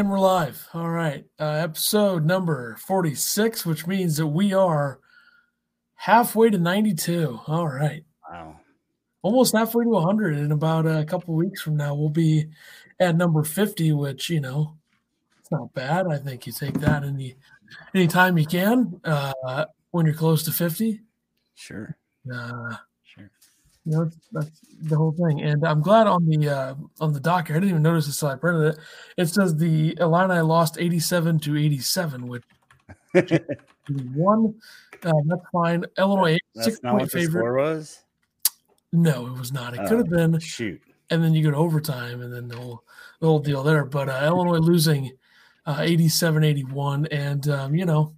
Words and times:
And 0.00 0.10
we're 0.10 0.18
live. 0.18 0.66
All 0.72 0.88
right. 0.88 1.26
Uh, 1.38 1.44
episode 1.62 2.24
number 2.24 2.74
46, 2.76 3.66
which 3.66 3.86
means 3.86 4.16
that 4.16 4.28
we 4.28 4.54
are 4.54 4.98
halfway 5.94 6.48
to 6.48 6.56
92. 6.56 7.38
All 7.46 7.68
right. 7.68 8.02
Wow. 8.26 8.60
Almost 9.20 9.54
halfway 9.54 9.84
to 9.84 9.90
100. 9.90 10.38
In 10.38 10.52
about 10.52 10.86
a 10.86 11.04
couple 11.04 11.34
weeks 11.34 11.60
from 11.60 11.76
now, 11.76 11.94
we'll 11.94 12.08
be 12.08 12.46
at 12.98 13.14
number 13.14 13.44
50, 13.44 13.92
which, 13.92 14.30
you 14.30 14.40
know, 14.40 14.78
it's 15.38 15.50
not 15.50 15.74
bad. 15.74 16.06
I 16.06 16.16
think 16.16 16.46
you 16.46 16.54
take 16.54 16.80
that 16.80 17.04
any 17.04 17.36
anytime 17.94 18.38
you 18.38 18.46
can 18.46 19.02
uh, 19.04 19.66
when 19.90 20.06
you're 20.06 20.14
close 20.14 20.42
to 20.44 20.50
50. 20.50 21.02
Sure. 21.56 21.98
Uh. 22.34 22.76
You 23.90 23.96
know 23.96 24.10
that's 24.32 24.50
the 24.82 24.96
whole 24.96 25.12
thing. 25.12 25.42
And 25.42 25.66
i'm 25.66 25.82
glad 25.82 26.06
on 26.06 26.24
the 26.26 26.48
uh 26.48 26.74
on 27.00 27.12
the 27.12 27.20
doc 27.20 27.50
i 27.50 27.54
didn't 27.54 27.68
even 27.70 27.82
notice 27.82 28.06
this 28.06 28.22
until 28.22 28.34
i 28.34 28.38
printed 28.38 28.74
it. 28.74 28.78
It 29.16 29.26
says 29.26 29.56
the 29.56 29.96
illini 30.00 30.40
lost 30.40 30.76
87 30.78 31.38
to 31.40 31.56
87 31.56 32.26
which 32.28 32.44
one 34.14 34.54
uh, 35.02 35.12
that's 35.26 35.42
fine. 35.52 35.84
Illinois 35.98 36.36
That's 36.54 36.66
six 36.68 36.82
not 36.82 36.90
point 36.92 37.02
what 37.02 37.12
the 37.12 37.18
favorite. 37.18 37.40
score 37.40 37.54
was. 37.56 38.00
no 38.92 39.26
it 39.26 39.38
was 39.38 39.52
not. 39.52 39.74
It 39.74 39.80
Oh. 39.82 39.88
could 39.88 39.98
have 39.98 40.10
been. 40.10 40.38
Shoot. 40.40 40.80
and 41.10 41.24
then 41.24 41.34
you 41.34 41.42
go 41.42 41.50
to 41.50 41.56
overtime 41.56 42.20
and 42.20 42.32
then 42.32 42.46
the 42.48 42.56
whole 42.56 42.84
the 43.20 43.26
whole 43.26 43.38
deal 43.40 43.62
there. 43.62 43.84
But 43.84 44.08
uh, 44.08 44.20
illinois 44.24 44.58
losing 44.58 45.12
uh 45.66 45.78
87 45.80 46.44
81 46.44 47.06
and 47.06 47.48
um 47.48 47.74
you 47.74 47.84
know 47.84 48.14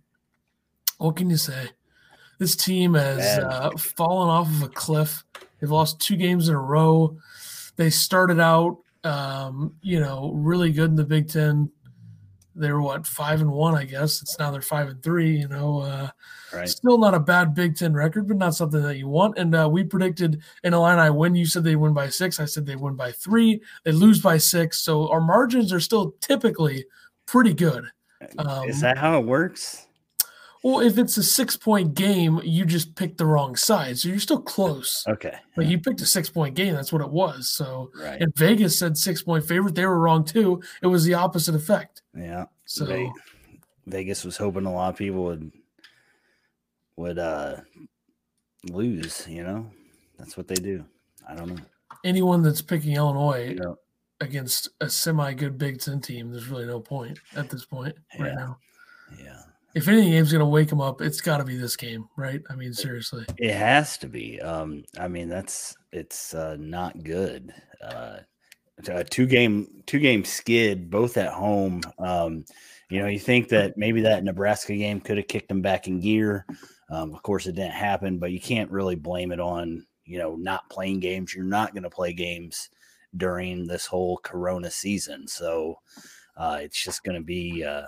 what 0.99 1.17
can 1.17 1.31
you 1.31 1.37
say? 1.37 1.71
This 2.39 2.55
team 2.57 2.95
has 2.95 3.39
uh, 3.39 3.71
fallen 3.79 4.29
off 4.29 4.49
of 4.49 4.63
a 4.63 4.69
cliff 4.69 5.25
they've 5.63 5.71
lost 5.71 5.99
two 5.99 6.17
games 6.17 6.51
in 6.51 6.55
a 6.55 6.61
row 6.61 7.17
they 7.77 7.89
started 7.89 8.39
out 8.39 8.77
um 9.05 9.75
you 9.81 9.99
know 9.99 10.33
really 10.35 10.71
good 10.71 10.91
in 10.91 10.97
the 10.97 11.05
big 11.05 11.27
ten 11.29 11.71
they 12.55 12.71
were 12.71 12.83
what 12.83 13.07
five 13.07 13.41
and 13.41 13.51
one 13.51 13.75
i 13.75 13.85
guess 13.85 14.21
it's 14.21 14.39
now 14.39 14.51
they're 14.51 14.61
five 14.61 14.89
and 14.89 15.03
three 15.03 15.39
you 15.39 15.49
know 15.49 15.81
uh 15.81 16.11
Right. 16.53 16.69
Still 16.69 16.99
not 16.99 17.15
a 17.15 17.21
bad 17.21 17.55
Big 17.55 17.77
Ten 17.77 17.95
record, 17.95 18.29
but 18.29 18.37
not 18.37 18.55
something 18.55 18.83
that 18.83 18.99
you 18.99 19.09
want. 19.09 19.39
And 19.39 19.55
uh, 19.55 19.69
we 19.71 19.85
predicted 19.85 20.43
in 20.63 20.75
Illini 20.75 21.11
win. 21.11 21.35
You 21.35 21.47
said 21.47 21.65
they 21.65 21.77
win 21.77 21.95
by 21.95 22.09
six. 22.09 22.39
I 22.39 22.45
said 22.45 22.67
they 22.67 22.77
win 22.77 22.95
by 22.95 23.13
three. 23.13 23.61
They 23.85 23.93
lose 23.93 24.21
by 24.21 24.37
six. 24.39 24.81
So 24.81 25.11
our 25.11 25.21
margins 25.21 25.73
are 25.73 25.81
still 25.81 26.15
typically 26.21 26.85
pretty 27.27 27.55
good. 27.55 27.85
Um, 28.39 28.69
Is 28.69 28.81
that 28.83 28.99
how 28.99 29.19
it 29.19 29.25
works? 29.25 29.87
Well, 30.65 30.81
if 30.81 30.97
it's 30.97 31.17
a 31.17 31.23
six 31.25 31.57
point 31.57 31.95
game, 31.95 32.41
you 32.45 32.65
just 32.65 32.95
picked 32.95 33.19
the 33.19 33.27
wrong 33.27 33.57
side. 33.57 33.99
So 33.99 34.09
you're 34.09 34.21
still 34.21 34.41
close. 34.41 35.05
Okay. 35.09 35.37
But 35.57 35.67
you 35.67 35.79
picked 35.81 36.01
a 36.03 36.07
six 36.07 36.29
point 36.31 36.55
game. 36.55 36.75
That's 36.75 36.93
what 36.93 37.03
it 37.03 37.11
was. 37.11 37.49
So, 37.51 37.91
Right. 38.01 38.21
and 38.21 38.33
Vegas 38.37 38.79
said 38.79 38.97
six 38.97 39.23
point 39.23 39.45
favorite. 39.45 39.75
They 39.75 39.87
were 39.87 39.99
wrong 39.99 40.25
too. 40.25 40.63
It 40.81 40.87
was 40.87 41.05
the 41.05 41.15
opposite 41.15 41.55
effect. 41.57 42.03
Yeah. 42.17 42.45
So, 42.65 42.87
Ve- 42.87 43.11
Vegas 43.87 44.25
was 44.25 44.37
hoping 44.37 44.65
a 44.67 44.73
lot 44.73 44.91
of 44.91 44.97
people 44.97 45.25
would 45.25 45.51
would 46.97 47.19
uh 47.19 47.57
lose, 48.71 49.27
you 49.29 49.43
know? 49.43 49.69
That's 50.19 50.37
what 50.37 50.47
they 50.47 50.55
do. 50.55 50.85
I 51.29 51.35
don't 51.35 51.49
know. 51.57 51.63
anyone 52.05 52.43
that's 52.43 52.63
picking 52.63 52.93
Illinois 52.95 53.57
against 54.21 54.69
a 54.81 54.89
semi 54.89 55.35
good 55.35 55.59
Big 55.59 55.81
Ten 55.81 56.01
team, 56.01 56.31
there's 56.31 56.49
really 56.49 56.67
no 56.67 56.79
point 56.79 57.19
at 57.35 57.51
this 57.51 57.65
point 57.65 57.97
right 58.21 58.35
now. 58.37 58.59
yeah. 59.21 59.43
If 59.75 59.89
any 59.89 60.11
game's 60.11 60.33
going 60.33 60.41
to 60.41 60.47
wake 60.47 60.69
them 60.69 60.81
up, 60.81 61.01
it's 61.01 61.21
got 61.21 61.39
to 61.39 61.45
be 61.45 61.57
this 61.57 61.77
game, 61.77 62.09
right? 62.17 62.43
I 62.51 62.57
mean, 62.57 62.75
seriously. 62.75 63.25
It 63.39 63.55
has 63.55 63.97
to 63.99 64.07
be. 64.07 64.41
Um, 64.41 64.85
I 64.99 65.09
mean, 65.09 65.29
that's 65.29 65.75
it's 65.93 66.35
uh, 66.35 66.57
not 66.59 67.03
good. 67.03 67.55
Uh, 67.83 68.19
a 68.89 69.05
two 69.05 69.27
game 69.27 69.83
two 69.87 69.99
game 69.99 70.25
skid, 70.25 70.91
both 70.91 71.17
at 71.17 71.33
home. 71.33 71.81
Um, 71.99 72.45
you 72.91 73.01
know, 73.01 73.07
you 73.07 73.19
think 73.19 73.49
that 73.49 73.77
maybe 73.77 74.03
that 74.03 74.25
Nebraska 74.25 74.77
game 74.77 75.01
could 75.01 75.17
have 75.17 75.29
kicked 75.29 75.49
them 75.49 75.63
back 75.63 75.89
in 75.89 76.01
gear. 76.01 76.45
Um, 76.91 77.15
of 77.15 77.23
course, 77.23 77.47
it 77.47 77.55
didn't 77.55 77.73
happen, 77.73 78.19
but 78.19 78.33
you 78.33 78.41
can't 78.41 78.71
really 78.71 78.97
blame 78.97 79.33
it 79.33 79.41
on 79.41 79.87
you 80.05 80.19
know 80.19 80.37
not 80.37 80.69
playing 80.69 81.01
games. 81.01 81.35
You're 81.35 81.45
not 81.45 81.73
going 81.73 81.85
to 81.85 81.91
play 81.91 82.13
games 82.13 82.71
during 83.17 83.67
this 83.67 83.87
whole 83.87 84.19
Corona 84.19 84.71
season, 84.71 85.27
so 85.27 85.79
uh, 86.37 86.59
it's 86.61 86.83
just 86.83 87.05
going 87.05 87.17
to 87.17 87.25
be 87.25 87.65
uh, 87.65 87.87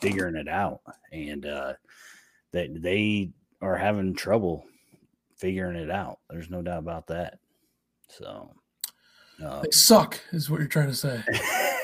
figuring 0.00 0.36
it 0.36 0.48
out, 0.48 0.80
and 1.12 1.46
uh, 1.46 1.74
that 2.52 2.82
they 2.82 3.30
are 3.60 3.76
having 3.76 4.14
trouble 4.14 4.64
figuring 5.36 5.76
it 5.76 5.90
out. 5.90 6.18
There's 6.30 6.50
no 6.50 6.62
doubt 6.62 6.78
about 6.78 7.06
that. 7.08 7.38
So, 8.08 8.50
um, 9.44 9.62
They 9.62 9.70
suck, 9.70 10.20
is 10.32 10.48
what 10.50 10.60
you're 10.60 10.68
trying 10.68 10.88
to 10.88 10.94
say. 10.94 11.22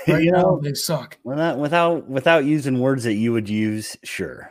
Right 0.09 0.25
you 0.25 0.33
now, 0.33 0.43
know, 0.43 0.61
they 0.61 0.75
suck. 0.75 1.17
without 1.23 1.59
without 1.59 2.09
without 2.09 2.45
using 2.45 2.81
words 2.81 3.05
that 3.05 3.15
you 3.15 3.33
would 3.33 3.49
use, 3.49 3.97
sure. 4.03 4.50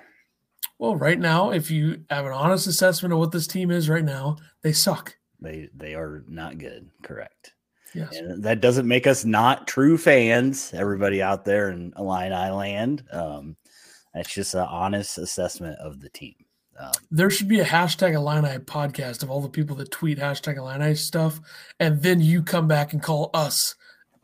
Well, 0.79 0.95
right 0.95 1.19
now, 1.19 1.51
if 1.51 1.69
you 1.69 2.05
have 2.09 2.25
an 2.25 2.31
honest 2.31 2.67
assessment 2.67 3.11
of 3.11 3.19
what 3.19 3.33
this 3.33 3.47
team 3.47 3.69
is 3.69 3.89
right 3.89 4.05
now, 4.05 4.37
they 4.61 4.71
suck. 4.71 5.17
They 5.41 5.67
they 5.75 5.93
are 5.93 6.23
not 6.29 6.57
good. 6.57 6.89
Correct. 7.03 7.51
Yes. 7.93 8.15
And 8.15 8.43
that 8.43 8.61
doesn't 8.61 8.87
make 8.87 9.07
us 9.07 9.25
not 9.25 9.67
true 9.67 9.97
fans. 9.97 10.71
Everybody 10.73 11.21
out 11.21 11.45
there 11.45 11.69
in 11.69 11.93
Illini 11.97 12.29
land, 12.29 13.03
um, 13.11 13.55
that's 14.13 14.33
just 14.33 14.53
an 14.53 14.61
honest 14.61 15.17
assessment 15.17 15.77
of 15.79 15.99
the 15.99 16.09
team. 16.09 16.35
Um, 16.79 16.91
There 17.11 17.29
should 17.29 17.47
be 17.47 17.59
a 17.59 17.65
hashtag 17.65 18.13
Illini 18.13 18.59
podcast 18.59 19.23
of 19.23 19.29
all 19.29 19.41
the 19.41 19.49
people 19.49 19.75
that 19.77 19.91
tweet 19.91 20.19
hashtag 20.19 20.57
Illini 20.57 20.95
stuff, 20.95 21.39
and 21.79 22.01
then 22.01 22.21
you 22.21 22.41
come 22.41 22.67
back 22.67 22.93
and 22.93 23.03
call 23.03 23.29
us 23.33 23.75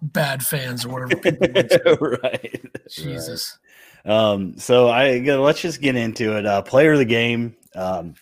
bad 0.01 0.43
fans 0.45 0.85
or 0.85 0.89
whatever 0.89 1.15
people 1.17 1.97
right. 2.23 2.61
Jesus. 2.89 3.57
Um, 4.05 4.57
so 4.57 4.87
I 4.87 5.17
let's 5.17 5.61
just 5.61 5.81
get 5.81 5.95
into 5.95 6.37
it. 6.37 6.45
Uh, 6.45 6.61
player 6.61 6.93
of 6.93 6.99
the 6.99 7.05
game. 7.05 7.55
Um, 7.75 8.15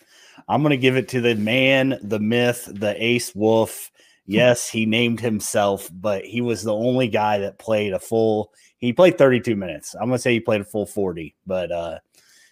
I'm 0.48 0.62
going 0.62 0.70
to 0.70 0.76
give 0.76 0.96
it 0.96 1.08
to 1.08 1.20
the 1.20 1.34
man, 1.34 1.98
the 2.02 2.20
myth, 2.20 2.68
the 2.70 2.94
ace 3.02 3.34
wolf. 3.34 3.90
Yes, 4.26 4.68
he 4.68 4.86
named 4.86 5.20
himself, 5.20 5.88
but 5.92 6.24
he 6.24 6.40
was 6.40 6.62
the 6.62 6.74
only 6.74 7.08
guy 7.08 7.38
that 7.38 7.58
played 7.58 7.92
a 7.92 7.98
full. 7.98 8.52
He 8.78 8.92
played 8.92 9.18
32 9.18 9.56
minutes. 9.56 9.94
I'm 9.94 10.08
going 10.08 10.18
to 10.18 10.18
say 10.18 10.32
he 10.32 10.40
played 10.40 10.60
a 10.60 10.64
full 10.64 10.86
40, 10.86 11.34
but 11.46 11.70
uh, 11.70 11.98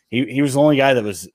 he 0.09 0.25
he 0.27 0.43
was 0.43 0.55
the 0.55 0.61
only 0.61 0.77
guy 0.77 0.95
that 0.95 1.05
was 1.05 1.29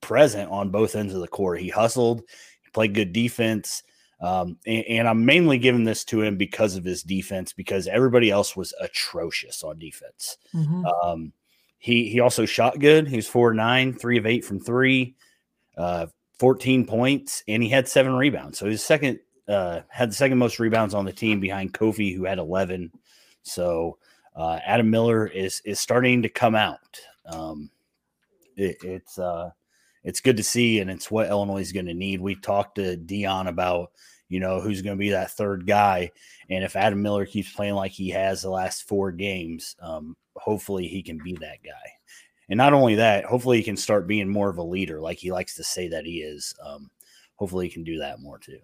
present 0.00 0.50
on 0.50 0.70
both 0.70 0.96
ends 0.96 1.14
of 1.14 1.20
the 1.20 1.28
court. 1.28 1.60
He 1.60 1.68
hustled. 1.68 2.22
He 2.62 2.70
played 2.72 2.94
good 2.94 3.12
defense. 3.12 3.82
Um, 4.20 4.58
and, 4.66 4.84
and 4.86 5.08
I'm 5.08 5.24
mainly 5.24 5.56
giving 5.58 5.84
this 5.84 6.04
to 6.06 6.20
him 6.20 6.36
because 6.36 6.76
of 6.76 6.84
his 6.84 7.02
defense, 7.02 7.52
because 7.54 7.86
everybody 7.86 8.30
else 8.30 8.54
was 8.54 8.74
atrocious 8.80 9.62
on 9.62 9.78
defense. 9.78 10.36
Mhm. 10.54 10.84
Um, 11.04 11.32
he 11.78 12.10
he 12.10 12.20
also 12.20 12.44
shot 12.44 12.78
good. 12.78 13.08
He 13.08 13.16
was 13.16 13.26
four 13.26 13.54
nine, 13.54 13.94
three 13.94 14.18
of 14.18 14.26
eight 14.26 14.44
from 14.44 14.60
three, 14.60 15.14
uh, 15.78 16.08
14 16.38 16.86
points, 16.86 17.42
and 17.48 17.62
he 17.62 17.70
had 17.70 17.88
seven 17.88 18.12
rebounds. 18.14 18.58
So 18.58 18.66
his 18.66 18.84
second 18.84 19.20
uh, 19.50 19.82
had 19.88 20.10
the 20.10 20.14
second 20.14 20.38
most 20.38 20.58
rebounds 20.58 20.94
on 20.94 21.04
the 21.04 21.12
team 21.12 21.40
behind 21.40 21.74
Kofi, 21.74 22.14
who 22.14 22.24
had 22.24 22.38
11. 22.38 22.92
So 23.42 23.98
uh, 24.36 24.60
Adam 24.64 24.90
Miller 24.90 25.26
is 25.26 25.60
is 25.64 25.80
starting 25.80 26.22
to 26.22 26.28
come 26.28 26.54
out. 26.54 27.00
Um, 27.26 27.70
it, 28.56 28.76
it's 28.82 29.18
uh, 29.18 29.50
it's 30.04 30.20
good 30.20 30.36
to 30.36 30.42
see, 30.42 30.80
and 30.80 30.90
it's 30.90 31.10
what 31.10 31.28
Illinois 31.28 31.60
is 31.60 31.72
going 31.72 31.86
to 31.86 31.94
need. 31.94 32.20
We 32.20 32.36
talked 32.36 32.76
to 32.76 32.96
Dion 32.96 33.48
about 33.48 33.90
you 34.28 34.40
know 34.40 34.60
who's 34.60 34.82
going 34.82 34.96
to 34.96 35.00
be 35.00 35.10
that 35.10 35.32
third 35.32 35.66
guy, 35.66 36.12
and 36.48 36.62
if 36.62 36.76
Adam 36.76 37.02
Miller 37.02 37.26
keeps 37.26 37.52
playing 37.52 37.74
like 37.74 37.92
he 37.92 38.10
has 38.10 38.42
the 38.42 38.50
last 38.50 38.86
four 38.86 39.10
games, 39.10 39.74
um, 39.80 40.16
hopefully 40.36 40.86
he 40.86 41.02
can 41.02 41.18
be 41.22 41.34
that 41.34 41.62
guy. 41.64 41.72
And 42.48 42.56
not 42.56 42.72
only 42.72 42.96
that, 42.96 43.24
hopefully 43.24 43.58
he 43.58 43.62
can 43.62 43.76
start 43.76 44.08
being 44.08 44.28
more 44.28 44.48
of 44.48 44.58
a 44.58 44.62
leader, 44.62 45.00
like 45.00 45.18
he 45.18 45.30
likes 45.30 45.54
to 45.56 45.64
say 45.64 45.88
that 45.88 46.04
he 46.04 46.18
is. 46.18 46.54
Um, 46.64 46.90
hopefully 47.36 47.66
he 47.66 47.72
can 47.72 47.84
do 47.84 47.98
that 47.98 48.20
more 48.20 48.38
too. 48.38 48.58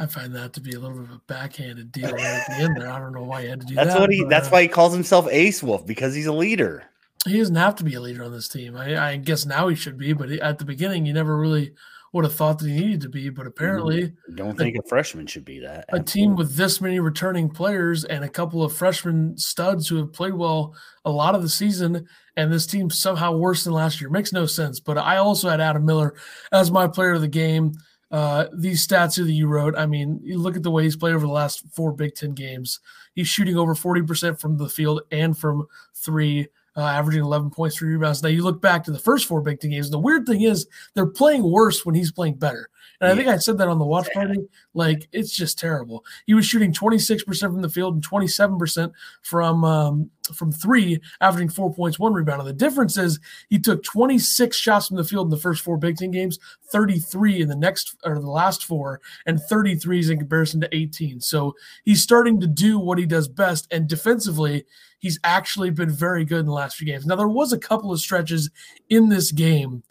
I 0.00 0.06
find 0.06 0.34
that 0.34 0.54
to 0.54 0.60
be 0.60 0.72
a 0.72 0.80
little 0.80 0.96
bit 0.96 1.10
of 1.10 1.16
a 1.16 1.20
backhanded 1.28 1.92
deal 1.92 2.10
right 2.10 2.20
at 2.24 2.46
the 2.48 2.54
end 2.64 2.76
there. 2.80 2.90
I 2.90 2.98
don't 2.98 3.12
know 3.12 3.22
why 3.22 3.42
he 3.42 3.48
had 3.48 3.60
to 3.60 3.66
do 3.66 3.74
That's 3.74 3.92
that. 3.92 4.00
what 4.00 4.10
he. 4.10 4.22
but, 4.22 4.30
That's 4.30 4.48
uh, 4.48 4.50
why 4.52 4.62
he 4.62 4.68
calls 4.68 4.94
himself 4.94 5.28
Ace 5.30 5.62
Wolf 5.62 5.86
because 5.86 6.14
he's 6.14 6.26
a 6.26 6.32
leader. 6.32 6.84
he 7.28 7.36
doesn't 7.38 7.54
have 7.54 7.76
to 7.76 7.84
be 7.84 7.94
a 7.94 8.00
leader 8.00 8.24
on 8.24 8.32
this 8.32 8.48
team. 8.48 8.76
I, 8.76 9.10
I 9.12 9.16
guess 9.16 9.44
now 9.44 9.68
he 9.68 9.76
should 9.76 9.98
be, 9.98 10.12
but 10.14 10.30
he, 10.30 10.40
at 10.40 10.58
the 10.58 10.64
beginning, 10.64 11.04
you 11.04 11.12
never 11.12 11.36
really 11.36 11.74
would 12.12 12.24
have 12.24 12.34
thought 12.34 12.58
that 12.58 12.68
he 12.68 12.74
needed 12.80 13.02
to 13.02 13.08
be. 13.10 13.28
But 13.28 13.46
apparently, 13.46 14.12
Don't 14.34 14.56
think 14.56 14.74
a 14.76 14.88
freshman 14.88 15.26
should 15.26 15.44
be 15.44 15.60
that. 15.60 15.84
a 15.92 16.02
team 16.02 16.34
with 16.34 16.56
this 16.56 16.80
many 16.80 16.98
returning 16.98 17.50
players 17.50 18.04
and 18.04 18.24
a 18.24 18.28
couple 18.28 18.64
of 18.64 18.72
freshman 18.72 19.36
studs 19.36 19.86
who 19.86 19.96
have 19.96 20.12
played 20.14 20.34
well 20.34 20.74
a 21.04 21.10
lot 21.10 21.34
of 21.34 21.42
the 21.42 21.48
season, 21.48 22.08
and 22.36 22.50
this 22.50 22.66
team 22.66 22.88
somehow 22.90 23.36
worse 23.36 23.64
than 23.64 23.74
last 23.74 24.00
year 24.00 24.08
makes 24.10 24.32
no 24.32 24.46
sense. 24.46 24.80
But 24.80 24.96
I 24.98 25.18
also 25.18 25.50
had 25.50 25.60
Adam 25.60 25.84
Miller 25.84 26.14
as 26.52 26.70
my 26.70 26.88
player 26.88 27.12
of 27.12 27.20
the 27.20 27.28
game. 27.28 27.74
Uh, 28.10 28.46
these 28.52 28.86
stats 28.86 29.16
that 29.16 29.30
you 29.30 29.46
wrote, 29.46 29.76
I 29.76 29.86
mean, 29.86 30.20
you 30.22 30.38
look 30.38 30.56
at 30.56 30.62
the 30.62 30.70
way 30.70 30.82
he's 30.82 30.96
played 30.96 31.14
over 31.14 31.26
the 31.26 31.32
last 31.32 31.62
four 31.72 31.92
Big 31.92 32.14
Ten 32.14 32.32
games. 32.32 32.80
He's 33.14 33.28
shooting 33.28 33.56
over 33.56 33.74
40% 33.74 34.40
from 34.40 34.56
the 34.56 34.68
field 34.68 35.02
and 35.12 35.36
from 35.36 35.66
three, 35.94 36.48
uh, 36.76 36.80
averaging 36.80 37.22
11 37.22 37.50
points, 37.50 37.76
three 37.76 37.92
rebounds. 37.92 38.22
Now 38.22 38.30
you 38.30 38.42
look 38.42 38.60
back 38.60 38.82
to 38.84 38.90
the 38.90 38.98
first 38.98 39.26
four 39.26 39.42
Big 39.42 39.60
Ten 39.60 39.70
games. 39.70 39.90
The 39.90 39.98
weird 39.98 40.26
thing 40.26 40.42
is 40.42 40.66
they're 40.94 41.06
playing 41.06 41.48
worse 41.48 41.84
when 41.84 41.94
he's 41.94 42.10
playing 42.10 42.34
better. 42.34 42.69
And 43.00 43.08
yeah. 43.08 43.12
I 43.12 43.16
think 43.16 43.28
I 43.28 43.38
said 43.38 43.58
that 43.58 43.68
on 43.68 43.78
the 43.78 43.84
watch 43.84 44.08
party. 44.12 44.40
Like 44.74 45.08
it's 45.12 45.34
just 45.34 45.58
terrible. 45.58 46.04
He 46.26 46.34
was 46.34 46.46
shooting 46.46 46.72
26% 46.72 47.40
from 47.40 47.62
the 47.62 47.68
field 47.68 47.94
and 47.94 48.06
27% 48.06 48.92
from 49.22 49.64
um, 49.64 50.10
from 50.34 50.52
three, 50.52 51.00
averaging 51.20 51.48
four 51.48 51.72
points, 51.72 51.98
one 51.98 52.12
rebound. 52.12 52.40
And 52.40 52.48
the 52.48 52.52
difference 52.52 52.96
is 52.96 53.18
he 53.48 53.58
took 53.58 53.82
26 53.82 54.56
shots 54.56 54.88
from 54.88 54.96
the 54.96 55.04
field 55.04 55.26
in 55.26 55.30
the 55.30 55.36
first 55.36 55.62
four 55.62 55.76
Big 55.76 55.96
Ten 55.96 56.10
games, 56.10 56.38
33 56.70 57.40
in 57.40 57.48
the 57.48 57.56
next 57.56 57.96
or 58.04 58.14
the 58.18 58.30
last 58.30 58.64
four, 58.64 59.00
and 59.26 59.40
33s 59.50 60.10
in 60.10 60.18
comparison 60.18 60.60
to 60.60 60.74
18. 60.74 61.20
So 61.20 61.54
he's 61.84 62.02
starting 62.02 62.40
to 62.40 62.46
do 62.46 62.78
what 62.78 62.98
he 62.98 63.06
does 63.06 63.28
best. 63.28 63.66
And 63.70 63.88
defensively, 63.88 64.64
he's 64.98 65.18
actually 65.24 65.70
been 65.70 65.90
very 65.90 66.24
good 66.24 66.40
in 66.40 66.46
the 66.46 66.52
last 66.52 66.76
few 66.76 66.86
games. 66.86 67.06
Now, 67.06 67.16
there 67.16 67.28
was 67.28 67.52
a 67.52 67.58
couple 67.58 67.92
of 67.92 68.00
stretches 68.00 68.50
in 68.88 69.08
this 69.08 69.32
game 69.32 69.82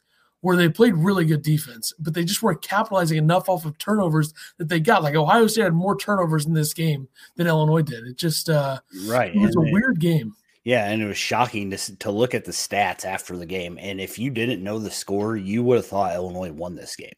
where 0.41 0.55
they 0.55 0.69
played 0.69 0.95
really 0.95 1.25
good 1.25 1.41
defense, 1.41 1.93
but 1.99 2.13
they 2.13 2.23
just 2.23 2.41
weren't 2.41 2.61
capitalizing 2.61 3.17
enough 3.17 3.49
off 3.49 3.65
of 3.65 3.77
turnovers 3.77 4.33
that 4.57 4.69
they 4.69 4.79
got. 4.79 5.03
Like 5.03 5.15
Ohio 5.15 5.47
State 5.47 5.63
had 5.63 5.73
more 5.73 5.97
turnovers 5.97 6.45
in 6.45 6.53
this 6.53 6.73
game 6.73 7.07
than 7.35 7.47
Illinois 7.47 7.81
did. 7.81 8.05
It 8.05 8.17
just 8.17 8.49
uh, 8.49 8.79
right. 9.07 9.35
It 9.35 9.39
was 9.39 9.55
and 9.55 9.67
a 9.67 9.71
weird 9.71 9.99
game. 9.99 10.35
Yeah, 10.63 10.89
and 10.89 11.01
it 11.01 11.07
was 11.07 11.17
shocking 11.17 11.71
to 11.71 11.97
to 11.97 12.11
look 12.11 12.33
at 12.33 12.45
the 12.45 12.51
stats 12.51 13.05
after 13.05 13.37
the 13.37 13.45
game. 13.45 13.77
And 13.81 13.99
if 13.99 14.19
you 14.19 14.29
didn't 14.29 14.63
know 14.63 14.79
the 14.79 14.91
score, 14.91 15.35
you 15.35 15.63
would 15.63 15.77
have 15.77 15.87
thought 15.87 16.13
Illinois 16.13 16.51
won 16.51 16.75
this 16.75 16.95
game. 16.95 17.13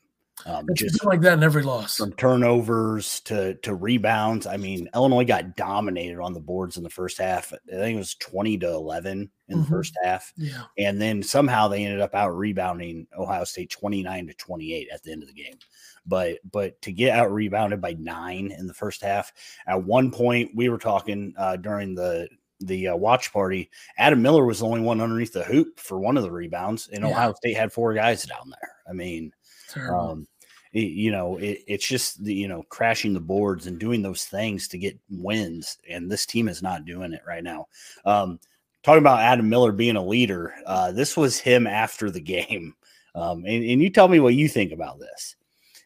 Um, 0.46 0.66
it's 0.70 0.82
just 0.82 1.06
like 1.06 1.22
that 1.22 1.38
in 1.38 1.44
every 1.44 1.64
loss. 1.64 1.98
From 1.98 2.14
turnovers 2.14 3.20
to 3.22 3.56
to 3.56 3.76
rebounds. 3.76 4.48
I 4.48 4.58
mean, 4.58 4.90
Illinois 4.96 5.26
got 5.26 5.56
dominated 5.56 6.20
on 6.20 6.34
the 6.34 6.40
boards 6.40 6.78
in 6.78 6.84
the 6.84 6.90
first 6.90 7.18
half. 7.18 7.54
I 7.54 7.58
think 7.72 7.96
it 7.96 8.00
was 8.00 8.16
20 8.16 8.58
to 8.60 8.70
11 8.70 9.30
in 9.52 9.58
mm-hmm. 9.58 9.64
the 9.64 9.70
first 9.70 9.98
half. 10.04 10.34
Yeah. 10.38 10.64
And 10.78 11.02
then 11.02 11.22
somehow 11.22 11.68
they 11.68 11.84
ended 11.84 12.02
up 12.02 12.16
out 12.16 12.36
rebounding 12.36 13.08
Ohio 13.18 13.44
State 13.44 13.70
29 13.70 14.28
to 14.28 14.34
28 14.34 14.88
at 14.94 15.04
the 15.04 15.12
end 15.12 15.24
of 15.24 15.30
the 15.30 15.36
game. 15.36 15.58
But 16.06 16.40
but 16.50 16.82
to 16.82 16.92
get 16.92 17.18
out 17.18 17.32
rebounded 17.32 17.80
by 17.80 17.94
nine 17.94 18.52
in 18.58 18.68
the 18.68 18.74
first 18.74 19.04
half, 19.04 19.32
at 19.68 19.84
one 19.84 20.12
point 20.12 20.52
we 20.56 20.70
were 20.70 20.80
talking 20.80 21.34
uh, 21.38 21.58
during 21.58 21.94
the 21.94 22.28
the 22.60 22.90
uh, 22.90 22.96
watch 22.96 23.32
party, 23.34 23.70
Adam 23.98 24.22
Miller 24.22 24.46
was 24.46 24.60
the 24.60 24.66
only 24.66 24.82
one 24.82 25.02
underneath 25.02 25.34
the 25.34 25.44
hoop 25.44 25.80
for 25.80 26.00
one 26.00 26.18
of 26.18 26.24
the 26.24 26.32
rebounds, 26.32 26.90
and 26.92 27.04
yeah. 27.04 27.10
Ohio 27.10 27.34
State 27.34 27.56
had 27.58 27.72
four 27.72 27.94
guys 27.94 28.24
down 28.24 28.50
there. 28.50 28.72
I 28.88 28.94
mean, 28.94 29.32
um, 29.78 30.28
it, 30.74 30.92
you 30.92 31.12
know, 31.12 31.38
it, 31.38 31.60
it's 31.68 31.88
just 31.88 32.24
the, 32.24 32.34
you 32.34 32.48
know 32.48 32.64
crashing 32.70 33.14
the 33.14 33.20
boards 33.20 33.68
and 33.68 33.80
doing 33.80 34.02
those 34.02 34.26
things 34.26 34.68
to 34.70 34.78
get 34.78 34.98
wins, 35.10 35.78
and 35.90 36.10
this 36.10 36.26
team 36.26 36.48
is 36.48 36.62
not 36.62 36.86
doing 36.86 37.14
it 37.14 37.22
right 37.28 37.44
now. 37.44 37.68
Um, 38.06 38.40
talking 38.84 39.00
about 39.00 39.20
Adam 39.20 39.50
Miller 39.50 39.72
being 39.72 39.96
a 39.96 40.06
leader, 40.06 40.54
uh, 40.66 40.92
this 40.92 41.16
was 41.16 41.40
him 41.40 41.68
after 41.68 42.10
the 42.10 42.22
game, 42.22 42.76
um, 43.16 43.46
and, 43.46 43.64
and, 43.64 43.82
you 43.82 43.90
tell 43.90 44.08
me 44.08 44.20
what 44.20 44.36
you 44.36 44.48
think 44.48 44.72
about 44.72 45.00
this. 45.00 45.36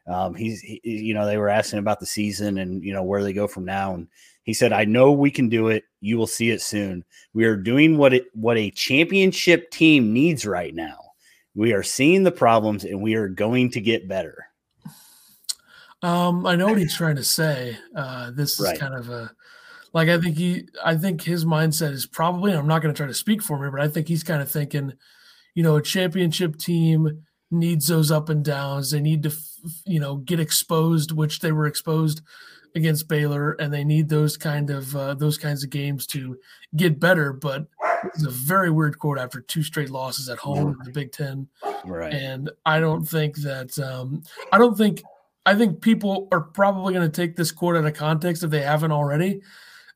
Um, 0.07 0.35
he's, 0.35 0.61
he, 0.61 0.79
you 0.83 1.13
know, 1.13 1.25
they 1.25 1.37
were 1.37 1.49
asking 1.49 1.79
about 1.79 1.99
the 1.99 2.05
season 2.05 2.59
and 2.59 2.83
you 2.83 2.93
know 2.93 3.03
where 3.03 3.23
they 3.23 3.33
go 3.33 3.47
from 3.47 3.65
now, 3.65 3.95
and 3.95 4.07
he 4.43 4.53
said, 4.53 4.71
"I 4.71 4.85
know 4.85 5.11
we 5.11 5.31
can 5.31 5.49
do 5.49 5.69
it. 5.69 5.83
You 6.01 6.17
will 6.17 6.27
see 6.27 6.51
it 6.51 6.61
soon. 6.61 7.03
We 7.33 7.45
are 7.45 7.55
doing 7.55 7.97
what 7.97 8.13
it 8.13 8.27
what 8.33 8.57
a 8.57 8.71
championship 8.71 9.71
team 9.71 10.13
needs 10.13 10.45
right 10.45 10.73
now. 10.73 10.99
We 11.55 11.73
are 11.73 11.83
seeing 11.83 12.23
the 12.23 12.31
problems, 12.31 12.83
and 12.85 13.01
we 13.01 13.15
are 13.15 13.27
going 13.27 13.71
to 13.71 13.81
get 13.81 14.07
better." 14.07 14.45
Um, 16.01 16.45
I 16.45 16.55
know 16.55 16.67
what 16.67 16.77
he's 16.77 16.93
trying 16.97 17.15
to 17.15 17.23
say. 17.23 17.77
Uh, 17.95 18.29
this 18.31 18.59
is 18.59 18.65
right. 18.65 18.79
kind 18.79 18.93
of 18.93 19.09
a 19.09 19.31
like 19.95 20.09
I 20.09 20.19
think 20.19 20.37
he 20.37 20.67
I 20.83 20.95
think 20.95 21.23
his 21.23 21.45
mindset 21.45 21.93
is 21.93 22.05
probably 22.05 22.51
I'm 22.51 22.67
not 22.67 22.81
going 22.81 22.93
to 22.93 22.97
try 22.97 23.07
to 23.07 23.13
speak 23.13 23.41
for 23.41 23.65
him, 23.65 23.71
but 23.71 23.79
I 23.79 23.87
think 23.87 24.09
he's 24.09 24.23
kind 24.23 24.41
of 24.41 24.51
thinking, 24.51 24.91
you 25.55 25.63
know, 25.63 25.77
a 25.77 25.81
championship 25.81 26.57
team 26.57 27.23
needs 27.49 27.87
those 27.87 28.11
up 28.11 28.27
and 28.27 28.43
downs. 28.43 28.91
They 28.91 28.99
need 28.99 29.23
to, 29.23 29.31
you 29.85 30.01
know, 30.01 30.17
get 30.17 30.41
exposed, 30.41 31.13
which 31.13 31.39
they 31.39 31.53
were 31.53 31.65
exposed 31.65 32.21
against 32.75 33.07
Baylor, 33.07 33.53
and 33.53 33.73
they 33.73 33.85
need 33.85 34.09
those 34.09 34.35
kind 34.35 34.69
of 34.69 34.93
uh, 34.97 35.13
those 35.13 35.37
kinds 35.37 35.63
of 35.63 35.69
games 35.69 36.05
to 36.07 36.37
get 36.75 36.99
better. 36.99 37.31
But 37.31 37.65
it's 38.03 38.25
a 38.25 38.31
very 38.31 38.71
weird 38.71 38.99
quote 38.99 39.17
after 39.17 39.39
two 39.39 39.63
straight 39.63 39.89
losses 39.89 40.27
at 40.27 40.39
home 40.39 40.75
in 40.77 40.77
the 40.83 40.91
Big 40.91 41.13
Ten, 41.13 41.47
right? 41.85 42.13
And 42.13 42.51
I 42.65 42.81
don't 42.81 43.05
think 43.05 43.37
that 43.37 43.79
um, 43.79 44.23
I 44.51 44.57
don't 44.57 44.77
think 44.77 45.03
I 45.45 45.55
think 45.55 45.79
people 45.79 46.27
are 46.33 46.41
probably 46.41 46.93
going 46.93 47.09
to 47.09 47.15
take 47.15 47.37
this 47.37 47.53
quote 47.53 47.77
out 47.77 47.85
of 47.85 47.93
context 47.93 48.43
if 48.43 48.49
they 48.49 48.61
haven't 48.61 48.91
already. 48.91 49.39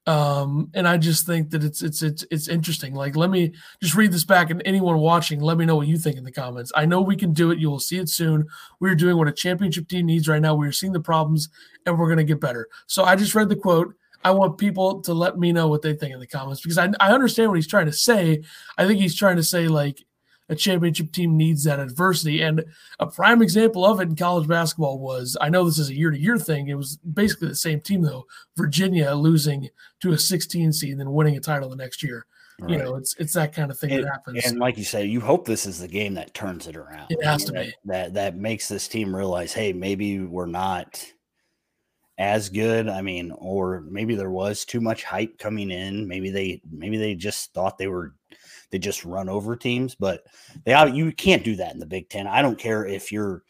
Um, 0.07 0.71
and 0.73 0.87
I 0.87 0.97
just 0.97 1.25
think 1.25 1.51
that 1.51 1.63
it's 1.63 1.83
it's 1.83 2.01
it's 2.01 2.25
it's 2.31 2.47
interesting. 2.47 2.95
Like, 2.95 3.15
let 3.15 3.29
me 3.29 3.53
just 3.81 3.95
read 3.95 4.11
this 4.11 4.23
back, 4.23 4.49
and 4.49 4.61
anyone 4.65 4.97
watching, 4.97 5.39
let 5.39 5.57
me 5.57 5.65
know 5.65 5.75
what 5.75 5.87
you 5.87 5.97
think 5.97 6.17
in 6.17 6.23
the 6.23 6.31
comments. 6.31 6.71
I 6.75 6.85
know 6.85 7.01
we 7.01 7.15
can 7.15 7.33
do 7.33 7.51
it. 7.51 7.59
You 7.59 7.69
will 7.69 7.79
see 7.79 7.97
it 7.97 8.09
soon. 8.09 8.47
We're 8.79 8.95
doing 8.95 9.17
what 9.17 9.27
a 9.27 9.31
championship 9.31 9.87
team 9.87 10.07
needs 10.07 10.27
right 10.27 10.41
now. 10.41 10.55
We're 10.55 10.71
seeing 10.71 10.93
the 10.93 10.99
problems, 10.99 11.49
and 11.85 11.99
we're 11.99 12.07
going 12.07 12.17
to 12.17 12.23
get 12.23 12.39
better. 12.39 12.67
So 12.87 13.03
I 13.03 13.15
just 13.15 13.35
read 13.35 13.49
the 13.49 13.55
quote. 13.55 13.93
I 14.23 14.31
want 14.31 14.57
people 14.57 15.01
to 15.01 15.13
let 15.13 15.37
me 15.37 15.51
know 15.51 15.67
what 15.67 15.81
they 15.81 15.93
think 15.93 16.13
in 16.13 16.19
the 16.19 16.27
comments 16.27 16.61
because 16.61 16.77
I, 16.77 16.89
I 16.99 17.11
understand 17.11 17.49
what 17.49 17.55
he's 17.55 17.67
trying 17.67 17.85
to 17.85 17.93
say. 17.93 18.43
I 18.77 18.85
think 18.85 18.99
he's 18.99 19.15
trying 19.15 19.37
to 19.37 19.43
say 19.43 19.67
like 19.67 20.03
a 20.49 20.55
championship 20.55 21.11
team 21.11 21.37
needs 21.37 21.63
that 21.63 21.79
adversity. 21.79 22.41
And 22.41 22.65
a 22.99 23.07
prime 23.07 23.41
example 23.41 23.85
of 23.85 23.99
it 23.99 24.09
in 24.09 24.15
college 24.15 24.47
basketball 24.47 24.99
was 24.99 25.37
I 25.39 25.49
know 25.49 25.63
this 25.63 25.79
is 25.79 25.89
a 25.89 25.95
year 25.95 26.11
to 26.11 26.19
year 26.19 26.37
thing. 26.37 26.67
It 26.67 26.75
was 26.75 26.97
basically 26.97 27.49
the 27.49 27.55
same 27.55 27.79
team, 27.79 28.01
though. 28.01 28.25
Virginia 28.57 29.13
losing 29.13 29.69
to 30.01 30.11
a 30.11 30.17
16 30.17 30.73
seed 30.73 30.91
and 30.91 30.99
then 30.99 31.13
winning 31.13 31.37
a 31.37 31.39
title 31.39 31.69
the 31.69 31.75
next 31.75 32.03
year. 32.03 32.25
Right. 32.59 32.71
You 32.71 32.77
know, 32.79 32.95
it's 32.95 33.15
it's 33.17 33.33
that 33.33 33.53
kind 33.53 33.71
of 33.71 33.79
thing 33.79 33.91
and, 33.91 34.03
that 34.03 34.11
happens. 34.11 34.45
And 34.45 34.59
like 34.59 34.77
you 34.77 34.83
say, 34.83 35.05
you 35.05 35.21
hope 35.21 35.45
this 35.45 35.65
is 35.65 35.79
the 35.79 35.87
game 35.87 36.15
that 36.15 36.33
turns 36.33 36.67
it 36.67 36.75
around. 36.75 37.09
It 37.09 37.23
has 37.23 37.45
to 37.45 37.53
that, 37.53 37.65
be. 37.65 37.73
That 37.85 38.13
that 38.15 38.35
makes 38.35 38.67
this 38.67 38.87
team 38.87 39.15
realize, 39.15 39.53
hey, 39.53 39.71
maybe 39.71 40.19
we're 40.19 40.45
not 40.45 41.05
as 42.17 42.49
good. 42.49 42.89
I 42.89 43.01
mean, 43.01 43.31
or 43.37 43.85
maybe 43.89 44.15
there 44.15 44.29
was 44.29 44.65
too 44.65 44.81
much 44.81 45.05
hype 45.05 45.37
coming 45.37 45.71
in. 45.71 46.05
Maybe 46.05 46.31
they 46.31 46.61
maybe 46.69 46.97
they 46.97 47.15
just 47.15 47.53
thought 47.53 47.77
they 47.77 47.87
were 47.87 48.13
they 48.71 48.79
just 48.79 49.05
run 49.05 49.29
over 49.29 49.55
teams, 49.55 49.95
but 49.95 50.23
they 50.65 50.89
you 50.91 51.11
can't 51.11 51.43
do 51.43 51.55
that 51.57 51.73
in 51.73 51.79
the 51.79 51.85
Big 51.85 52.09
Ten. 52.09 52.27
I 52.27 52.41
don't 52.41 52.59
care 52.59 52.85
if 52.85 53.11
you're 53.11 53.43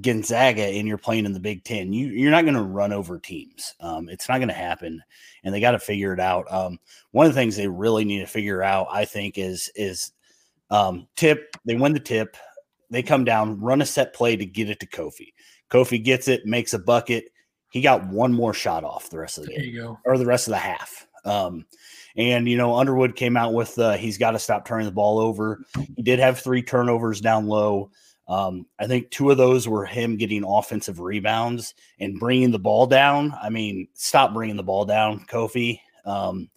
Gonzaga 0.00 0.62
and 0.62 0.86
you're 0.86 0.98
playing 0.98 1.24
in 1.24 1.32
the 1.32 1.40
Big 1.40 1.64
Ten. 1.64 1.92
You 1.92 2.08
you're 2.08 2.30
not 2.30 2.44
going 2.44 2.54
to 2.54 2.62
run 2.62 2.92
over 2.92 3.18
teams. 3.18 3.74
Um, 3.80 4.08
it's 4.08 4.28
not 4.28 4.38
going 4.38 4.48
to 4.48 4.54
happen, 4.54 5.02
and 5.44 5.54
they 5.54 5.60
got 5.60 5.72
to 5.72 5.78
figure 5.78 6.12
it 6.12 6.20
out. 6.20 6.50
Um, 6.52 6.78
one 7.12 7.26
of 7.26 7.34
the 7.34 7.40
things 7.40 7.56
they 7.56 7.68
really 7.68 8.04
need 8.04 8.20
to 8.20 8.26
figure 8.26 8.62
out, 8.62 8.88
I 8.90 9.04
think, 9.04 9.38
is 9.38 9.70
is 9.74 10.12
um, 10.70 11.06
tip. 11.16 11.56
They 11.64 11.74
win 11.74 11.94
the 11.94 12.00
tip. 12.00 12.36
They 12.90 13.02
come 13.02 13.24
down, 13.24 13.60
run 13.60 13.82
a 13.82 13.86
set 13.86 14.14
play 14.14 14.36
to 14.36 14.46
get 14.46 14.70
it 14.70 14.80
to 14.80 14.86
Kofi. 14.86 15.32
Kofi 15.70 16.02
gets 16.02 16.28
it, 16.28 16.46
makes 16.46 16.74
a 16.74 16.78
bucket. 16.78 17.24
He 17.70 17.82
got 17.82 18.06
one 18.06 18.32
more 18.32 18.54
shot 18.54 18.84
off 18.84 19.10
the 19.10 19.18
rest 19.18 19.38
of 19.38 19.44
the 19.44 19.50
there 19.50 19.60
game, 19.60 19.74
or 20.04 20.16
the 20.16 20.24
rest 20.26 20.48
of 20.48 20.52
the 20.52 20.58
half. 20.58 21.06
Um, 21.24 21.66
and, 22.18 22.48
you 22.48 22.56
know, 22.56 22.74
Underwood 22.74 23.14
came 23.14 23.36
out 23.36 23.54
with 23.54 23.78
uh, 23.78 23.92
he's 23.92 24.18
got 24.18 24.32
to 24.32 24.40
stop 24.40 24.66
turning 24.66 24.86
the 24.86 24.92
ball 24.92 25.20
over. 25.20 25.64
He 25.96 26.02
did 26.02 26.18
have 26.18 26.40
three 26.40 26.62
turnovers 26.62 27.20
down 27.20 27.46
low. 27.46 27.92
Um, 28.26 28.66
I 28.78 28.88
think 28.88 29.10
two 29.10 29.30
of 29.30 29.38
those 29.38 29.68
were 29.68 29.86
him 29.86 30.16
getting 30.16 30.44
offensive 30.44 30.98
rebounds 30.98 31.74
and 32.00 32.18
bringing 32.18 32.50
the 32.50 32.58
ball 32.58 32.86
down. 32.86 33.32
I 33.40 33.50
mean, 33.50 33.86
stop 33.94 34.34
bringing 34.34 34.56
the 34.56 34.64
ball 34.64 34.84
down, 34.84 35.26
Kofi. 35.26 35.80
Um, 36.04 36.50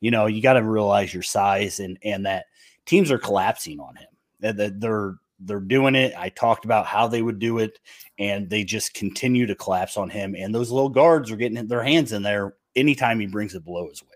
you 0.00 0.10
know, 0.10 0.26
you 0.26 0.42
got 0.42 0.54
to 0.54 0.62
realize 0.64 1.14
your 1.14 1.22
size 1.22 1.78
and 1.78 1.96
and 2.02 2.26
that 2.26 2.46
teams 2.84 3.10
are 3.10 3.18
collapsing 3.18 3.78
on 3.78 3.94
him. 3.96 4.08
That 4.40 4.80
they're 4.80 5.14
they're 5.38 5.60
doing 5.60 5.94
it. 5.94 6.12
I 6.18 6.28
talked 6.28 6.64
about 6.64 6.86
how 6.86 7.06
they 7.06 7.22
would 7.22 7.38
do 7.38 7.58
it, 7.58 7.78
and 8.18 8.50
they 8.50 8.64
just 8.64 8.94
continue 8.94 9.46
to 9.46 9.54
collapse 9.54 9.96
on 9.96 10.10
him. 10.10 10.34
And 10.36 10.54
those 10.54 10.70
little 10.70 10.90
guards 10.90 11.30
are 11.30 11.36
getting 11.36 11.66
their 11.68 11.84
hands 11.84 12.12
in 12.12 12.22
there 12.22 12.54
anytime 12.76 13.20
he 13.20 13.26
brings 13.26 13.54
it 13.54 13.64
below 13.64 13.88
his 13.88 14.02
waist 14.02 14.13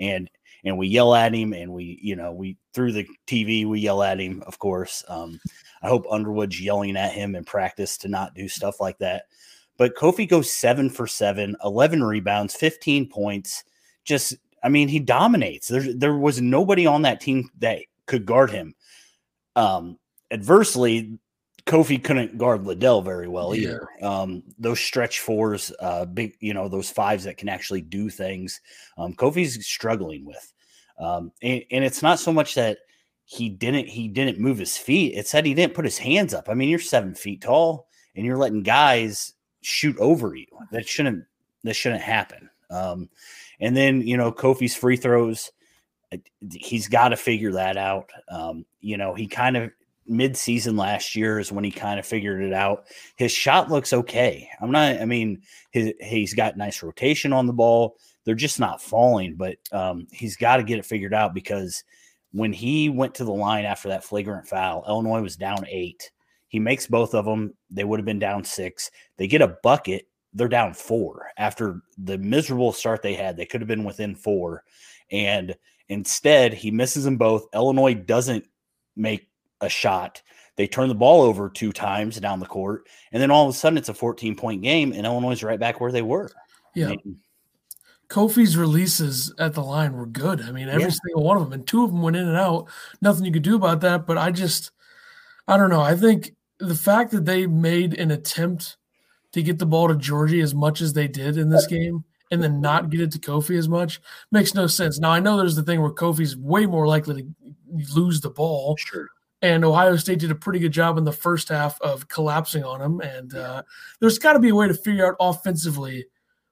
and 0.00 0.30
and 0.64 0.76
we 0.76 0.88
yell 0.88 1.14
at 1.14 1.34
him 1.34 1.52
and 1.52 1.72
we 1.72 1.98
you 2.02 2.16
know 2.16 2.32
we 2.32 2.56
through 2.74 2.92
the 2.92 3.06
tv 3.26 3.66
we 3.66 3.80
yell 3.80 4.02
at 4.02 4.20
him 4.20 4.42
of 4.46 4.58
course 4.58 5.04
um, 5.08 5.38
i 5.82 5.88
hope 5.88 6.04
underwood's 6.10 6.60
yelling 6.60 6.96
at 6.96 7.12
him 7.12 7.34
in 7.34 7.44
practice 7.44 7.96
to 7.98 8.08
not 8.08 8.34
do 8.34 8.48
stuff 8.48 8.80
like 8.80 8.98
that. 8.98 9.24
But 9.76 9.96
kofi 9.96 10.28
goes 10.28 10.52
seven 10.52 10.90
for 10.90 11.06
seven 11.06 11.56
11 11.64 12.02
rebounds 12.02 12.54
15 12.54 13.08
points 13.08 13.64
just 14.04 14.34
i 14.62 14.68
mean 14.68 14.88
he 14.88 14.98
dominates. 14.98 15.68
There, 15.68 15.94
there 15.94 16.16
was 16.16 16.40
nobody 16.40 16.86
on 16.86 17.02
that 17.02 17.20
team 17.20 17.50
that 17.58 17.80
could 18.06 18.26
guard 18.26 18.50
him. 18.50 18.74
Um, 19.56 19.98
adversely 20.30 21.18
Kofi 21.70 22.02
couldn't 22.02 22.36
guard 22.36 22.66
Liddell 22.66 23.00
very 23.00 23.28
well 23.28 23.54
yeah. 23.54 23.62
either. 23.62 23.88
Um, 24.02 24.42
those 24.58 24.80
stretch 24.80 25.20
fours, 25.20 25.72
uh, 25.78 26.04
big, 26.04 26.36
you 26.40 26.52
know, 26.52 26.68
those 26.68 26.90
fives 26.90 27.22
that 27.24 27.36
can 27.36 27.48
actually 27.48 27.80
do 27.80 28.10
things. 28.10 28.60
Um, 28.98 29.14
Kofi's 29.14 29.64
struggling 29.64 30.24
with, 30.24 30.52
um, 30.98 31.30
and, 31.42 31.62
and 31.70 31.84
it's 31.84 32.02
not 32.02 32.18
so 32.18 32.32
much 32.32 32.56
that 32.56 32.78
he 33.24 33.48
didn't 33.48 33.86
he 33.86 34.08
didn't 34.08 34.40
move 34.40 34.58
his 34.58 34.76
feet. 34.76 35.14
It 35.14 35.28
said 35.28 35.46
he 35.46 35.54
didn't 35.54 35.74
put 35.74 35.84
his 35.84 35.96
hands 35.96 36.34
up. 36.34 36.48
I 36.48 36.54
mean, 36.54 36.68
you're 36.68 36.80
seven 36.80 37.14
feet 37.14 37.42
tall, 37.42 37.86
and 38.16 38.26
you're 38.26 38.36
letting 38.36 38.64
guys 38.64 39.34
shoot 39.60 39.96
over 39.98 40.34
you. 40.34 40.46
That 40.72 40.88
shouldn't 40.88 41.24
that 41.62 41.74
shouldn't 41.74 42.02
happen. 42.02 42.50
Um, 42.68 43.08
and 43.60 43.76
then 43.76 44.00
you 44.00 44.16
know 44.16 44.32
Kofi's 44.32 44.74
free 44.74 44.96
throws. 44.96 45.52
He's 46.52 46.88
got 46.88 47.10
to 47.10 47.16
figure 47.16 47.52
that 47.52 47.76
out. 47.76 48.10
Um, 48.28 48.66
you 48.80 48.96
know, 48.96 49.14
he 49.14 49.28
kind 49.28 49.56
of 49.56 49.70
mid-season 50.10 50.76
last 50.76 51.14
year 51.16 51.38
is 51.38 51.52
when 51.52 51.64
he 51.64 51.70
kind 51.70 51.98
of 51.98 52.04
figured 52.04 52.42
it 52.42 52.52
out. 52.52 52.86
His 53.16 53.32
shot 53.32 53.70
looks 53.70 53.92
okay. 53.92 54.48
I'm 54.60 54.70
not. 54.70 55.00
I 55.00 55.04
mean, 55.04 55.42
his, 55.70 55.94
he's 56.00 56.34
got 56.34 56.56
nice 56.56 56.82
rotation 56.82 57.32
on 57.32 57.46
the 57.46 57.52
ball. 57.52 57.96
They're 58.24 58.34
just 58.34 58.60
not 58.60 58.82
falling, 58.82 59.36
but 59.36 59.56
um, 59.72 60.06
he's 60.10 60.36
got 60.36 60.58
to 60.58 60.62
get 60.62 60.78
it 60.78 60.84
figured 60.84 61.14
out 61.14 61.32
because 61.32 61.84
when 62.32 62.52
he 62.52 62.88
went 62.88 63.14
to 63.14 63.24
the 63.24 63.32
line 63.32 63.64
after 63.64 63.88
that 63.88 64.04
flagrant 64.04 64.46
foul, 64.46 64.84
Illinois 64.86 65.22
was 65.22 65.36
down 65.36 65.64
eight. 65.68 66.10
He 66.48 66.58
makes 66.58 66.86
both 66.86 67.14
of 67.14 67.24
them. 67.24 67.54
They 67.70 67.84
would 67.84 67.98
have 67.98 68.04
been 68.04 68.18
down 68.18 68.44
six. 68.44 68.90
They 69.16 69.26
get 69.26 69.40
a 69.40 69.56
bucket. 69.62 70.06
They're 70.34 70.48
down 70.48 70.74
four 70.74 71.30
after 71.38 71.80
the 71.98 72.18
miserable 72.18 72.72
start 72.72 73.02
they 73.02 73.14
had. 73.14 73.36
They 73.36 73.46
could 73.46 73.60
have 73.60 73.68
been 73.68 73.84
within 73.84 74.14
four. 74.14 74.64
And 75.10 75.56
instead, 75.88 76.52
he 76.52 76.70
misses 76.70 77.04
them 77.04 77.16
both. 77.16 77.46
Illinois 77.54 77.94
doesn't 77.94 78.44
make 78.96 79.29
a 79.60 79.68
shot. 79.68 80.22
They 80.56 80.66
turn 80.66 80.88
the 80.88 80.94
ball 80.94 81.22
over 81.22 81.48
two 81.48 81.72
times 81.72 82.18
down 82.20 82.40
the 82.40 82.46
court, 82.46 82.86
and 83.12 83.22
then 83.22 83.30
all 83.30 83.48
of 83.48 83.54
a 83.54 83.56
sudden 83.56 83.78
it's 83.78 83.88
a 83.88 83.94
14 83.94 84.36
point 84.36 84.62
game, 84.62 84.92
and 84.92 85.06
Illinois 85.06 85.32
is 85.32 85.42
right 85.42 85.60
back 85.60 85.80
where 85.80 85.92
they 85.92 86.02
were. 86.02 86.30
Yeah. 86.74 86.86
I 86.86 86.90
mean, 86.90 87.18
Kofi's 88.08 88.56
releases 88.56 89.32
at 89.38 89.54
the 89.54 89.62
line 89.62 89.94
were 89.94 90.06
good. 90.06 90.40
I 90.42 90.50
mean, 90.50 90.68
every 90.68 90.82
yeah. 90.82 90.96
single 91.04 91.22
one 91.22 91.36
of 91.36 91.44
them, 91.44 91.52
and 91.52 91.66
two 91.66 91.84
of 91.84 91.90
them 91.90 92.02
went 92.02 92.16
in 92.16 92.28
and 92.28 92.36
out. 92.36 92.68
Nothing 93.00 93.24
you 93.24 93.32
could 93.32 93.42
do 93.42 93.56
about 93.56 93.80
that. 93.82 94.06
But 94.06 94.18
I 94.18 94.32
just, 94.32 94.72
I 95.46 95.56
don't 95.56 95.70
know. 95.70 95.80
I 95.80 95.94
think 95.94 96.34
the 96.58 96.74
fact 96.74 97.12
that 97.12 97.24
they 97.24 97.46
made 97.46 97.94
an 97.94 98.10
attempt 98.10 98.76
to 99.32 99.42
get 99.42 99.58
the 99.58 99.66
ball 99.66 99.88
to 99.88 99.94
Giorgi 99.94 100.42
as 100.42 100.54
much 100.54 100.80
as 100.80 100.92
they 100.92 101.06
did 101.06 101.36
in 101.36 101.50
this 101.50 101.66
game 101.66 102.04
and 102.32 102.42
then 102.42 102.60
not 102.60 102.90
get 102.90 103.00
it 103.00 103.12
to 103.12 103.18
Kofi 103.18 103.56
as 103.56 103.68
much 103.68 104.00
makes 104.30 104.54
no 104.54 104.66
sense. 104.66 104.98
Now 104.98 105.10
I 105.10 105.20
know 105.20 105.36
there's 105.36 105.56
the 105.56 105.62
thing 105.62 105.80
where 105.80 105.92
Kofi's 105.92 106.36
way 106.36 106.66
more 106.66 106.86
likely 106.86 107.22
to 107.22 107.28
lose 107.94 108.20
the 108.20 108.30
ball. 108.30 108.76
Sure. 108.76 109.08
And 109.42 109.64
Ohio 109.64 109.96
State 109.96 110.18
did 110.18 110.30
a 110.30 110.34
pretty 110.34 110.58
good 110.58 110.72
job 110.72 110.98
in 110.98 111.04
the 111.04 111.12
first 111.12 111.48
half 111.48 111.80
of 111.80 112.08
collapsing 112.08 112.62
on 112.62 112.80
him. 112.80 113.00
And 113.00 113.34
uh, 113.34 113.62
there's 114.00 114.18
got 114.18 114.34
to 114.34 114.38
be 114.38 114.50
a 114.50 114.54
way 114.54 114.68
to 114.68 114.74
figure 114.74 115.06
out 115.06 115.16
offensively 115.18 116.06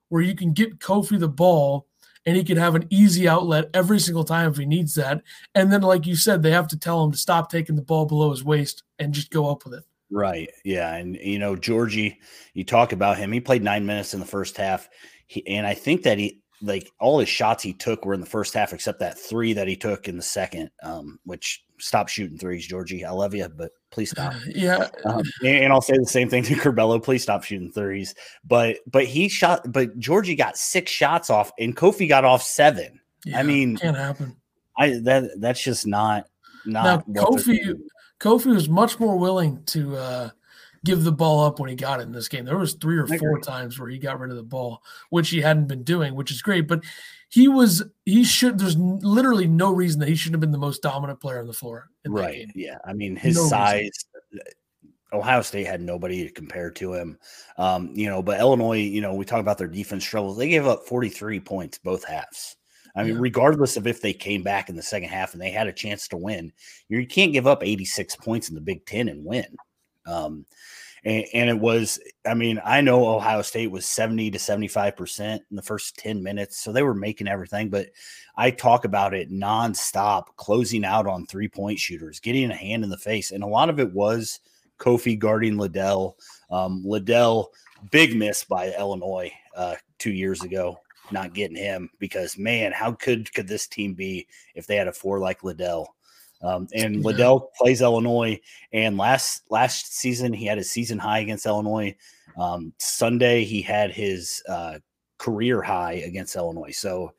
where 0.08 0.22
you 0.22 0.34
can 0.34 0.52
get 0.52 0.78
Kofi 0.78 1.18
the 1.18 1.28
ball 1.28 1.86
and 2.24 2.36
he 2.36 2.44
can 2.44 2.56
have 2.56 2.74
an 2.74 2.86
easy 2.90 3.28
outlet 3.28 3.70
every 3.74 3.98
single 3.98 4.24
time 4.24 4.50
if 4.50 4.56
he 4.56 4.66
needs 4.66 4.94
that. 4.94 5.22
And 5.54 5.72
then, 5.72 5.82
like 5.82 6.06
you 6.06 6.16
said, 6.16 6.42
they 6.42 6.50
have 6.50 6.68
to 6.68 6.78
tell 6.78 7.04
him 7.04 7.12
to 7.12 7.18
stop 7.18 7.50
taking 7.50 7.76
the 7.76 7.82
ball 7.82 8.06
below 8.06 8.30
his 8.30 8.44
waist 8.44 8.82
and 8.98 9.14
just 9.14 9.30
go 9.30 9.50
up 9.50 9.64
with 9.64 9.74
it. 9.74 9.84
Right. 10.10 10.50
Yeah. 10.64 10.94
And, 10.94 11.16
you 11.16 11.38
know, 11.38 11.54
Giorgi, 11.54 12.16
you 12.54 12.64
talk 12.64 12.92
about 12.92 13.18
him. 13.18 13.32
He 13.32 13.40
played 13.40 13.62
nine 13.62 13.84
minutes 13.86 14.14
in 14.14 14.20
the 14.20 14.26
first 14.26 14.56
half. 14.56 14.88
He, 15.26 15.46
and 15.46 15.66
I 15.66 15.74
think 15.74 16.02
that 16.02 16.18
he, 16.18 16.42
like 16.62 16.90
all 17.00 17.18
his 17.18 17.28
shots 17.28 17.62
he 17.62 17.72
took 17.72 18.04
were 18.04 18.14
in 18.14 18.20
the 18.20 18.26
first 18.26 18.54
half, 18.54 18.72
except 18.72 19.00
that 19.00 19.18
three 19.18 19.52
that 19.52 19.68
he 19.68 19.76
took 19.76 20.08
in 20.08 20.16
the 20.16 20.22
second, 20.22 20.70
um, 20.82 21.18
which 21.24 21.64
stop 21.78 22.08
shooting 22.08 22.38
threes, 22.38 22.68
Giorgi. 22.68 23.04
I 23.04 23.10
love 23.10 23.34
you, 23.34 23.48
but 23.48 23.70
please 23.90 24.10
stop. 24.10 24.34
Yeah. 24.46 24.88
Um, 25.04 25.22
and, 25.42 25.64
and, 25.64 25.72
I'll 25.72 25.80
say 25.80 25.96
the 25.96 26.06
same 26.06 26.28
thing 26.28 26.42
to 26.44 26.54
Curbelo. 26.56 27.02
Please 27.02 27.22
stop 27.22 27.44
shooting 27.44 27.70
threes. 27.70 28.14
But 28.44 28.78
but 28.90 29.04
he 29.04 29.28
shot, 29.28 29.70
but 29.70 29.98
Giorgi 29.98 30.36
got 30.36 30.56
six 30.56 30.90
shots 30.90 31.30
off, 31.30 31.52
and 31.58 31.76
Kofi 31.76 32.08
got 32.08 32.24
off 32.24 32.42
seven. 32.42 33.00
Yeah, 33.24 33.40
I 33.40 33.42
mean, 33.42 33.76
can't 33.76 33.96
happen. 33.96 34.36
I 34.76 35.00
that 35.04 35.30
that's 35.38 35.62
just 35.62 35.86
not 35.86 36.26
not. 36.64 37.08
Now, 37.08 37.22
Kofi 37.22 37.78
Kofi 38.20 38.46
was 38.46 38.68
much 38.68 38.98
more 38.98 39.16
willing 39.16 39.62
to 39.66 39.96
uh, 39.96 40.30
give 40.84 41.04
the 41.04 41.12
ball 41.12 41.44
up 41.44 41.58
when 41.58 41.70
he 41.70 41.76
got 41.76 42.00
it 42.00 42.04
in 42.04 42.12
this 42.12 42.28
game. 42.28 42.44
There 42.44 42.58
was 42.58 42.74
three 42.74 42.98
or 42.98 43.06
four 43.06 43.40
times 43.40 43.78
where 43.78 43.88
he 43.88 43.98
got 43.98 44.20
rid 44.20 44.30
of 44.30 44.36
the 44.36 44.42
ball, 44.42 44.82
which 45.10 45.30
he 45.30 45.40
hadn't 45.40 45.66
been 45.66 45.82
doing, 45.82 46.14
which 46.14 46.30
is 46.30 46.42
great. 46.42 46.68
But 46.68 46.84
he 47.28 47.48
was 47.48 47.82
he 48.04 48.24
should. 48.24 48.58
There's 48.58 48.76
literally 48.76 49.46
no 49.46 49.72
reason 49.72 50.00
that 50.00 50.08
he 50.08 50.14
shouldn't 50.14 50.34
have 50.34 50.40
been 50.40 50.52
the 50.52 50.58
most 50.58 50.82
dominant 50.82 51.20
player 51.20 51.40
on 51.40 51.46
the 51.46 51.52
floor. 51.52 51.88
right? 52.06 52.46
Yeah. 52.54 52.78
I 52.84 52.92
mean, 52.92 53.16
his 53.16 53.36
no 53.36 53.46
size. 53.46 53.90
Reason. 54.32 54.54
Ohio 55.12 55.40
State 55.40 55.66
had 55.66 55.80
nobody 55.80 56.26
to 56.26 56.32
compare 56.32 56.70
to 56.72 56.92
him. 56.92 57.18
Um, 57.56 57.92
you 57.94 58.08
know, 58.08 58.22
but 58.22 58.40
Illinois, 58.40 58.80
you 58.80 59.00
know, 59.00 59.14
we 59.14 59.24
talk 59.24 59.40
about 59.40 59.56
their 59.56 59.66
defense 59.66 60.04
struggles. 60.04 60.36
They 60.36 60.48
gave 60.48 60.66
up 60.66 60.84
43 60.84 61.40
points 61.40 61.78
both 61.78 62.04
halves. 62.04 62.56
I 62.94 63.04
mean, 63.04 63.14
yeah. 63.14 63.20
regardless 63.20 63.76
of 63.76 63.86
if 63.86 64.02
they 64.02 64.12
came 64.12 64.42
back 64.42 64.68
in 64.68 64.76
the 64.76 64.82
second 64.82 65.08
half 65.08 65.32
and 65.32 65.40
they 65.40 65.50
had 65.50 65.68
a 65.68 65.72
chance 65.72 66.08
to 66.08 66.16
win, 66.16 66.52
you 66.88 67.06
can't 67.06 67.32
give 67.32 67.46
up 67.46 67.62
86 67.62 68.16
points 68.16 68.48
in 68.48 68.54
the 68.54 68.60
Big 68.60 68.84
Ten 68.86 69.08
and 69.08 69.24
win. 69.24 69.46
Um, 70.08 70.46
and, 71.04 71.24
and, 71.32 71.50
it 71.50 71.58
was, 71.58 72.00
I 72.26 72.34
mean, 72.34 72.60
I 72.64 72.80
know 72.80 73.06
Ohio 73.06 73.42
State 73.42 73.70
was 73.70 73.86
70 73.86 74.32
to 74.32 74.38
75% 74.38 75.20
in 75.20 75.56
the 75.56 75.62
first 75.62 75.96
10 75.98 76.22
minutes. 76.22 76.58
So 76.58 76.72
they 76.72 76.82
were 76.82 76.94
making 76.94 77.28
everything, 77.28 77.68
but 77.68 77.88
I 78.36 78.50
talk 78.50 78.84
about 78.84 79.14
it 79.14 79.30
nonstop, 79.30 80.24
closing 80.36 80.84
out 80.84 81.06
on 81.06 81.26
three 81.26 81.48
point 81.48 81.78
shooters, 81.78 82.20
getting 82.20 82.50
a 82.50 82.56
hand 82.56 82.84
in 82.84 82.90
the 82.90 82.98
face. 82.98 83.30
And 83.30 83.44
a 83.44 83.48
lot 83.48 83.70
of 83.70 83.78
it 83.78 83.92
was 83.92 84.40
Kofi 84.78 85.18
guarding 85.18 85.56
Liddell. 85.56 86.16
Um, 86.50 86.82
Liddell, 86.84 87.52
big 87.90 88.16
miss 88.16 88.44
by 88.44 88.74
Illinois 88.76 89.32
uh, 89.56 89.76
two 89.98 90.12
years 90.12 90.42
ago 90.42 90.80
not 91.12 91.34
getting 91.34 91.56
him 91.56 91.90
because 91.98 92.38
man, 92.38 92.72
how 92.72 92.92
could 92.92 93.32
could 93.32 93.48
this 93.48 93.66
team 93.66 93.94
be 93.94 94.26
if 94.54 94.66
they 94.66 94.76
had 94.76 94.88
a 94.88 94.92
four 94.92 95.18
like 95.18 95.44
Liddell? 95.44 95.94
Um, 96.42 96.68
and. 96.74 97.04
Liddell 97.04 97.50
plays 97.56 97.82
Illinois, 97.82 98.40
and 98.72 98.96
last 98.96 99.42
last 99.50 99.96
season 99.96 100.32
he 100.32 100.46
had 100.46 100.58
a 100.58 100.64
season 100.64 100.98
high 100.98 101.20
against 101.20 101.46
Illinois. 101.46 101.96
Um, 102.38 102.72
Sunday 102.78 103.44
he 103.44 103.60
had 103.62 103.90
his 103.90 104.42
uh, 104.48 104.78
career 105.18 105.60
high 105.62 105.94
against 106.06 106.36
Illinois. 106.36 106.70
So 106.70 107.12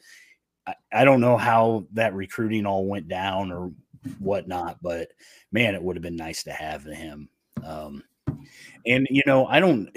I, 0.66 0.76
I 0.92 1.04
don't 1.04 1.22
know 1.22 1.38
how 1.38 1.86
that 1.94 2.14
recruiting 2.14 2.66
all 2.66 2.86
went 2.86 3.08
down 3.08 3.52
or 3.52 3.72
whatnot, 4.20 4.78
but 4.82 5.10
man, 5.52 5.76
it 5.76 5.84
would 5.84 5.96
have 5.96 6.04
been 6.04 6.16
nice 6.16 6.44
to 6.44 6.52
have 6.52 6.84
him. 6.84 7.30
Um, 7.66 8.04
and 8.86 9.08
you 9.10 9.24
know, 9.26 9.46
I 9.46 9.60
don't 9.60 9.90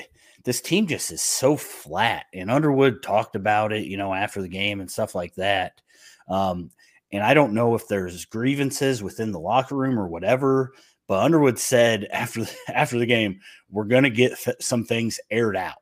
this 0.44 0.60
team 0.60 0.86
just 0.86 1.12
is 1.12 1.22
so 1.22 1.56
flat. 1.56 2.26
And 2.34 2.50
Underwood 2.50 3.02
talked 3.02 3.36
about 3.36 3.72
it, 3.72 3.86
you 3.86 3.96
know, 3.96 4.12
after 4.12 4.42
the 4.42 4.48
game 4.48 4.80
and 4.80 4.90
stuff 4.90 5.14
like 5.14 5.34
that. 5.36 5.80
Um, 6.28 6.70
and 7.12 7.22
I 7.22 7.34
don't 7.34 7.52
know 7.52 7.74
if 7.74 7.86
there's 7.88 8.24
grievances 8.24 9.02
within 9.02 9.32
the 9.32 9.40
locker 9.40 9.76
room 9.76 9.98
or 9.98 10.08
whatever, 10.08 10.72
but 11.06 11.22
Underwood 11.22 11.58
said 11.58 12.08
after 12.12 12.44
the, 12.44 12.56
after 12.68 12.98
the 12.98 13.06
game, 13.06 13.40
we're 13.70 13.84
going 13.84 14.04
to 14.04 14.10
get 14.10 14.38
th- 14.38 14.56
some 14.60 14.84
things 14.84 15.20
aired 15.30 15.56
out. 15.56 15.76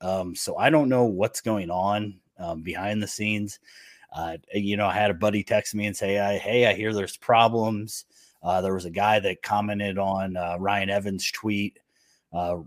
Um, 0.00 0.34
so 0.34 0.56
I 0.56 0.70
don't 0.70 0.88
know 0.88 1.04
what's 1.04 1.40
going 1.40 1.70
on 1.70 2.20
um, 2.38 2.62
behind 2.62 3.02
the 3.02 3.08
scenes. 3.08 3.58
Uh, 4.14 4.36
you 4.54 4.76
know, 4.76 4.86
I 4.86 4.94
had 4.94 5.10
a 5.10 5.14
buddy 5.14 5.42
text 5.42 5.74
me 5.74 5.86
and 5.86 5.96
say, 5.96 6.14
"Hey, 6.38 6.66
I 6.66 6.72
hear 6.72 6.94
there's 6.94 7.16
problems." 7.16 8.06
Uh, 8.42 8.60
there 8.60 8.72
was 8.72 8.84
a 8.84 8.90
guy 8.90 9.18
that 9.18 9.42
commented 9.42 9.98
on 9.98 10.36
uh, 10.36 10.56
Ryan 10.58 10.88
Evans' 10.88 11.30
tweet 11.30 11.78
uh, 12.32 12.58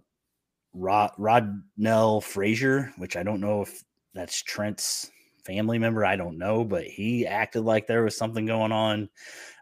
Rod 0.73 1.11
Rodnell 1.17 2.23
Frazier, 2.23 2.93
which 2.97 3.15
I 3.15 3.23
don't 3.23 3.41
know 3.41 3.61
if 3.61 3.83
that's 4.13 4.41
Trent's 4.41 5.09
family 5.43 5.77
member. 5.77 6.05
I 6.05 6.15
don't 6.15 6.37
know, 6.37 6.63
but 6.63 6.85
he 6.85 7.25
acted 7.27 7.61
like 7.61 7.87
there 7.87 8.03
was 8.03 8.17
something 8.17 8.45
going 8.45 8.71
on. 8.71 9.09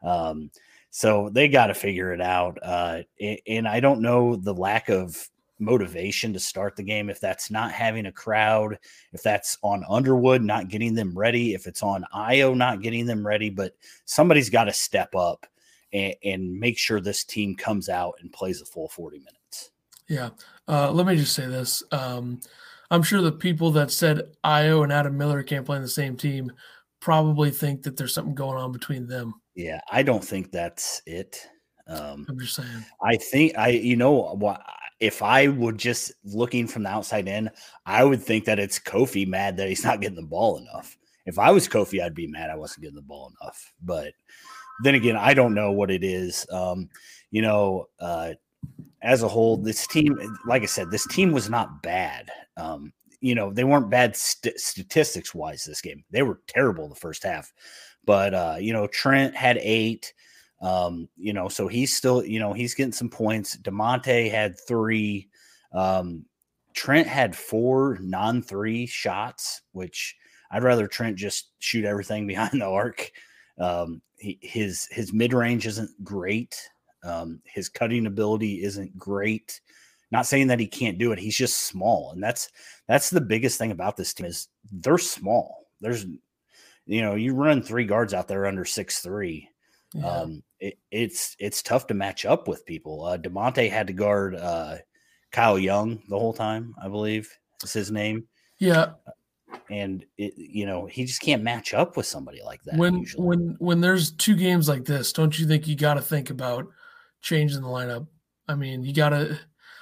Um, 0.04 0.52
so 0.90 1.30
they 1.32 1.48
got 1.48 1.68
to 1.68 1.74
figure 1.74 2.14
it 2.14 2.22
out. 2.22 2.58
Uh, 2.62 3.02
and 3.48 3.68
I 3.68 3.80
don't 3.80 4.02
know 4.02 4.36
the 4.36 4.54
lack 4.54 4.90
of 4.90 5.30
motivation 5.60 6.34
to 6.34 6.40
start 6.40 6.76
the 6.76 6.84
game 6.84 7.10
if 7.10 7.20
that's 7.20 7.52
not 7.52 7.72
having 7.72 8.06
a 8.06 8.12
crowd, 8.12 8.80
if 9.12 9.22
that's 9.22 9.58
on 9.62 9.84
Underwood 9.90 10.42
not 10.42 10.70
getting 10.70 10.94
them 10.94 11.18
ready, 11.18 11.54
if 11.54 11.68
it's 11.68 11.84
on 11.84 12.06
Ayo 12.16 12.56
not 12.56 12.82
getting 12.82 13.06
them 13.06 13.26
ready, 13.26 13.50
but 13.50 13.74
somebody's 14.06 14.50
got 14.50 14.66
to 14.66 14.74
step 14.74 15.14
up 15.16 15.46
and, 15.94 16.16
and 16.24 16.60
make 16.60 16.78
sure 16.78 17.00
this 17.00 17.24
team 17.24 17.56
comes 17.56 17.90
out 17.90 18.16
and 18.22 18.32
plays 18.32 18.62
a 18.62 18.66
full 18.66 18.88
40 18.88 19.20
minutes. 19.20 19.72
Yeah. 20.08 20.30
Uh, 20.68 20.92
let 20.92 21.06
me 21.06 21.16
just 21.16 21.36
say 21.36 21.46
this. 21.46 21.84
Um, 21.92 22.40
I'm 22.92 23.04
sure 23.04 23.22
the 23.22 23.32
people 23.32 23.72
that 23.72 23.92
said 23.92 24.22
Ayo 24.44 24.84
and 24.84 24.92
Adam 24.92 25.18
Miller 25.18 25.44
can't 25.44 25.66
play 25.66 25.78
in 25.78 25.84
the 25.84 25.90
same 25.90 26.18
team 26.18 26.52
probably 27.00 27.52
think 27.52 27.84
that 27.84 27.96
there's 27.98 28.14
something 28.14 28.36
going 28.36 28.58
on 28.58 28.72
between 28.72 29.08
them. 29.08 29.34
Yeah, 29.56 29.80
I 29.92 30.04
don't 30.04 30.24
think 30.24 30.52
that's 30.52 31.02
it. 31.06 31.48
Um, 31.88 32.26
I'm 32.30 32.40
just 32.40 32.56
saying. 32.56 32.86
I 33.04 33.18
think 33.18 33.58
I, 33.58 33.70
you 33.70 33.96
know, 33.96 34.36
what 34.36 34.62
if 35.00 35.22
I 35.22 35.48
would 35.48 35.78
just 35.78 36.12
looking 36.24 36.68
from 36.68 36.84
the 36.84 36.90
outside 36.90 37.28
in, 37.28 37.50
I 37.86 38.04
would 38.04 38.22
think 38.22 38.46
that 38.46 38.60
it's 38.60 38.80
Kofi 38.80 39.28
mad 39.28 39.58
that 39.58 39.70
he's 39.70 39.84
not 39.84 40.02
getting 40.02 40.18
the 40.18 40.24
ball 40.24 40.58
enough. 40.58 40.98
If 41.26 41.40
I 41.40 41.52
was 41.52 41.68
Kofi, 41.68 42.04
I'd 42.04 42.16
be 42.16 42.28
mad 42.28 42.50
I 42.50 42.56
wasn't 42.56 42.82
getting 42.82 42.96
the 42.96 43.02
ball 43.02 43.32
enough. 43.42 43.74
But 43.82 44.14
then 44.84 44.96
again, 44.96 45.16
I 45.16 45.34
don't 45.34 45.54
know 45.54 45.72
what 45.72 45.92
it 45.92 46.04
is. 46.04 46.46
Um, 46.52 46.90
you 47.32 47.42
know, 47.42 47.88
uh, 48.00 48.34
as 49.02 49.24
a 49.24 49.28
whole, 49.28 49.58
this 49.58 49.88
team, 49.88 50.18
like 50.46 50.64
I 50.64 50.68
said, 50.68 50.92
this 50.92 51.08
team 51.08 51.32
was 51.32 51.50
not 51.50 51.82
bad. 51.82 52.30
Um, 52.58 52.94
you 53.22 53.36
know, 53.36 53.52
they 53.52 53.64
weren't 53.64 53.90
bad 53.90 54.16
st- 54.16 54.60
statistics 54.60 55.34
wise 55.34 55.64
this 55.64 55.82
game. 55.82 56.04
They 56.12 56.22
were 56.22 56.40
terrible 56.48 56.88
the 56.88 56.96
first 56.96 57.24
half. 57.24 57.52
But, 58.06 58.34
uh, 58.34 58.58
you 58.60 58.74
know, 58.74 58.88
Trent 58.88 59.36
had 59.36 59.58
eight. 59.62 60.14
Um, 60.62 61.08
you 61.16 61.32
know, 61.32 61.48
so 61.48 61.68
he's 61.68 61.96
still, 61.96 62.24
you 62.24 62.40
know, 62.40 62.54
he's 62.54 62.74
getting 62.74 62.92
some 62.92 63.10
points. 63.10 63.58
Da'Monte 63.58 64.30
had 64.30 64.60
three. 64.68 65.30
Um, 65.74 66.26
Trent 66.74 67.08
had 67.08 67.36
four 67.36 67.98
non 68.02 68.42
three 68.42 68.86
shots, 68.86 69.62
which 69.72 70.16
I'd 70.52 70.64
rather 70.64 70.88
Trent 70.88 71.18
just 71.18 71.52
shoot 71.60 71.86
everything 71.86 72.28
behind 72.28 72.62
the 72.62 72.68
arc. 72.68 73.12
Um, 73.58 74.02
he, 74.18 74.38
his 74.42 74.88
his 74.92 75.14
mid 75.14 75.34
range 75.34 75.66
isn't 75.68 76.04
great. 76.04 76.70
Um, 77.04 77.42
his 77.46 77.70
cutting 77.70 78.06
ability 78.06 78.64
isn't 78.64 78.98
great. 78.98 79.62
Not 80.12 80.26
saying 80.26 80.48
that 80.48 80.60
he 80.60 80.68
can't 80.68 80.98
do 80.98 81.12
it. 81.12 81.20
He's 81.20 81.38
just 81.38 81.68
small, 81.68 82.12
and 82.12 82.24
that's 82.24 82.50
that's 82.88 83.10
the 83.10 83.22
biggest 83.22 83.58
thing 83.58 83.72
about 83.72 83.96
this 83.96 84.14
team 84.14 84.26
is 84.26 84.48
they're 84.72 84.98
small. 84.98 85.68
There's, 85.82 86.06
you 86.86 87.02
know, 87.02 87.16
you 87.16 87.36
run 87.36 87.62
three 87.62 87.86
guards 87.86 88.14
out 88.14 88.28
there 88.28 88.48
under 88.48 88.66
six 88.66 89.00
three. 89.00 89.50
Yeah. 89.94 90.08
Um, 90.08 90.44
it, 90.60 90.78
it's 90.92 91.36
it's 91.40 91.62
tough 91.62 91.88
to 91.88 91.94
match 91.94 92.26
up 92.26 92.48
with 92.48 92.66
people. 92.66 93.06
Uh, 93.06 93.18
Da'Monte 93.18 93.70
had 93.70 93.88
to 93.88 93.94
guard 93.94 94.36
uh, 94.36 94.78
Kyle 95.32 95.60
Young 95.60 96.02
the 96.10 96.18
whole 96.18 96.34
time, 96.34 96.76
I 96.82 96.88
believe 96.88 97.32
is 97.64 97.74
his 97.74 97.92
name. 97.92 98.28
Yeah, 98.58 98.94
and 99.70 100.06
it, 100.18 100.34
you 100.38 100.66
know 100.66 100.86
he 100.86 101.06
just 101.06 101.22
can't 101.22 101.44
match 101.44 101.74
up 101.74 101.98
with 101.98 102.06
somebody 102.06 102.42
like 102.44 102.64
that. 102.64 102.78
When 102.78 103.00
usually. 103.00 103.26
when 103.26 103.56
when 103.60 103.82
there's 103.82 104.12
two 104.12 104.36
games 104.36 104.68
like 104.68 104.86
this, 104.86 105.14
don't 105.14 105.38
you 105.38 105.48
think 105.48 105.68
you 105.68 105.76
got 105.76 105.96
to 105.96 106.02
think 106.02 106.30
about 106.30 106.68
changing 107.22 107.62
the 107.62 107.68
lineup? 107.68 108.08
I 108.48 108.56
mean, 108.56 108.84
you 108.84 108.94
got 108.94 109.10
to. 109.10 109.40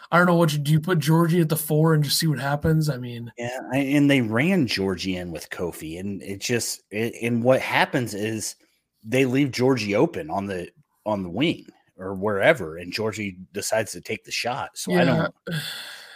I 0.10 0.18
don't 0.18 0.28
know 0.28 0.36
what 0.36 0.54
you 0.54 0.60
do. 0.60 0.72
You 0.72 0.80
put 0.80 1.00
Giorgi 1.00 1.42
at 1.42 1.50
the 1.50 1.58
four 1.58 1.94
and 1.94 2.04
just 2.04 2.18
see 2.18 2.28
what 2.28 2.40
happens. 2.40 2.90
I 2.90 2.98
mean, 2.98 3.32
yeah, 3.38 3.60
and 3.74 4.10
they 4.10 4.22
ran 4.22 4.68
Giorgi 4.68 5.16
in 5.16 5.32
with 5.32 5.50
Kofi, 5.50 6.00
and 6.00 6.22
it 6.22 6.40
just 6.40 6.82
it, 6.92 7.14
and 7.22 7.44
what 7.44 7.60
happens 7.62 8.14
is 8.14 8.56
they 9.04 9.26
leave 9.26 9.50
Giorgi 9.50 9.96
open 9.96 10.30
on 10.30 10.46
the 10.46 10.70
on 11.06 11.24
the 11.24 11.30
wing 11.30 11.66
or 11.98 12.14
wherever, 12.14 12.78
and 12.78 12.94
Georgie 12.94 13.38
decides 13.54 13.92
to 13.94 14.02
take 14.02 14.24
the 14.24 14.32
shot. 14.32 14.72
So 14.76 14.92
yeah. 14.92 15.02
I 15.02 15.06
don't. 15.06 15.36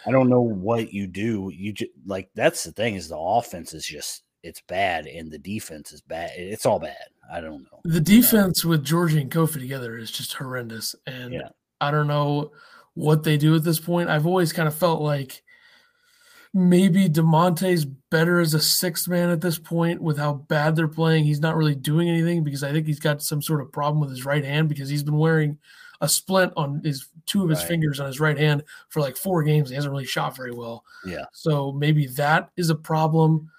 I 0.05 0.11
don't 0.11 0.29
know 0.29 0.41
what 0.41 0.91
you 0.91 1.05
do. 1.05 1.51
You 1.53 1.73
just 1.73 1.91
like 2.05 2.29
that's 2.33 2.63
the 2.63 2.71
thing 2.71 2.95
is 2.95 3.07
the 3.07 3.17
offense 3.17 3.73
is 3.73 3.85
just 3.85 4.23
it's 4.43 4.61
bad 4.61 5.05
and 5.05 5.31
the 5.31 5.37
defense 5.37 5.91
is 5.91 6.01
bad. 6.01 6.31
It's 6.35 6.65
all 6.65 6.79
bad. 6.79 6.95
I 7.31 7.41
don't 7.41 7.63
know. 7.63 7.79
The 7.83 8.01
defense 8.01 8.65
with 8.65 8.85
Giorgi 8.85 9.21
and 9.21 9.31
Kofi 9.31 9.59
together 9.59 9.97
is 9.97 10.11
just 10.11 10.33
horrendous, 10.33 10.95
and 11.07 11.33
yeah. 11.33 11.49
I 11.79 11.91
don't 11.91 12.07
know 12.07 12.51
what 12.93 13.23
they 13.23 13.37
do 13.37 13.55
at 13.55 13.63
this 13.63 13.79
point. 13.79 14.09
I've 14.09 14.27
always 14.27 14.51
kind 14.51 14.67
of 14.67 14.75
felt 14.75 15.01
like 15.01 15.41
maybe 16.53 17.07
Da'Monte's 17.07 17.85
better 17.85 18.39
as 18.39 18.53
a 18.53 18.59
sixth 18.59 19.07
man 19.07 19.29
at 19.29 19.39
this 19.39 19.57
point 19.57 20.01
with 20.01 20.17
how 20.17 20.33
bad 20.33 20.75
they're 20.75 20.87
playing. 20.87 21.23
He's 21.23 21.39
not 21.39 21.55
really 21.55 21.75
doing 21.75 22.09
anything 22.09 22.43
because 22.43 22.63
I 22.63 22.71
think 22.71 22.85
he's 22.85 22.99
got 22.99 23.21
some 23.21 23.41
sort 23.41 23.61
of 23.61 23.71
problem 23.71 24.01
with 24.01 24.09
his 24.09 24.25
right 24.25 24.43
hand 24.43 24.67
because 24.67 24.89
he's 24.89 25.03
been 25.03 25.17
wearing 25.17 25.57
a 26.01 26.09
splint 26.09 26.51
on 26.57 26.81
his 26.83 27.07
two 27.25 27.43
of 27.43 27.49
his 27.49 27.59
right. 27.59 27.67
fingers 27.67 27.99
on 27.99 28.07
his 28.07 28.19
right 28.19 28.37
hand 28.37 28.63
for 28.89 28.99
like 28.99 29.15
four 29.15 29.43
games. 29.43 29.69
He 29.69 29.75
hasn't 29.75 29.91
really 29.91 30.05
shot 30.05 30.35
very 30.35 30.51
well. 30.51 30.83
Yeah. 31.05 31.25
So 31.31 31.71
maybe 31.71 32.07
that 32.07 32.49
is 32.57 32.69
a 32.69 32.75
problem. 32.75 33.49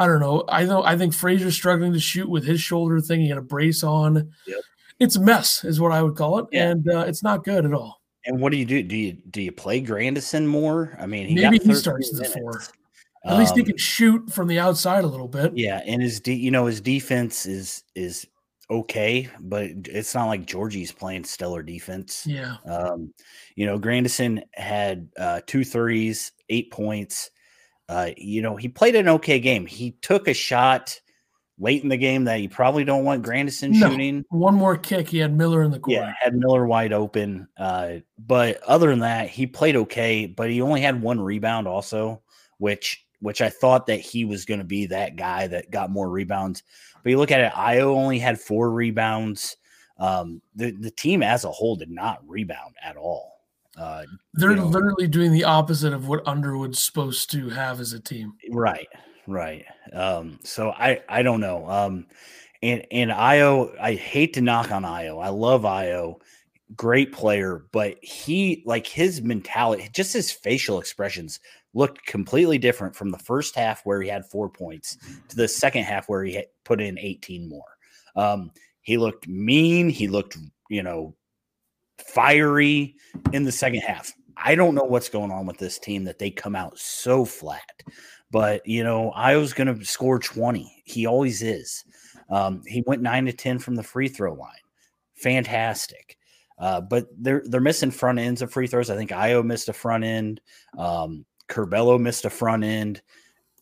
I 0.00 0.06
don't 0.06 0.18
know. 0.18 0.44
I 0.48 0.64
know 0.64 0.82
I 0.82 0.96
think 0.96 1.12
Frazier's 1.12 1.54
struggling 1.54 1.92
to 1.92 2.00
shoot 2.00 2.26
with 2.26 2.42
his 2.42 2.58
shoulder 2.58 3.00
thing. 3.00 3.20
He 3.20 3.28
had 3.28 3.36
a 3.36 3.42
brace 3.42 3.84
on. 3.84 4.32
Yep. 4.46 4.60
It's 4.98 5.16
a 5.16 5.20
mess, 5.20 5.62
is 5.62 5.78
what 5.78 5.92
I 5.92 6.02
would 6.02 6.16
call 6.16 6.38
it, 6.38 6.46
yeah. 6.52 6.70
and 6.70 6.90
uh, 6.90 7.00
it's 7.00 7.22
not 7.22 7.44
good 7.44 7.66
at 7.66 7.74
all. 7.74 8.00
And 8.24 8.40
what 8.40 8.50
do 8.50 8.56
you 8.56 8.64
do? 8.64 8.82
Do 8.82 8.96
you 8.96 9.12
do 9.12 9.42
you 9.42 9.52
play 9.52 9.80
Grandison 9.80 10.46
more? 10.46 10.96
I 10.98 11.04
mean, 11.04 11.26
he 11.26 11.34
maybe 11.34 11.58
he 11.58 11.74
starts 11.74 12.10
the 12.10 12.24
four. 12.24 12.62
At 13.26 13.32
um, 13.32 13.38
least 13.38 13.54
he 13.54 13.60
um, 13.60 13.66
can 13.66 13.76
shoot 13.76 14.32
from 14.32 14.48
the 14.48 14.58
outside 14.58 15.04
a 15.04 15.06
little 15.06 15.28
bit. 15.28 15.52
Yeah, 15.54 15.82
and 15.84 16.00
his 16.00 16.18
de- 16.20 16.34
you 16.34 16.50
know 16.50 16.64
his 16.64 16.80
defense 16.80 17.44
is 17.44 17.84
is 17.94 18.26
okay, 18.70 19.28
but 19.38 19.70
it's 19.84 20.14
not 20.14 20.28
like 20.28 20.46
Giorgi's 20.46 20.92
playing 20.92 21.24
stellar 21.24 21.62
defense. 21.62 22.26
Yeah. 22.26 22.56
Um, 22.64 23.12
you 23.54 23.66
know, 23.66 23.78
Grandison 23.78 24.44
had 24.54 25.10
uh, 25.18 25.40
two 25.46 25.64
threes, 25.64 26.32
eight 26.48 26.70
points. 26.70 27.30
Uh, 27.90 28.10
you 28.16 28.40
know, 28.40 28.54
he 28.54 28.68
played 28.68 28.94
an 28.94 29.08
okay 29.08 29.40
game. 29.40 29.66
He 29.66 29.96
took 30.00 30.28
a 30.28 30.32
shot 30.32 31.00
late 31.58 31.82
in 31.82 31.88
the 31.88 31.96
game 31.96 32.22
that 32.24 32.40
you 32.40 32.48
probably 32.48 32.84
don't 32.84 33.02
want 33.02 33.24
Grandison 33.24 33.72
no. 33.72 33.90
shooting. 33.90 34.24
One 34.30 34.54
more 34.54 34.76
kick, 34.76 35.08
he 35.08 35.18
had 35.18 35.36
Miller 35.36 35.64
in 35.64 35.72
the 35.72 35.80
corner. 35.80 36.00
Yeah, 36.00 36.14
had 36.20 36.36
Miller 36.36 36.66
wide 36.66 36.92
open. 36.92 37.48
Uh, 37.56 37.96
but 38.16 38.62
other 38.62 38.90
than 38.90 39.00
that, 39.00 39.28
he 39.28 39.44
played 39.44 39.74
okay. 39.74 40.26
But 40.26 40.50
he 40.50 40.62
only 40.62 40.80
had 40.80 41.02
one 41.02 41.20
rebound, 41.20 41.66
also, 41.66 42.22
which 42.58 43.04
which 43.18 43.42
I 43.42 43.50
thought 43.50 43.86
that 43.86 43.98
he 43.98 44.24
was 44.24 44.44
going 44.44 44.60
to 44.60 44.64
be 44.64 44.86
that 44.86 45.16
guy 45.16 45.48
that 45.48 45.72
got 45.72 45.90
more 45.90 46.08
rebounds. 46.08 46.62
But 47.02 47.10
you 47.10 47.18
look 47.18 47.32
at 47.32 47.40
it, 47.40 47.52
Ayo 47.54 47.96
only 47.96 48.20
had 48.20 48.40
four 48.40 48.70
rebounds. 48.70 49.56
Um, 49.98 50.42
the 50.54 50.70
the 50.70 50.92
team 50.92 51.24
as 51.24 51.44
a 51.44 51.50
whole 51.50 51.74
did 51.74 51.90
not 51.90 52.22
rebound 52.24 52.76
at 52.80 52.96
all. 52.96 53.39
Uh, 53.76 54.04
They're 54.34 54.50
you 54.50 54.56
know, 54.56 54.66
literally 54.66 55.06
doing 55.06 55.32
the 55.32 55.44
opposite 55.44 55.92
of 55.92 56.08
what 56.08 56.26
Underwood's 56.26 56.78
supposed 56.78 57.30
to 57.32 57.48
have 57.50 57.80
as 57.80 57.92
a 57.92 58.00
team. 58.00 58.34
Right, 58.50 58.88
right. 59.26 59.64
Um, 59.92 60.38
so 60.42 60.70
I 60.70 61.00
I 61.08 61.22
don't 61.22 61.40
know. 61.40 61.68
Um, 61.68 62.06
and 62.62 62.84
and 62.90 63.10
Ayo, 63.10 63.78
I 63.80 63.94
hate 63.94 64.34
to 64.34 64.40
knock 64.40 64.70
on 64.72 64.82
Ayo. 64.82 65.22
I 65.22 65.28
love 65.28 65.62
Ayo, 65.62 66.20
great 66.76 67.12
player, 67.12 67.66
but 67.72 67.96
he 68.02 68.62
like 68.66 68.86
his 68.86 69.22
mentality, 69.22 69.88
just 69.92 70.12
his 70.12 70.30
facial 70.30 70.78
expressions 70.78 71.40
looked 71.72 72.04
completely 72.04 72.58
different 72.58 72.96
from 72.96 73.10
the 73.10 73.18
first 73.18 73.54
half 73.54 73.82
where 73.84 74.02
he 74.02 74.08
had 74.08 74.26
four 74.26 74.48
points 74.48 74.96
to 75.28 75.36
the 75.36 75.46
second 75.46 75.84
half 75.84 76.08
where 76.08 76.24
he 76.24 76.42
put 76.64 76.80
in 76.80 76.98
18 76.98 77.48
more. 77.48 77.62
Um, 78.16 78.50
he 78.82 78.96
looked 78.96 79.28
mean. 79.28 79.88
He 79.88 80.08
looked, 80.08 80.36
you 80.68 80.82
know, 80.82 81.14
fiery 82.00 82.96
in 83.32 83.44
the 83.44 83.52
second 83.52 83.80
half. 83.80 84.12
I 84.36 84.54
don't 84.54 84.74
know 84.74 84.84
what's 84.84 85.08
going 85.08 85.30
on 85.30 85.46
with 85.46 85.58
this 85.58 85.78
team 85.78 86.04
that 86.04 86.18
they 86.18 86.30
come 86.30 86.56
out 86.56 86.78
so 86.78 87.24
flat. 87.24 87.82
But, 88.30 88.66
you 88.66 88.84
know, 88.84 89.10
I 89.10 89.36
was 89.36 89.52
going 89.52 89.74
to 89.76 89.84
score 89.84 90.18
20. 90.18 90.82
He 90.84 91.06
always 91.06 91.42
is. 91.42 91.84
Um, 92.30 92.62
he 92.66 92.82
went 92.86 93.02
9 93.02 93.26
to 93.26 93.32
10 93.32 93.58
from 93.58 93.74
the 93.74 93.82
free 93.82 94.08
throw 94.08 94.34
line. 94.34 94.54
Fantastic. 95.14 96.16
Uh, 96.58 96.80
but 96.80 97.06
they're 97.18 97.42
they're 97.46 97.60
missing 97.60 97.90
front 97.90 98.18
ends 98.18 98.42
of 98.42 98.52
free 98.52 98.66
throws. 98.66 98.90
I 98.90 98.96
think 98.96 99.10
Ayo 99.10 99.42
missed 99.42 99.70
a 99.70 99.72
front 99.72 100.04
end. 100.04 100.42
Um, 100.76 101.24
Curbelo 101.48 101.98
missed 101.98 102.26
a 102.26 102.30
front 102.30 102.64
end. 102.64 103.00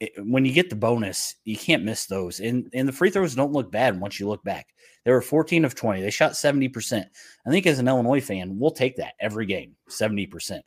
It, 0.00 0.12
when 0.18 0.44
you 0.44 0.52
get 0.52 0.70
the 0.70 0.76
bonus, 0.76 1.34
you 1.44 1.56
can't 1.56 1.84
miss 1.84 2.06
those. 2.06 2.40
And 2.40 2.68
and 2.72 2.87
the 2.87 2.92
free 2.92 3.11
throws 3.11 3.34
don't 3.34 3.52
look 3.52 3.72
bad 3.72 4.00
once 4.00 4.20
you 4.20 4.28
look 4.28 4.44
back. 4.44 4.68
They 5.04 5.12
were 5.12 5.22
14 5.22 5.64
of 5.64 5.74
20. 5.74 6.02
They 6.02 6.11
shot 6.11 6.32
70%. 6.32 7.04
I 7.46 7.50
think 7.50 7.66
as 7.66 7.78
an 7.78 7.88
Illinois 7.88 8.20
fan, 8.20 8.58
we'll 8.58 8.70
take 8.70 8.96
that 8.96 9.14
every 9.20 9.46
game, 9.46 9.74
70%. 9.88 10.61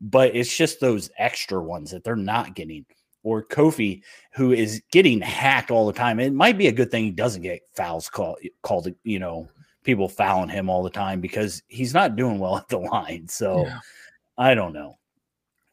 But 0.00 0.34
it's 0.34 0.56
just 0.56 0.80
those 0.80 1.10
extra 1.18 1.62
ones 1.62 1.90
that 1.90 2.02
they're 2.02 2.16
not 2.16 2.54
getting. 2.54 2.86
Or 3.22 3.44
Kofi, 3.44 4.02
who 4.32 4.52
is 4.52 4.82
getting 4.90 5.20
hacked 5.20 5.70
all 5.70 5.86
the 5.86 5.92
time. 5.92 6.18
It 6.18 6.32
might 6.32 6.58
be 6.58 6.68
a 6.68 6.72
good 6.72 6.90
thing 6.90 7.04
he 7.04 7.10
doesn't 7.10 7.42
get 7.42 7.60
fouls 7.76 8.08
called, 8.08 8.38
called 8.62 8.88
you 9.04 9.18
know, 9.18 9.48
people 9.84 10.08
fouling 10.08 10.48
him 10.48 10.70
all 10.70 10.82
the 10.82 10.90
time 10.90 11.20
because 11.20 11.62
he's 11.68 11.94
not 11.94 12.16
doing 12.16 12.38
well 12.38 12.56
at 12.58 12.68
the 12.68 12.78
line. 12.78 13.28
So 13.28 13.66
yeah. 13.66 13.78
I 14.38 14.54
don't 14.54 14.72
know. 14.72 14.96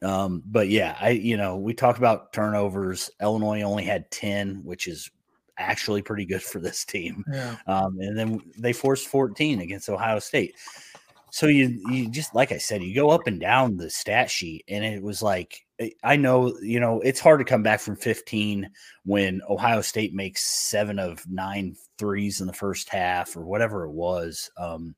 Um, 0.02 0.42
but 0.46 0.68
yeah, 0.68 0.96
I 1.00 1.10
you 1.10 1.36
know 1.36 1.56
we 1.56 1.74
talked 1.74 1.98
about 1.98 2.32
turnovers. 2.32 3.10
Illinois 3.20 3.62
only 3.62 3.84
had 3.84 4.10
ten, 4.10 4.62
which 4.64 4.86
is 4.86 5.10
actually 5.60 6.02
pretty 6.02 6.24
good 6.24 6.42
for 6.42 6.58
this 6.58 6.84
team. 6.84 7.24
Yeah. 7.30 7.56
Um, 7.66 7.98
and 8.00 8.18
then 8.18 8.40
they 8.58 8.72
forced 8.72 9.08
14 9.08 9.60
against 9.60 9.88
Ohio 9.88 10.18
State. 10.18 10.54
So 11.32 11.46
you 11.46 11.80
you 11.90 12.10
just 12.10 12.34
like 12.34 12.50
I 12.50 12.58
said, 12.58 12.82
you 12.82 12.92
go 12.94 13.10
up 13.10 13.26
and 13.26 13.40
down 13.40 13.76
the 13.76 13.88
stat 13.88 14.30
sheet, 14.30 14.64
and 14.66 14.84
it 14.84 15.00
was 15.00 15.22
like 15.22 15.64
I 16.02 16.16
know 16.16 16.56
you 16.60 16.80
know 16.80 17.00
it's 17.00 17.20
hard 17.20 17.38
to 17.38 17.44
come 17.44 17.62
back 17.62 17.78
from 17.78 17.94
15 17.94 18.68
when 19.04 19.40
Ohio 19.48 19.80
State 19.80 20.12
makes 20.12 20.44
seven 20.44 20.98
of 20.98 21.24
nine 21.28 21.76
threes 21.98 22.40
in 22.40 22.48
the 22.48 22.52
first 22.52 22.88
half 22.88 23.36
or 23.36 23.44
whatever 23.44 23.84
it 23.84 23.92
was. 23.92 24.50
Um, 24.56 24.96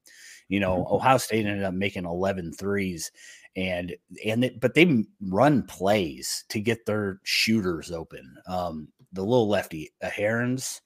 you 0.48 0.58
know, 0.58 0.78
mm-hmm. 0.78 0.94
Ohio 0.94 1.18
State 1.18 1.44
ended 1.44 1.64
up 1.64 1.74
making 1.74 2.06
11 2.06 2.52
threes 2.54 3.12
and 3.56 3.94
and 4.24 4.44
it, 4.44 4.60
but 4.60 4.74
they 4.74 5.04
run 5.20 5.62
plays 5.64 6.44
to 6.48 6.60
get 6.60 6.86
their 6.86 7.20
shooters 7.24 7.90
open. 7.90 8.36
Um, 8.46 8.88
the 9.12 9.22
little 9.22 9.48
lefty, 9.48 9.92
uh, 10.02 10.10
Herons, 10.10 10.80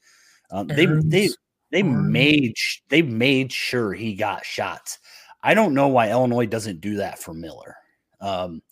um, 0.50 0.66
they 0.66 0.86
they 0.86 1.28
they 1.70 1.82
made 1.82 2.54
they 2.88 3.02
made 3.02 3.52
sure 3.52 3.92
he 3.92 4.14
got 4.14 4.44
shots. 4.44 4.98
I 5.42 5.54
don't 5.54 5.74
know 5.74 5.88
why 5.88 6.10
Illinois 6.10 6.46
doesn't 6.46 6.80
do 6.80 6.96
that 6.96 7.18
for 7.18 7.34
Miller. 7.34 7.76
Um, 8.20 8.62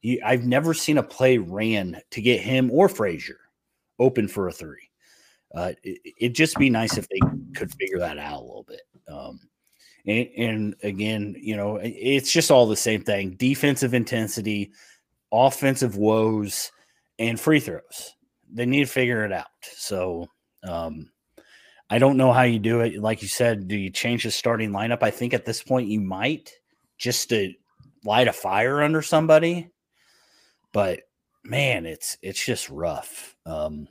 he, 0.00 0.20
I've 0.22 0.44
never 0.44 0.72
seen 0.72 0.98
a 0.98 1.02
play 1.02 1.38
ran 1.38 2.00
to 2.10 2.22
get 2.22 2.40
him 2.40 2.70
or 2.70 2.88
Frazier 2.88 3.40
open 3.98 4.28
for 4.28 4.48
a 4.48 4.52
three. 4.52 4.88
Uh, 5.54 5.72
it, 5.82 6.14
would 6.20 6.34
just 6.34 6.56
be 6.56 6.70
nice 6.70 6.96
if 6.96 7.06
they 7.08 7.20
could 7.54 7.70
figure 7.74 7.98
that 7.98 8.18
out 8.18 8.40
a 8.40 8.44
little 8.44 8.64
bit. 8.66 8.82
Um, 9.08 9.40
and, 10.06 10.28
and 10.36 10.74
again, 10.82 11.36
you 11.38 11.56
know, 11.56 11.78
it's 11.82 12.32
just 12.32 12.50
all 12.50 12.66
the 12.66 12.76
same 12.76 13.02
thing 13.02 13.36
defensive 13.36 13.94
intensity, 13.94 14.72
offensive 15.32 15.96
woes, 15.96 16.72
and 17.18 17.38
free 17.38 17.60
throws. 17.60 18.14
They 18.52 18.66
need 18.66 18.86
to 18.86 18.92
figure 18.92 19.24
it 19.24 19.32
out. 19.32 19.46
So, 19.62 20.26
um, 20.64 21.10
I 21.90 21.98
don't 21.98 22.16
know 22.16 22.32
how 22.32 22.42
you 22.42 22.58
do 22.58 22.80
it. 22.80 23.00
Like 23.00 23.20
you 23.20 23.28
said, 23.28 23.68
do 23.68 23.76
you 23.76 23.90
change 23.90 24.24
the 24.24 24.30
starting 24.30 24.70
lineup? 24.70 25.02
I 25.02 25.10
think 25.10 25.34
at 25.34 25.44
this 25.44 25.62
point 25.62 25.88
you 25.88 26.00
might 26.00 26.50
just 26.96 27.28
to 27.28 27.52
light 28.04 28.28
a 28.28 28.32
fire 28.32 28.82
under 28.82 29.02
somebody. 29.02 29.68
But 30.72 31.00
man, 31.44 31.84
it's 31.84 32.16
it's 32.22 32.44
just 32.44 32.70
rough. 32.70 33.36
Um, 33.44 33.88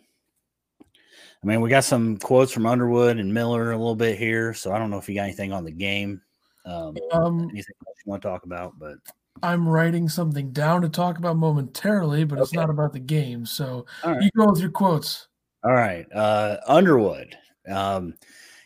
I 1.43 1.47
mean, 1.47 1.61
we 1.61 1.69
got 1.69 1.83
some 1.83 2.17
quotes 2.17 2.51
from 2.51 2.67
Underwood 2.67 3.17
and 3.17 3.33
Miller 3.33 3.71
a 3.71 3.77
little 3.77 3.95
bit 3.95 4.17
here, 4.17 4.53
so 4.53 4.71
I 4.71 4.77
don't 4.77 4.91
know 4.91 4.97
if 4.99 5.09
you 5.09 5.15
got 5.15 5.23
anything 5.23 5.51
on 5.51 5.65
the 5.65 5.71
game. 5.71 6.21
Um, 6.65 6.95
Um, 7.11 7.41
anything 7.51 7.75
else 7.87 7.97
you 8.05 8.09
want 8.09 8.21
to 8.21 8.27
talk 8.27 8.43
about? 8.43 8.77
But 8.77 8.97
I'm 9.41 9.67
writing 9.67 10.07
something 10.07 10.51
down 10.51 10.83
to 10.83 10.89
talk 10.89 11.17
about 11.17 11.37
momentarily, 11.37 12.25
but 12.25 12.37
it's 12.39 12.53
not 12.53 12.69
about 12.69 12.93
the 12.93 12.99
game. 12.99 13.45
So 13.45 13.87
right, 14.05 14.21
you 14.21 14.29
go 14.37 14.51
with 14.51 14.61
your 14.61 14.69
quotes. 14.69 15.27
all 15.63 15.73
right. 15.73 16.05
Uh, 16.13 16.57
Underwood, 16.67 17.35
um, 17.67 18.13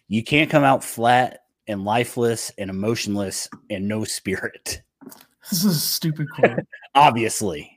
you 0.09 0.21
can't 0.23 0.49
come 0.49 0.63
out 0.63 0.83
flat 0.83 1.43
and 1.67 1.85
lifeless 1.85 2.51
and 2.57 2.69
emotionless 2.69 3.49
and 3.69 3.87
no 3.87 4.03
spirit. 4.03 4.81
This 5.51 5.63
is 5.63 5.75
a 5.75 5.79
stupid 5.79 6.27
quote. 6.31 6.57
Obviously, 6.95 7.74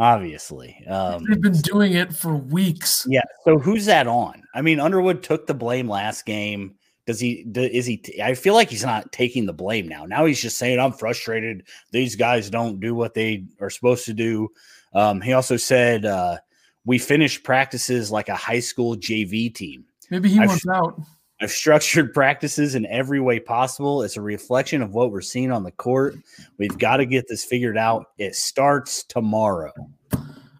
obviously. 0.00 0.84
Um, 0.88 1.24
They've 1.28 1.40
been 1.40 1.52
doing 1.60 1.92
it 1.92 2.12
for 2.12 2.34
weeks. 2.34 3.06
Yeah. 3.08 3.22
So 3.44 3.58
who's 3.58 3.84
that 3.84 4.08
on? 4.08 4.42
I 4.54 4.62
mean, 4.62 4.80
Underwood 4.80 5.22
took 5.22 5.46
the 5.46 5.54
blame 5.54 5.88
last 5.88 6.26
game. 6.26 6.74
Does 7.06 7.20
he? 7.20 7.44
Do, 7.44 7.62
is 7.62 7.86
he? 7.86 7.98
T- 7.98 8.22
I 8.22 8.34
feel 8.34 8.54
like 8.54 8.70
he's 8.70 8.84
not 8.84 9.10
taking 9.12 9.46
the 9.46 9.52
blame 9.52 9.86
now. 9.88 10.04
Now 10.06 10.26
he's 10.26 10.40
just 10.40 10.58
saying, 10.58 10.78
"I'm 10.78 10.92
frustrated. 10.92 11.64
These 11.92 12.16
guys 12.16 12.50
don't 12.50 12.80
do 12.80 12.94
what 12.94 13.14
they 13.14 13.44
are 13.60 13.70
supposed 13.70 14.04
to 14.06 14.12
do." 14.14 14.48
Um, 14.94 15.20
he 15.20 15.32
also 15.32 15.56
said, 15.56 16.04
uh, 16.04 16.38
"We 16.84 16.98
finished 16.98 17.42
practices 17.42 18.10
like 18.12 18.28
a 18.28 18.36
high 18.36 18.60
school 18.60 18.96
JV 18.96 19.52
team. 19.52 19.84
Maybe 20.10 20.28
he 20.28 20.38
I've- 20.38 20.48
wants 20.48 20.66
out. 20.68 21.00
I've 21.40 21.50
structured 21.50 22.12
practices 22.14 22.74
in 22.74 22.86
every 22.86 23.20
way 23.20 23.40
possible. 23.40 24.02
It's 24.02 24.16
a 24.16 24.20
reflection 24.20 24.82
of 24.82 24.92
what 24.92 25.10
we're 25.10 25.20
seeing 25.20 25.50
on 25.50 25.62
the 25.62 25.72
court. 25.72 26.16
We've 26.58 26.76
got 26.78 26.98
to 26.98 27.06
get 27.06 27.26
this 27.28 27.44
figured 27.44 27.78
out. 27.78 28.06
It 28.18 28.34
starts 28.34 29.04
tomorrow. 29.04 29.72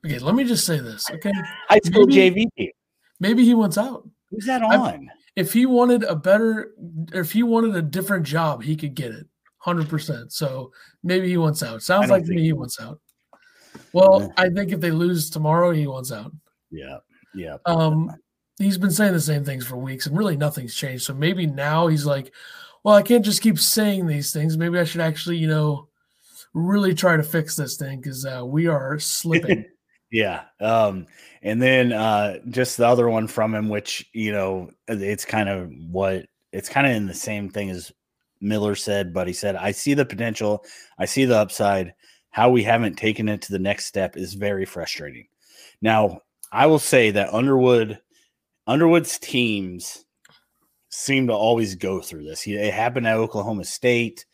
Okay, 0.06 0.18
let 0.18 0.34
me 0.34 0.44
just 0.44 0.64
say 0.64 0.78
this. 0.78 1.10
Okay, 1.10 1.32
High 1.68 1.80
school 1.84 2.06
Maybe- 2.06 2.48
JV 2.58 2.70
maybe 3.20 3.44
he 3.44 3.54
wants 3.54 3.76
out. 3.76 4.08
Who's 4.30 4.46
that 4.46 4.62
on? 4.62 5.10
If 5.36 5.52
he 5.52 5.66
wanted 5.66 6.02
a 6.04 6.16
better, 6.16 6.72
if 7.12 7.32
he 7.32 7.42
wanted 7.42 7.76
a 7.76 7.82
different 7.82 8.24
job, 8.26 8.62
he 8.62 8.76
could 8.76 8.94
get 8.94 9.12
it, 9.12 9.26
hundred 9.58 9.88
percent. 9.88 10.32
So 10.32 10.72
maybe 11.02 11.28
he 11.28 11.36
wants 11.36 11.62
out. 11.62 11.82
Sounds 11.82 12.10
like 12.10 12.24
to 12.24 12.30
me 12.30 12.38
he 12.38 12.46
he 12.46 12.52
wants 12.52 12.80
out. 12.80 13.00
Well, 13.92 14.32
I 14.36 14.48
think 14.48 14.72
if 14.72 14.80
they 14.80 14.90
lose 14.90 15.30
tomorrow, 15.30 15.72
he 15.72 15.86
wants 15.86 16.12
out. 16.12 16.32
Yeah. 16.70 16.98
Yeah. 17.34 17.56
Um, 17.66 18.10
he's 18.60 18.78
been 18.78 18.90
saying 18.90 19.12
the 19.12 19.20
same 19.20 19.44
things 19.44 19.66
for 19.66 19.76
weeks, 19.76 20.06
and 20.06 20.16
really 20.16 20.36
nothing's 20.36 20.74
changed. 20.74 21.04
So 21.04 21.14
maybe 21.14 21.46
now 21.46 21.86
he's 21.88 22.06
like, 22.06 22.32
well, 22.84 22.94
I 22.94 23.02
can't 23.02 23.24
just 23.24 23.42
keep 23.42 23.58
saying 23.58 24.06
these 24.06 24.32
things. 24.32 24.56
Maybe 24.56 24.78
I 24.78 24.84
should 24.84 25.00
actually, 25.00 25.38
you 25.38 25.48
know, 25.48 25.88
really 26.54 26.94
try 26.94 27.16
to 27.16 27.22
fix 27.22 27.56
this 27.56 27.76
thing 27.76 28.00
because 28.00 28.24
uh, 28.24 28.44
we 28.44 28.66
are 28.66 28.98
slipping. 28.98 29.64
Yeah. 30.12 30.42
Um, 30.60 31.06
and 31.40 31.62
then 31.62 31.92
uh 31.92 32.38
just 32.48 32.76
the 32.76 32.86
other 32.86 33.08
one 33.08 33.28
from 33.28 33.54
him, 33.54 33.68
which 33.68 34.04
you 34.12 34.32
know, 34.32 34.70
it's 34.88 35.24
kind 35.24 35.48
of 35.48 35.70
what 35.88 36.26
it's 36.52 36.68
kind 36.68 36.86
of 36.86 36.94
in 36.94 37.06
the 37.06 37.14
same 37.14 37.48
thing 37.48 37.70
as 37.70 37.92
Miller 38.40 38.74
said, 38.74 39.14
but 39.14 39.26
he 39.26 39.32
said, 39.32 39.54
I 39.56 39.70
see 39.70 39.94
the 39.94 40.04
potential, 40.04 40.64
I 40.98 41.04
see 41.04 41.24
the 41.26 41.38
upside. 41.38 41.94
How 42.30 42.50
we 42.50 42.62
haven't 42.62 42.96
taken 42.96 43.28
it 43.28 43.42
to 43.42 43.52
the 43.52 43.58
next 43.58 43.86
step 43.86 44.16
is 44.16 44.34
very 44.34 44.64
frustrating. 44.64 45.26
Now, 45.82 46.22
I 46.52 46.66
will 46.66 46.78
say 46.78 47.10
that 47.12 47.32
Underwood, 47.32 48.00
Underwood's 48.70 49.18
teams 49.18 50.04
seem 50.90 51.26
to 51.26 51.33
always 51.33 51.74
go 51.74 52.00
through 52.00 52.22
this. 52.22 52.46
It 52.46 52.72
happened 52.72 53.09
at 53.09 53.16
Oklahoma 53.16 53.64
State. 53.64 54.26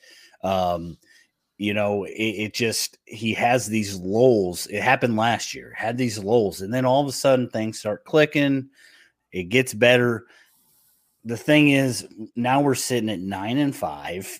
Um, 0.45 0.99
you 1.57 1.73
know, 1.73 2.05
it, 2.05 2.13
it 2.13 2.55
just 2.55 2.99
he 3.07 3.33
has 3.33 3.67
these 3.67 3.97
lulls. 3.97 4.67
It 4.67 4.83
happened 4.83 5.17
last 5.17 5.55
year, 5.55 5.73
had 5.75 5.97
these 5.97 6.19
lulls, 6.19 6.61
and 6.61 6.73
then 6.73 6.85
all 6.85 7.01
of 7.01 7.09
a 7.09 7.13
sudden 7.13 7.49
things 7.49 7.79
start 7.79 8.05
clicking. 8.05 8.69
It 9.33 9.45
gets 9.45 9.73
better. 9.73 10.27
The 11.25 11.39
thing 11.39 11.71
is, 11.71 12.07
now 12.37 12.61
we're 12.61 12.75
sitting 12.75 13.09
at 13.09 13.21
nine 13.21 13.57
and 13.57 13.75
five. 13.75 14.39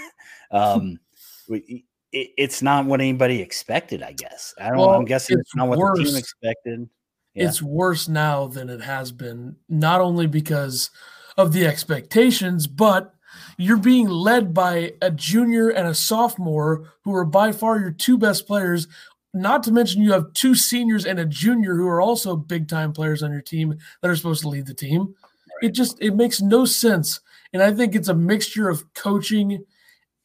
um, 0.50 0.98
it, 1.48 1.84
it's 2.10 2.62
not 2.62 2.86
what 2.86 3.00
anybody 3.00 3.40
expected, 3.40 4.02
I 4.02 4.10
guess. 4.10 4.54
I 4.60 4.70
don't 4.70 4.78
know. 4.78 4.88
Well, 4.88 4.96
I'm 4.96 5.04
guessing 5.04 5.38
it's, 5.38 5.50
it's 5.50 5.56
not 5.56 5.68
what 5.68 5.78
the 5.78 6.02
team 6.02 6.16
expected. 6.16 6.88
Yeah. 7.36 7.48
It's 7.48 7.60
worse 7.62 8.08
now 8.08 8.46
than 8.46 8.70
it 8.70 8.80
has 8.80 9.12
been, 9.12 9.56
not 9.68 10.00
only 10.00 10.26
because 10.26 10.90
of 11.36 11.52
the 11.52 11.66
expectations, 11.66 12.66
but 12.66 13.12
you're 13.58 13.76
being 13.76 14.08
led 14.08 14.54
by 14.54 14.92
a 15.02 15.10
junior 15.10 15.68
and 15.68 15.86
a 15.86 15.94
sophomore 15.94 16.92
who 17.02 17.14
are 17.14 17.26
by 17.26 17.52
far 17.52 17.78
your 17.78 17.90
two 17.90 18.16
best 18.16 18.46
players. 18.46 18.88
Not 19.34 19.62
to 19.64 19.72
mention, 19.72 20.00
you 20.00 20.12
have 20.12 20.32
two 20.32 20.54
seniors 20.54 21.04
and 21.04 21.18
a 21.20 21.26
junior 21.26 21.74
who 21.74 21.86
are 21.86 22.00
also 22.00 22.36
big 22.36 22.68
time 22.68 22.92
players 22.94 23.22
on 23.22 23.30
your 23.32 23.42
team 23.42 23.76
that 24.00 24.10
are 24.10 24.16
supposed 24.16 24.40
to 24.42 24.48
lead 24.48 24.66
the 24.66 24.72
team. 24.74 25.14
It 25.60 25.70
just 25.74 26.00
it 26.00 26.14
makes 26.14 26.40
no 26.40 26.64
sense, 26.64 27.20
and 27.52 27.62
I 27.62 27.72
think 27.72 27.94
it's 27.94 28.08
a 28.08 28.14
mixture 28.14 28.68
of 28.70 28.92
coaching 28.94 29.62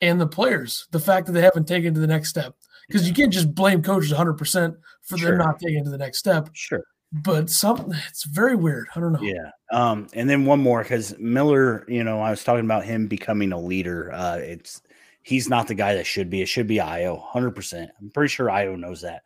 and 0.02 0.20
the 0.20 0.28
players. 0.28 0.88
The 0.92 1.00
fact 1.00 1.26
that 1.28 1.34
they 1.34 1.42
haven't 1.42 1.68
taken 1.68 1.94
to 1.94 2.00
the 2.00 2.08
next 2.08 2.30
step 2.30 2.56
because 2.88 3.08
you 3.08 3.14
can't 3.14 3.32
just 3.34 3.54
blame 3.54 3.82
coaches 3.84 4.12
100 4.12 4.34
percent 4.34 4.76
for 5.02 5.18
Sure. 5.18 5.32
them 5.32 5.40
not 5.40 5.60
taking 5.60 5.84
to 5.84 5.90
the 5.90 5.98
next 5.98 6.20
step 6.20 6.50
Sure. 6.54 6.84
But 7.14 7.50
some 7.50 7.94
it's 8.08 8.24
very 8.24 8.56
weird. 8.56 8.88
I 8.96 9.02
don't 9.02 9.12
know. 9.12 9.22
Yeah. 9.22 9.52
Um, 9.72 10.08
and 10.14 10.30
then 10.30 10.46
one 10.46 10.62
more 10.62 10.82
because 10.82 11.18
Miller, 11.20 11.86
you 11.90 12.04
know, 12.04 12.22
I 12.22 12.30
was 12.30 12.44
talking 12.44 12.64
about 12.64 12.86
him 12.86 13.08
becoming 13.08 13.52
a 13.52 13.60
leader. 13.60 14.12
Uh, 14.14 14.38
it's 14.38 14.82
he's 15.22 15.50
not 15.50 15.68
the 15.68 15.76
guy 15.76 15.96
that 15.96 16.06
should 16.06 16.30
be. 16.30 16.42
It 16.42 16.48
should 16.48 16.68
be 16.68 16.78
Ayo, 16.78 17.22
hundred 17.22 17.52
percent. 17.52 17.92
I'm 18.00 18.12
pretty 18.12 18.30
sure 18.30 18.48
Ayo 18.48 18.80
knows 18.80 19.02
that. 19.02 19.24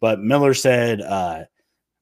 But 0.00 0.20
Miller 0.20 0.54
said, 0.54 1.00
uh, 1.02 1.44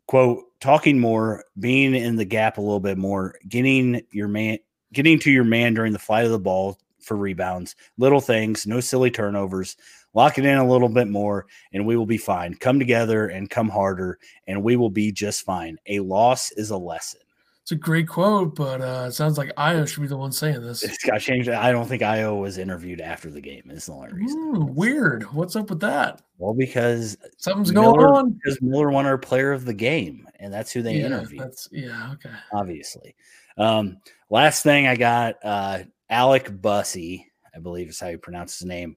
"quote 0.07 0.45
Talking 0.61 0.99
more, 0.99 1.45
being 1.61 1.95
in 1.95 2.17
the 2.17 2.25
gap 2.25 2.59
a 2.59 2.63
little 2.63 2.81
bit 2.81 2.97
more, 2.99 3.35
getting 3.47 4.03
your 4.11 4.29
man, 4.29 4.59
getting 4.95 5.19
to 5.21 5.31
your 5.31 5.45
man 5.45 5.75
during 5.75 5.93
the 5.93 5.99
flight 5.99 6.25
of 6.25 6.31
the 6.31 6.39
ball 6.39 6.79
for 7.01 7.17
rebounds, 7.17 7.77
little 7.99 8.21
things, 8.23 8.67
no 8.67 8.81
silly 8.81 9.11
turnovers." 9.11 9.77
Lock 10.15 10.39
it 10.39 10.45
in 10.45 10.57
a 10.59 10.69
little 10.69 10.89
bit 10.89 11.09
more, 11.09 11.47
and 11.73 11.87
we 11.87 11.97
will 11.97 12.07
be 12.07 12.19
fine. 12.19 12.55
Come 12.55 12.79
together 12.79 13.29
and 13.29 13.49
come 13.49 13.69
harder, 13.69 14.19
and 14.47 14.63
we 14.63 14.77
will 14.77 14.91
be 14.91 15.13
just 15.13 15.43
fine. 15.45 15.79
A 15.87 16.01
loss 16.01 16.51
is 16.53 16.71
a 16.71 16.77
lesson. 16.77 17.21
It's 17.63 17.73
a 17.73 17.77
great 17.77 18.09
quote, 18.09 18.55
but 18.55 18.81
uh, 18.81 19.05
it 19.09 19.13
sounds 19.13 19.37
like 19.37 19.55
Ayo 19.57 19.87
should 19.87 20.01
be 20.01 20.07
the 20.07 20.17
one 20.17 20.33
saying 20.33 20.63
this. 20.63 20.83
It's 20.83 21.05
got 21.05 21.21
changed. 21.21 21.51
I 21.51 21.71
don't 21.71 21.87
think 21.87 22.01
Ayo 22.01 22.41
was 22.41 22.57
interviewed 22.57 23.03
after 23.03 23.31
the 23.31 23.43
game. 23.43 23.65
Is 23.69 23.85
the 23.85 23.93
only 23.93 24.11
reason. 24.15 24.55
Hmm, 24.55 24.75
weird. 24.75 25.25
What's 25.35 25.55
up 25.55 25.69
with 25.69 25.81
that? 25.81 26.23
Well, 26.39 26.55
because 26.55 27.19
Something's 27.37 27.71
Miller, 27.71 27.99
going 27.99 28.17
on. 28.17 28.31
because 28.31 28.63
Miller 28.63 28.89
won 28.91 29.05
our 29.05 29.19
player 29.19 29.53
of 29.53 29.67
the 29.67 29.75
game, 29.75 30.27
and 30.41 30.51
that's 30.51 30.73
who 30.73 30.81
they 30.81 30.95
yeah, 30.95 31.07
interviewed. 31.07 31.43
that's 31.43 31.69
yeah. 31.71 32.13
Okay. 32.15 32.35
Obviously. 32.55 33.15
Um, 33.59 33.99
last 34.31 34.63
thing 34.63 34.87
I 34.87 34.97
got, 34.97 35.37
uh, 35.45 35.81
Alec 36.09 36.63
Bussy, 36.63 37.31
I 37.55 37.59
believe 37.59 37.91
is 37.91 38.01
how 38.01 38.09
you 38.09 38.17
pronounce 38.17 38.59
his 38.59 38.67
name. 38.67 38.97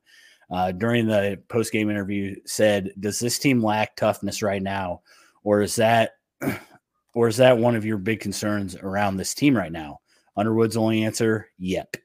Uh, 0.51 0.71
during 0.71 1.07
the 1.07 1.39
post 1.47 1.71
game 1.71 1.89
interview, 1.89 2.35
said, 2.45 2.91
"Does 2.99 3.19
this 3.19 3.39
team 3.39 3.63
lack 3.63 3.95
toughness 3.95 4.41
right 4.41 4.61
now, 4.61 5.01
or 5.43 5.61
is 5.61 5.75
that, 5.77 6.11
or 7.13 7.27
is 7.27 7.37
that 7.37 7.57
one 7.57 7.75
of 7.75 7.85
your 7.85 7.97
big 7.97 8.19
concerns 8.19 8.75
around 8.75 9.17
this 9.17 9.33
team 9.33 9.55
right 9.55 9.71
now?" 9.71 9.99
Underwood's 10.35 10.77
only 10.77 11.03
answer, 11.03 11.49
"Yep." 11.57 11.97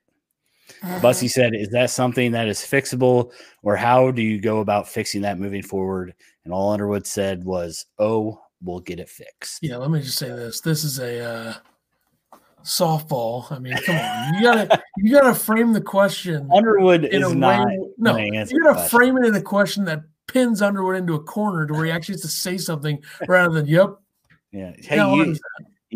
Bussy 1.01 1.29
said, 1.29 1.55
Is 1.55 1.69
that 1.71 1.91
something 1.91 2.33
that 2.33 2.49
is 2.49 2.59
fixable, 2.59 3.33
or 3.63 3.77
how 3.77 4.11
do 4.11 4.23
you 4.23 4.41
go 4.41 4.59
about 4.61 4.89
fixing 4.89 5.23
that 5.23 5.39
moving 5.39 5.63
forward? 5.63 6.15
And 6.45 6.53
all 6.53 6.73
Underwood 6.73 7.07
said 7.07 7.45
was, 7.45 7.87
Oh, 7.99 8.41
we'll 8.63 8.81
get 8.81 9.01
it 9.01 9.09
fixed. 9.09 9.61
Yeah. 9.63 9.77
Let 9.77 9.91
me 9.91 10.01
just 10.01 10.19
say 10.19 10.29
this. 10.29 10.61
This 10.61 10.85
is 10.85 10.99
a 10.99 11.21
uh, 11.21 11.55
softball. 12.67 13.51
I 13.51 13.59
mean, 13.59 13.77
come 13.85 13.97
on. 13.97 14.35
You 14.35 14.43
gotta 14.43 14.83
you 14.99 15.13
gotta 15.13 15.35
frame 15.35 15.73
the 15.73 15.81
question 15.81 16.49
Underwood 16.53 17.05
is 17.05 17.33
not 17.33 17.67
way. 17.67 17.79
No, 17.97 18.17
you 18.19 18.63
gotta 18.63 18.89
frame 18.89 19.17
it 19.17 19.25
in 19.25 19.35
a 19.35 19.41
question 19.41 19.85
that 19.87 20.03
pins 20.27 20.61
Underwood 20.61 20.97
into 20.97 21.15
a 21.15 21.23
corner 21.23 21.67
to 21.67 21.73
where 21.73 21.85
he 21.87 21.91
actually 21.91 22.15
has 22.15 22.23
to 22.23 22.29
say 22.29 22.59
something 22.59 23.03
rather 23.29 23.55
than 23.55 23.67
"Yep." 23.67 23.97
Yeah. 24.53 24.73
Hey, 24.79 24.97
you, 24.97 25.37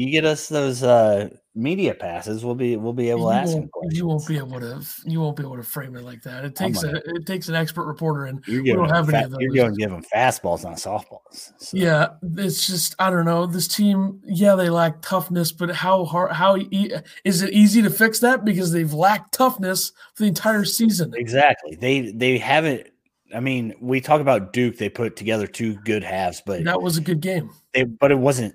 you 0.00 0.10
get 0.10 0.24
us 0.24 0.48
those 0.48 0.82
uh 0.82 1.28
media 1.54 1.92
passes, 1.94 2.44
we'll 2.44 2.54
be 2.54 2.76
we'll 2.76 2.92
be 2.92 3.10
able 3.10 3.28
to 3.28 3.34
you 3.34 3.40
ask 3.40 3.56
him 3.56 3.68
questions. 3.68 3.98
you 3.98 4.06
won't 4.06 4.26
be 4.26 4.36
able 4.38 4.60
to 4.60 4.80
you 5.04 5.20
won't 5.20 5.36
be 5.36 5.42
able 5.42 5.56
to 5.56 5.62
frame 5.62 5.94
it 5.96 6.04
like 6.04 6.22
that. 6.22 6.44
It 6.44 6.54
takes 6.56 6.82
gonna- 6.82 6.98
a, 7.04 7.16
it 7.16 7.26
takes 7.26 7.48
an 7.48 7.54
expert 7.54 7.84
reporter 7.84 8.24
and 8.26 8.42
You're 8.46 8.62
we 8.62 8.72
don't 8.72 8.88
have 8.88 9.08
any 9.10 9.28
fa- 9.28 9.34
of 9.34 9.40
you're 9.40 9.54
going 9.54 9.72
to 9.72 9.76
give 9.76 9.90
them 9.90 10.02
fastballs, 10.14 10.62
not 10.64 10.76
softballs. 10.76 11.52
So, 11.58 11.76
Yeah, 11.76 12.08
it's 12.38 12.66
just 12.66 12.94
I 12.98 13.10
don't 13.10 13.24
know. 13.26 13.44
This 13.46 13.68
team, 13.68 14.20
yeah, 14.24 14.54
they 14.54 14.70
lack 14.70 15.02
toughness, 15.02 15.52
but 15.52 15.70
how 15.70 16.04
hard? 16.04 16.32
How 16.32 16.56
e- 16.56 16.92
is 17.24 17.42
it 17.42 17.52
easy 17.52 17.82
to 17.82 17.90
fix 17.90 18.20
that? 18.20 18.44
Because 18.44 18.72
they've 18.72 18.92
lacked 18.94 19.34
toughness 19.34 19.92
for 20.14 20.22
the 20.22 20.28
entire 20.28 20.64
season. 20.64 21.12
exactly. 21.14 21.74
They 21.76 22.12
they 22.12 22.38
haven't. 22.38 22.86
I 23.34 23.38
mean, 23.40 23.74
we 23.80 24.00
talk 24.00 24.20
about 24.20 24.52
Duke. 24.52 24.76
They 24.78 24.88
put 24.88 25.14
together 25.16 25.46
two 25.46 25.74
good 25.84 26.02
halves, 26.02 26.42
but 26.46 26.64
That 26.64 26.80
was 26.80 26.96
a 26.96 27.00
good 27.00 27.20
game. 27.20 27.50
they 27.74 27.84
but 27.84 28.10
it 28.12 28.18
wasn't 28.18 28.54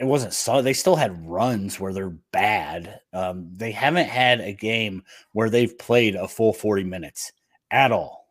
it 0.00 0.04
wasn't 0.04 0.32
so 0.32 0.60
they 0.60 0.72
still 0.72 0.96
had 0.96 1.26
runs 1.26 1.78
where 1.78 1.92
they're 1.92 2.10
bad 2.32 3.00
um 3.12 3.48
they 3.52 3.70
haven't 3.70 4.08
had 4.08 4.40
a 4.40 4.52
game 4.52 5.02
where 5.32 5.48
they've 5.48 5.78
played 5.78 6.14
a 6.16 6.26
full 6.28 6.52
40 6.52 6.84
minutes 6.84 7.32
at 7.70 7.92
all 7.92 8.28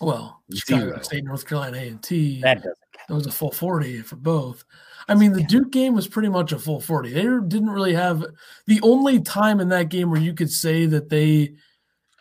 Well, 0.00 0.42
Chicago 0.52 0.86
Zero. 0.86 1.02
State, 1.02 1.24
North 1.24 1.46
Carolina 1.46 1.78
A 1.78 1.88
and 1.88 2.02
T. 2.02 2.40
that 2.42 2.58
doesn't 2.58 2.74
That 3.08 3.14
was 3.14 3.26
a 3.26 3.32
full 3.32 3.52
forty 3.52 4.00
for 4.02 4.16
both. 4.16 4.64
I 5.08 5.14
mean, 5.14 5.32
the 5.32 5.42
Duke 5.44 5.70
game 5.70 5.94
was 5.94 6.08
pretty 6.08 6.28
much 6.28 6.52
a 6.52 6.58
full 6.58 6.80
forty. 6.80 7.12
They 7.12 7.22
didn't 7.22 7.70
really 7.70 7.94
have 7.94 8.24
the 8.66 8.80
only 8.82 9.20
time 9.20 9.60
in 9.60 9.68
that 9.70 9.88
game 9.88 10.10
where 10.10 10.20
you 10.20 10.34
could 10.34 10.50
say 10.50 10.86
that 10.86 11.08
they 11.08 11.54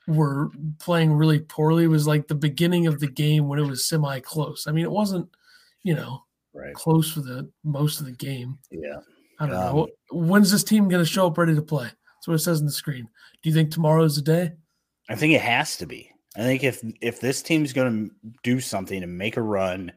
were 0.07 0.51
playing 0.79 1.13
really 1.13 1.39
poorly 1.39 1.87
was 1.87 2.05
like 2.05 2.27
the 2.27 2.35
beginning 2.35 2.85
of 2.87 2.99
the 2.99 3.07
game 3.07 3.47
when 3.47 3.57
it 3.59 3.67
was 3.67 3.87
semi 3.87 4.19
close. 4.19 4.67
I 4.67 4.71
mean, 4.71 4.85
it 4.85 4.91
wasn't, 4.91 5.27
you 5.81 5.95
know, 5.95 6.24
Right. 6.55 6.73
close 6.73 7.11
for 7.11 7.19
the 7.21 7.51
most 7.63 7.99
of 7.99 8.05
the 8.05 8.13
game. 8.13 8.57
Yeah. 8.71 8.99
I 9.39 9.47
don't 9.47 9.55
Um, 9.55 9.75
know. 9.75 9.87
When's 10.11 10.51
this 10.51 10.63
team 10.63 10.87
going 10.87 11.03
to 11.03 11.09
show 11.09 11.27
up 11.27 11.37
ready 11.37 11.53
to 11.53 11.61
play? 11.61 11.85
That's 11.85 12.27
what 12.27 12.35
it 12.35 12.39
says 12.39 12.59
on 12.61 12.65
the 12.65 12.71
screen. 12.71 13.07
Do 13.43 13.49
you 13.49 13.53
think 13.53 13.71
tomorrow's 13.71 14.15
the 14.15 14.21
day? 14.21 14.53
I 15.09 15.15
think 15.15 15.33
it 15.33 15.41
has 15.41 15.75
to 15.77 15.85
be. 15.85 16.11
I 16.37 16.41
think 16.41 16.63
if 16.63 16.81
if 17.01 17.19
this 17.19 17.41
team's 17.41 17.73
going 17.73 18.09
to 18.09 18.15
do 18.43 18.59
something 18.59 19.03
and 19.03 19.17
make 19.17 19.37
a 19.37 19.41
run 19.41 19.91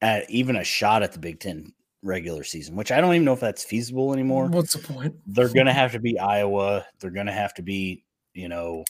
at 0.00 0.28
even 0.30 0.56
a 0.56 0.64
shot 0.64 1.02
at 1.02 1.12
the 1.12 1.18
Big 1.18 1.40
Ten 1.40 1.72
regular 2.02 2.44
season, 2.44 2.76
which 2.76 2.92
I 2.92 3.00
don't 3.00 3.14
even 3.14 3.24
know 3.24 3.32
if 3.32 3.40
that's 3.40 3.64
feasible 3.64 4.12
anymore. 4.12 4.46
What's 4.46 4.74
the 4.74 4.92
point? 4.92 5.14
They're 5.26 5.52
going 5.52 5.66
to 5.66 5.72
have 5.72 5.92
to 5.92 5.98
be 6.00 6.18
Iowa. 6.18 6.86
They're 7.00 7.10
going 7.10 7.26
to 7.26 7.32
have 7.32 7.54
to 7.54 7.62
be, 7.62 8.04
you 8.34 8.48
know, 8.48 8.84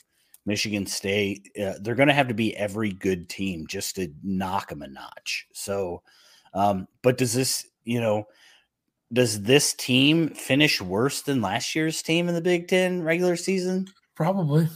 Michigan 0.45 0.85
State. 0.85 1.49
Uh, 1.59 1.73
they're 1.81 1.95
going 1.95 2.07
to 2.09 2.13
have 2.13 2.27
to 2.27 2.33
be 2.33 2.55
every 2.57 2.91
good 2.91 3.29
team 3.29 3.65
just 3.67 3.95
to 3.95 4.11
knock 4.23 4.69
them 4.69 4.81
a 4.81 4.87
notch. 4.87 5.47
So, 5.53 6.01
um, 6.55 6.87
but 7.03 7.17
does 7.17 7.33
this, 7.33 7.67
you 7.83 8.01
know, 8.01 8.25
does 9.13 9.43
this 9.43 9.73
team 9.73 10.29
finish 10.29 10.81
worse 10.81 11.21
than 11.21 11.41
last 11.41 11.75
year's 11.75 12.01
team 12.01 12.27
in 12.27 12.33
the 12.33 12.41
Big 12.41 12.67
Ten 12.67 13.03
regular 13.03 13.35
season? 13.35 13.87
Probably. 14.15 14.67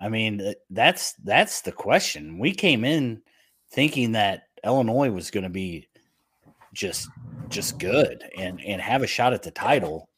I 0.00 0.08
mean, 0.08 0.54
that's 0.70 1.12
that's 1.24 1.60
the 1.60 1.72
question. 1.72 2.38
We 2.38 2.52
came 2.52 2.84
in 2.84 3.22
thinking 3.70 4.12
that 4.12 4.44
Illinois 4.64 5.10
was 5.10 5.30
going 5.30 5.44
to 5.44 5.50
be 5.50 5.88
just 6.72 7.08
just 7.48 7.78
good 7.78 8.24
and 8.36 8.60
and 8.60 8.80
have 8.80 9.02
a 9.02 9.06
shot 9.06 9.32
at 9.32 9.42
the 9.42 9.50
title, 9.50 10.08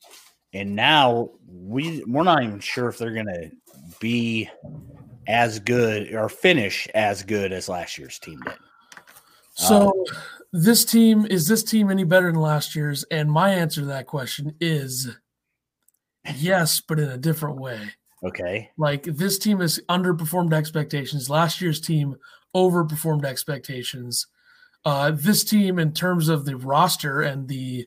and 0.52 0.74
now 0.74 1.30
we 1.46 2.02
we're 2.06 2.24
not 2.24 2.42
even 2.42 2.60
sure 2.60 2.88
if 2.88 2.98
they're 2.98 3.14
going 3.14 3.26
to 3.26 3.50
be 4.00 4.48
as 5.26 5.58
good 5.58 6.12
or 6.14 6.28
finish 6.28 6.88
as 6.94 7.22
good 7.22 7.52
as 7.52 7.68
last 7.68 7.98
year's 7.98 8.18
team 8.18 8.40
did. 8.40 8.54
So 9.58 10.04
this 10.52 10.84
team 10.84 11.26
is 11.28 11.46
this 11.48 11.62
team 11.62 11.90
any 11.90 12.04
better 12.04 12.30
than 12.30 12.40
last 12.40 12.74
year's? 12.74 13.04
And 13.10 13.30
my 13.30 13.50
answer 13.50 13.80
to 13.80 13.86
that 13.88 14.06
question 14.06 14.54
is 14.60 15.08
yes, 16.36 16.80
but 16.80 16.98
in 16.98 17.08
a 17.08 17.18
different 17.18 17.60
way. 17.60 17.90
Okay, 18.24 18.70
Like 18.76 19.04
this 19.04 19.38
team 19.38 19.60
has 19.60 19.78
underperformed 19.88 20.52
expectations. 20.52 21.30
Last 21.30 21.60
year's 21.60 21.80
team 21.80 22.16
overperformed 22.54 23.24
expectations. 23.24 24.26
Uh, 24.84 25.12
this 25.12 25.44
team, 25.44 25.78
in 25.78 25.92
terms 25.92 26.28
of 26.28 26.44
the 26.44 26.56
roster 26.56 27.22
and 27.22 27.46
the 27.46 27.86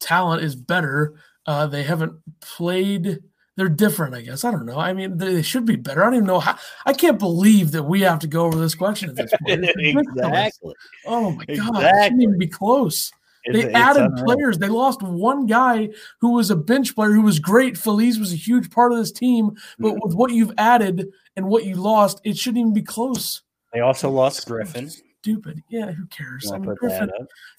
talent, 0.00 0.42
is 0.42 0.54
better. 0.54 1.14
Uh, 1.46 1.66
they 1.66 1.82
haven't 1.82 2.12
played. 2.40 3.20
They're 3.56 3.68
different, 3.68 4.14
I 4.14 4.22
guess. 4.22 4.44
I 4.44 4.50
don't 4.52 4.64
know. 4.64 4.78
I 4.78 4.92
mean, 4.92 5.18
they, 5.18 5.42
should 5.42 5.66
be 5.66 5.76
better. 5.76 6.02
I 6.02 6.06
don't 6.06 6.14
even 6.14 6.26
know 6.26 6.40
how. 6.40 6.56
I 6.86 6.92
can't 6.92 7.18
believe 7.18 7.72
that 7.72 7.82
we 7.82 8.00
have 8.02 8.20
to 8.20 8.26
go 8.26 8.44
over 8.46 8.58
this 8.58 8.74
question 8.74 9.10
at 9.10 9.16
this 9.16 9.32
point. 9.44 9.64
Exactly. 9.76 10.74
Oh 11.06 11.32
my 11.32 11.44
god, 11.44 11.82
it 11.84 12.04
shouldn't 12.04 12.22
even 12.22 12.38
be 12.38 12.46
close. 12.46 13.10
It's- 13.46 13.64
They 13.64 13.72
added 13.72 14.10
players. 14.24 14.58
They 14.58 14.68
lost 14.68 15.02
one 15.02 15.46
guy 15.46 15.90
who 16.20 16.32
was 16.32 16.50
a 16.50 16.56
bench 16.56 16.94
player 16.94 17.10
who 17.12 17.22
was 17.22 17.38
great. 17.38 17.76
Feliz 17.76 18.18
was 18.18 18.32
a 18.32 18.36
huge 18.36 18.70
part 18.70 18.92
of 18.92 18.98
this 18.98 19.12
team, 19.12 19.50
but 19.78 19.94
Mhm. 19.94 19.98
with 20.04 20.14
what 20.14 20.30
you've 20.32 20.52
added 20.58 21.08
and 21.36 21.46
what 21.48 21.64
you 21.64 21.74
lost, 21.76 22.20
it 22.24 22.36
shouldn't 22.38 22.60
even 22.60 22.74
be 22.74 22.82
close. 22.82 23.42
They 23.72 23.80
also 23.80 24.10
lost 24.10 24.46
Griffin. 24.46 24.90
Stupid. 25.22 25.62
Yeah, 25.68 25.92
who 25.92 26.06
cares? 26.06 26.50
I 26.50 26.58
mean, 26.58 26.74
Griffin. 26.74 27.10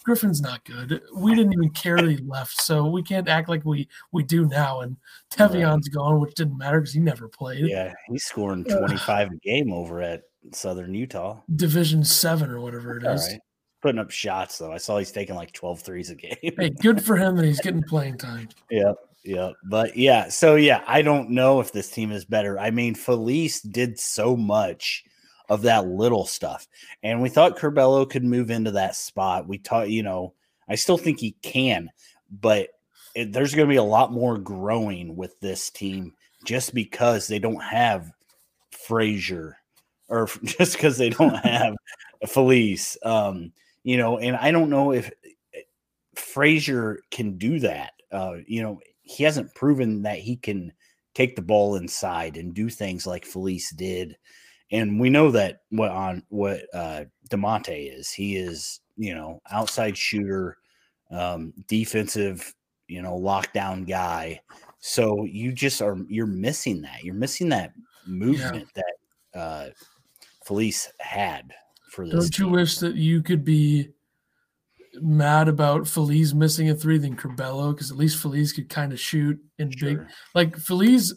Griffin's 0.04 0.42
not 0.42 0.64
good. 0.66 1.02
We 1.16 1.36
didn't 1.36 1.54
even 1.54 1.70
care 1.70 1.98
that 1.98 2.10
he 2.10 2.18
left, 2.18 2.60
so 2.60 2.88
we 2.88 3.04
can't 3.04 3.28
act 3.28 3.50
like 3.50 3.64
we 3.66 3.88
we 4.12 4.24
do 4.24 4.48
now. 4.48 4.82
And 4.82 4.98
Tevian's 5.30 5.88
gone, 5.88 6.20
which 6.20 6.34
didn't 6.34 6.58
matter 6.58 6.80
because 6.80 6.94
he 6.94 7.00
never 7.00 7.28
played. 7.28 7.68
Yeah, 7.68 7.94
he's 8.08 8.24
scoring 8.24 8.64
25 8.64 9.32
a 9.32 9.36
game 9.38 9.72
over 9.72 10.02
at 10.02 10.24
Southern 10.54 10.96
Utah. 10.96 11.40
Division 11.56 12.04
seven 12.04 12.50
or 12.50 12.60
whatever 12.60 12.98
it 12.98 13.06
is. 13.06 13.28
Right. 13.30 13.40
Putting 13.82 14.00
up 14.00 14.10
shots 14.12 14.58
though. 14.58 14.72
I 14.72 14.78
saw 14.78 14.98
he's 14.98 15.12
taking 15.12 15.36
like 15.36 15.54
12 15.54 15.82
threes 15.82 16.10
a 16.10 16.16
game. 16.16 16.36
Hey, 16.42 16.70
good 16.70 17.04
for 17.04 17.16
him 17.16 17.36
that 17.36 17.46
he's 17.46 17.62
getting 17.62 17.84
playing 17.84 18.18
time. 18.18 18.50
yeah. 18.70 18.94
Yeah. 19.24 19.52
But 19.70 19.96
yeah, 19.98 20.30
so 20.30 20.56
yeah, 20.56 20.84
I 20.88 21.04
don't 21.04 21.30
know 21.30 21.60
if 21.60 21.72
this 21.72 21.92
team 21.92 22.12
is 22.12 22.26
better. 22.26 22.60
I 22.60 22.72
mean, 22.72 22.96
Feliz 22.96 23.62
did 23.62 24.00
so 24.00 24.36
much 24.36 25.04
of 25.52 25.64
that 25.64 25.86
little 25.86 26.26
stuff. 26.26 26.66
And 27.04 27.22
we 27.22 27.28
thought 27.28 27.58
Curbelo 27.58 28.10
could 28.10 28.24
move 28.24 28.50
into 28.50 28.72
that 28.72 28.96
spot. 28.96 29.50
We 29.50 29.58
thought, 29.58 29.90
you 29.90 30.02
know, 30.02 30.34
I 30.70 30.76
still 30.76 30.98
think 30.98 31.20
he 31.20 31.32
can, 31.42 31.90
but 32.32 32.70
it, 33.14 33.34
there's 33.34 33.54
going 33.54 33.68
to 33.68 33.72
be 33.72 33.76
a 33.76 33.84
lot 33.84 34.14
more 34.14 34.38
growing 34.38 35.18
with 35.18 35.38
this 35.42 35.70
team 35.70 36.14
just 36.46 36.74
because 36.74 37.28
they 37.28 37.38
don't 37.38 37.62
have 37.62 38.10
Frazier 38.72 39.58
or 40.08 40.30
just 40.46 40.78
because 40.78 40.98
they 40.98 41.10
don't 41.10 41.36
have 41.46 41.76
Feliz. 42.28 42.98
Um, 43.04 43.52
you 43.84 43.98
know, 43.98 44.20
and 44.20 44.38
I 44.38 44.52
don't 44.52 44.70
know 44.70 44.94
if 44.94 45.12
Frazier 46.16 47.02
can 47.12 47.38
do 47.38 47.60
that. 47.60 47.92
Uh, 48.10 48.36
you 48.48 48.64
know, 48.64 48.80
he 49.02 49.26
hasn't 49.26 49.54
proven 49.54 50.04
that 50.04 50.20
he 50.20 50.38
can 50.38 50.72
take 51.14 51.36
the 51.36 51.42
ball 51.42 51.76
inside 51.76 52.38
and 52.38 52.54
do 52.54 52.70
things 52.70 53.06
like 53.06 53.26
Feliz 53.26 53.70
did. 53.72 54.16
And 54.72 55.00
we 55.00 55.10
know 55.10 55.32
that 55.32 55.62
what 55.70 55.92
on 55.92 56.24
what 56.30 56.62
uh 56.74 57.06
Da'Monte 57.30 57.98
is. 57.98 58.12
He 58.12 58.36
is, 58.38 58.80
you 58.98 59.14
know, 59.14 59.42
outside 59.52 59.98
shooter, 59.98 60.58
um, 61.12 61.54
defensive, 61.68 62.54
you 62.88 63.02
know, 63.02 63.20
lockdown 63.20 63.88
guy. 63.88 64.42
So 64.80 65.26
you 65.26 65.52
just 65.52 65.82
are 65.82 65.98
you're 66.08 66.26
missing 66.26 66.82
that. 66.82 67.04
You're 67.04 67.16
missing 67.16 67.50
that 67.50 67.74
movement 68.06 68.68
that 68.76 69.40
uh 69.40 69.70
Feliz 70.46 70.92
had 71.00 71.54
for 71.90 72.06
this. 72.06 72.14
Don't 72.14 72.40
you 72.40 72.46
team. 72.46 72.54
wish 72.54 72.78
that 72.80 72.96
you 72.96 73.22
could 73.22 73.46
be 73.46 73.90
mad 74.96 75.48
about 75.48 75.88
Feliz 75.88 76.34
missing 76.34 76.70
a 76.70 76.76
three 76.76 76.98
than 76.98 77.16
Curbelo? 77.16 77.74
Because 77.74 77.92
at 77.92 77.98
least 77.98 78.22
Feliz 78.22 78.54
could 78.54 78.70
kind 78.70 78.92
of 78.92 79.00
shoot 79.00 79.40
in 79.60 79.72
big. 79.80 80.02
Like 80.34 80.58
Feliz 80.58 81.14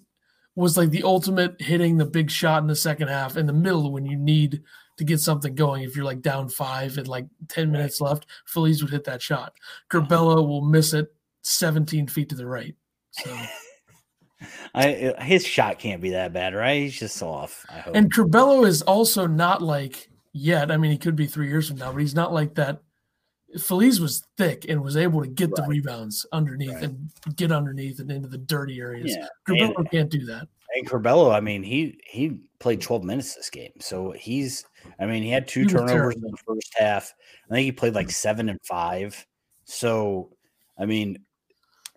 was 0.56 0.76
like 0.76 0.90
the 0.90 1.02
ultimate 1.02 1.60
hitting 1.60 1.96
the 1.96 2.04
big 2.04 2.30
shot 2.30 2.62
in 2.62 2.68
the 2.68 2.76
second 2.76 3.08
half 3.08 3.36
in 3.36 3.46
the 3.46 3.52
middle 3.52 3.90
when 3.90 4.06
you 4.06 4.16
need 4.16 4.62
to 4.98 5.04
get 5.04 5.20
something 5.20 5.54
going. 5.54 5.82
If 5.82 5.96
you're 5.96 6.04
like 6.04 6.22
down 6.22 6.48
five 6.48 6.98
and 6.98 7.08
like 7.08 7.26
10 7.48 7.70
minutes 7.70 8.00
left, 8.00 8.26
Feliz 8.46 8.82
would 8.82 8.92
hit 8.92 9.04
that 9.04 9.22
shot. 9.22 9.54
Curbelo 9.90 10.46
will 10.46 10.62
miss 10.62 10.94
it 10.94 11.12
17 11.42 12.06
feet 12.06 12.28
to 12.28 12.34
the 12.34 12.46
right. 12.46 12.74
So 13.10 13.36
I 14.74 15.14
his 15.20 15.46
shot 15.46 15.78
can't 15.78 16.02
be 16.02 16.10
that 16.10 16.32
bad, 16.32 16.54
right? 16.54 16.82
He's 16.82 16.98
just 16.98 17.22
off. 17.22 17.64
I 17.68 17.78
hope. 17.78 17.96
and 17.96 18.12
Curbelo 18.12 18.66
is 18.66 18.82
also 18.82 19.26
not 19.26 19.62
like 19.62 20.08
yet. 20.32 20.70
I 20.70 20.76
mean, 20.76 20.90
he 20.90 20.98
could 20.98 21.16
be 21.16 21.26
three 21.26 21.48
years 21.48 21.68
from 21.68 21.78
now, 21.78 21.92
but 21.92 22.00
he's 22.00 22.14
not 22.14 22.32
like 22.32 22.54
that. 22.56 22.82
Feliz 23.60 24.00
was 24.00 24.24
thick 24.36 24.66
and 24.68 24.82
was 24.82 24.96
able 24.96 25.22
to 25.22 25.28
get 25.28 25.54
the 25.54 25.62
rebounds 25.68 26.26
underneath 26.32 26.72
Right. 26.74 26.84
and 26.84 27.10
get 27.36 27.52
underneath 27.52 28.00
and 28.00 28.10
into 28.10 28.28
the 28.28 28.38
dirty 28.38 28.80
areas. 28.80 29.16
yeah, 29.16 29.64
and, 29.76 29.90
can't 29.90 30.10
do 30.10 30.24
that. 30.26 30.48
and 30.76 30.88
Curbelo, 30.88 31.32
I 31.34 31.40
mean, 31.40 31.62
he 31.62 31.98
he 32.06 32.40
played 32.58 32.80
12 32.80 33.04
minutes 33.04 33.34
this 33.34 33.50
game, 33.50 33.72
so 33.80 34.10
he's. 34.12 34.64
I 34.98 35.06
mean, 35.06 35.22
he 35.22 35.30
had 35.30 35.46
two 35.48 35.60
He 35.60 35.66
turnovers 35.66 36.16
in 36.16 36.22
the 36.22 36.36
first 36.46 36.72
half. 36.76 37.14
I 37.50 37.54
think 37.54 37.64
he 37.64 37.72
played 37.72 37.94
like 37.94 38.10
seven 38.10 38.48
and 38.48 38.60
five. 38.64 39.26
So, 39.64 40.30
I 40.78 40.84
mean, 40.86 41.18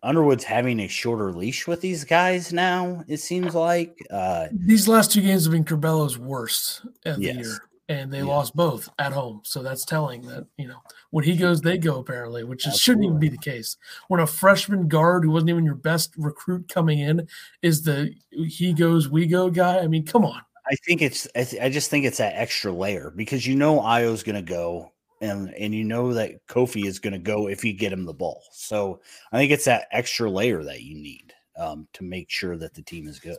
Underwood's 0.04 0.44
having 0.44 0.80
a 0.80 0.88
shorter 0.88 1.34
leash 1.34 1.68
with 1.68 1.82
these 1.82 2.04
guys 2.06 2.54
now. 2.54 3.04
It 3.08 3.18
seems 3.18 3.56
like. 3.56 3.98
Uh, 4.12 4.48
These 4.54 4.88
last 4.88 5.12
two 5.12 5.22
games 5.22 5.46
have 5.46 5.52
been 5.52 5.66
Curbelo's 5.66 6.18
worst 6.18 6.86
of 7.06 7.20
Yes. 7.22 7.36
the 7.36 7.42
year, 7.42 7.58
and 7.90 8.12
they 8.12 8.20
Yeah. 8.20 8.26
lost 8.26 8.56
both 8.56 8.90
at 9.00 9.14
home. 9.14 9.42
So 9.44 9.64
that's 9.64 9.86
telling 9.86 10.22
that 10.28 10.46
you 10.58 10.68
know 10.68 10.82
when 11.12 11.24
he 11.24 11.36
goes, 11.38 11.62
they 11.62 11.78
go 11.78 12.00
apparently, 12.00 12.44
which 12.44 12.68
is, 12.68 12.80
shouldn't 12.80 13.06
even 13.06 13.20
be 13.20 13.30
the 13.30 13.38
case. 13.38 13.78
When 14.08 14.20
a 14.20 14.28
freshman 14.28 14.88
guard 14.88 15.24
who 15.24 15.32
wasn't 15.32 15.52
even 15.52 15.64
your 15.66 15.76
best 15.76 16.14
recruit 16.18 16.68
coming 16.68 17.00
in 17.00 17.28
is 17.62 17.84
the 17.84 18.14
he 18.32 18.74
goes, 18.74 19.10
we 19.10 19.26
go 19.26 19.50
guy. 19.50 19.80
I 19.80 19.88
mean, 19.88 20.06
come 20.06 20.26
on. 20.26 20.42
I 20.70 20.76
think 20.86 21.02
it's. 21.02 21.28
I, 21.36 21.44
th- 21.46 21.62
I 21.62 21.70
just 21.70 21.90
think 21.90 22.06
it's 22.06 22.18
that 22.18 22.34
extra 22.36 22.72
layer 22.74 23.14
because 23.16 23.48
you 23.48 23.56
know 23.56 23.80
Ayo's 23.80 24.22
going 24.24 24.36
to 24.36 24.42
go, 24.42 24.92
and 25.22 25.54
and 25.54 25.74
you 25.74 25.86
know 25.86 26.14
that 26.14 26.46
Kofi 26.48 26.86
is 26.86 27.00
going 27.00 27.14
to 27.14 27.20
go 27.20 27.48
if 27.48 27.64
you 27.64 27.72
get 27.72 27.94
him 27.94 28.04
the 28.04 28.14
ball. 28.14 28.44
So 28.52 29.00
I 29.32 29.38
think 29.38 29.52
it's 29.52 29.64
that 29.64 29.88
extra 29.94 30.30
layer 30.30 30.64
that 30.66 30.84
you 30.84 30.96
need 30.96 31.34
um, 31.58 31.88
to 31.94 32.04
make 32.04 32.30
sure 32.30 32.58
that 32.58 32.74
the 32.74 32.82
team 32.82 33.08
is 33.08 33.18
good. 33.20 33.38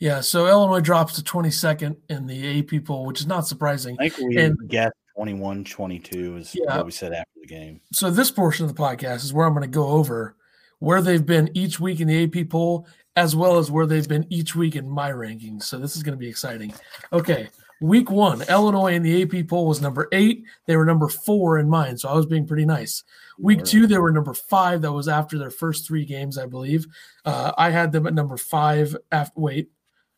Yeah, 0.00 0.20
so 0.22 0.46
Illinois 0.46 0.80
drops 0.80 1.14
to 1.14 1.22
22nd 1.22 1.96
in 2.08 2.26
the 2.26 2.58
AP 2.60 2.84
poll, 2.84 3.04
which 3.06 3.20
is 3.20 3.26
not 3.26 3.46
surprising. 3.46 3.96
I 4.00 4.08
think 4.08 4.30
we 4.30 4.38
And- 4.38 4.56
guessed 4.68 4.94
21, 5.14 5.64
22 5.64 6.36
is 6.38 6.54
Yeah. 6.54 6.78
what 6.78 6.86
we 6.86 6.90
said 6.92 7.12
after 7.12 7.30
the 7.40 7.46
game. 7.46 7.80
So 7.92 8.10
this 8.10 8.30
portion 8.30 8.64
of 8.64 8.74
the 8.74 8.80
podcast 8.82 9.16
is 9.24 9.32
where 9.32 9.46
I'm 9.46 9.52
going 9.52 9.62
to 9.62 9.68
go 9.68 9.88
over 9.88 10.36
where 10.78 11.02
they've 11.02 11.26
been 11.26 11.50
each 11.52 11.78
week 11.78 12.00
in 12.00 12.08
the 12.08 12.24
AP 12.24 12.44
poll, 12.48 12.86
as 13.14 13.36
well 13.36 13.58
as 13.58 13.70
where 13.70 13.84
they've 13.84 14.08
been 14.08 14.24
each 14.30 14.56
week 14.56 14.74
in 14.74 14.88
my 14.88 15.10
rankings. 15.10 15.64
So 15.64 15.76
this 15.78 15.94
is 15.94 16.02
going 16.02 16.14
to 16.16 16.18
be 16.18 16.28
exciting. 16.28 16.72
Okay, 17.12 17.50
week 17.82 18.10
one, 18.10 18.40
Illinois 18.48 18.94
in 18.94 19.02
the 19.02 19.20
AP 19.22 19.42
poll 19.46 19.66
was 19.66 19.82
number 19.82 20.08
eight. 20.12 20.42
They 20.64 20.76
were 20.76 20.86
number 20.86 21.08
four 21.08 21.58
in 21.58 21.68
mine, 21.68 21.98
so 21.98 22.08
I 22.08 22.14
was 22.14 22.24
being 22.24 22.46
pretty 22.46 22.64
nice. 22.64 23.04
Week 23.38 23.62
two, 23.62 23.86
they 23.86 23.98
were 23.98 24.10
number 24.10 24.32
five. 24.32 24.80
That 24.80 24.92
was 24.92 25.06
after 25.08 25.36
their 25.36 25.50
first 25.50 25.86
three 25.86 26.06
games, 26.06 26.38
I 26.38 26.46
believe. 26.46 26.86
Uh, 27.26 27.52
I 27.58 27.68
had 27.68 27.92
them 27.92 28.06
at 28.06 28.14
number 28.14 28.38
five. 28.38 28.96
After 29.12 29.38
wait, 29.38 29.68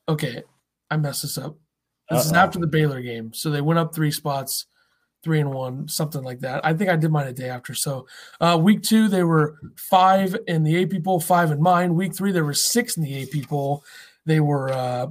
okay, 0.09 0.43
I 0.91 0.97
messed 0.97 1.23
this 1.23 1.39
up. 1.39 1.57
This 2.11 2.27
is 2.27 2.33
after 2.33 2.59
the 2.59 2.67
Baylor 2.67 3.01
game. 3.01 3.33
So 3.33 3.51
they 3.51 3.63
went 3.63 3.79
up 3.79 3.95
three 3.95 4.11
spots, 4.11 4.67
three 5.23 5.41
and 5.41 5.51
one, 5.51 5.89
something 5.89 6.23
like 6.23 6.41
that. 6.41 6.65
I 6.65 6.75
think 6.75 6.91
I 6.91 6.97
did 6.97 7.11
mine 7.11 7.27
a 7.27 7.33
day 7.33 7.49
after. 7.49 7.75
So 7.75 8.07
uh, 8.41 8.59
week 8.61 8.83
two, 8.83 9.09
they 9.09 9.23
were 9.23 9.57
five 9.77 10.37
in 10.47 10.63
the 10.63 10.83
AP 10.83 11.03
poll, 11.03 11.21
five 11.21 11.51
in 11.51 11.63
mine. 11.63 11.95
Week 11.95 12.15
three, 12.15 12.33
there 12.33 12.45
were 12.45 12.55
six 12.55 12.97
in 12.97 13.03
the 13.03 13.23
AP 13.23 13.49
poll. 13.49 13.85
They 14.27 14.41
were 14.41 14.71
uh, 14.71 15.07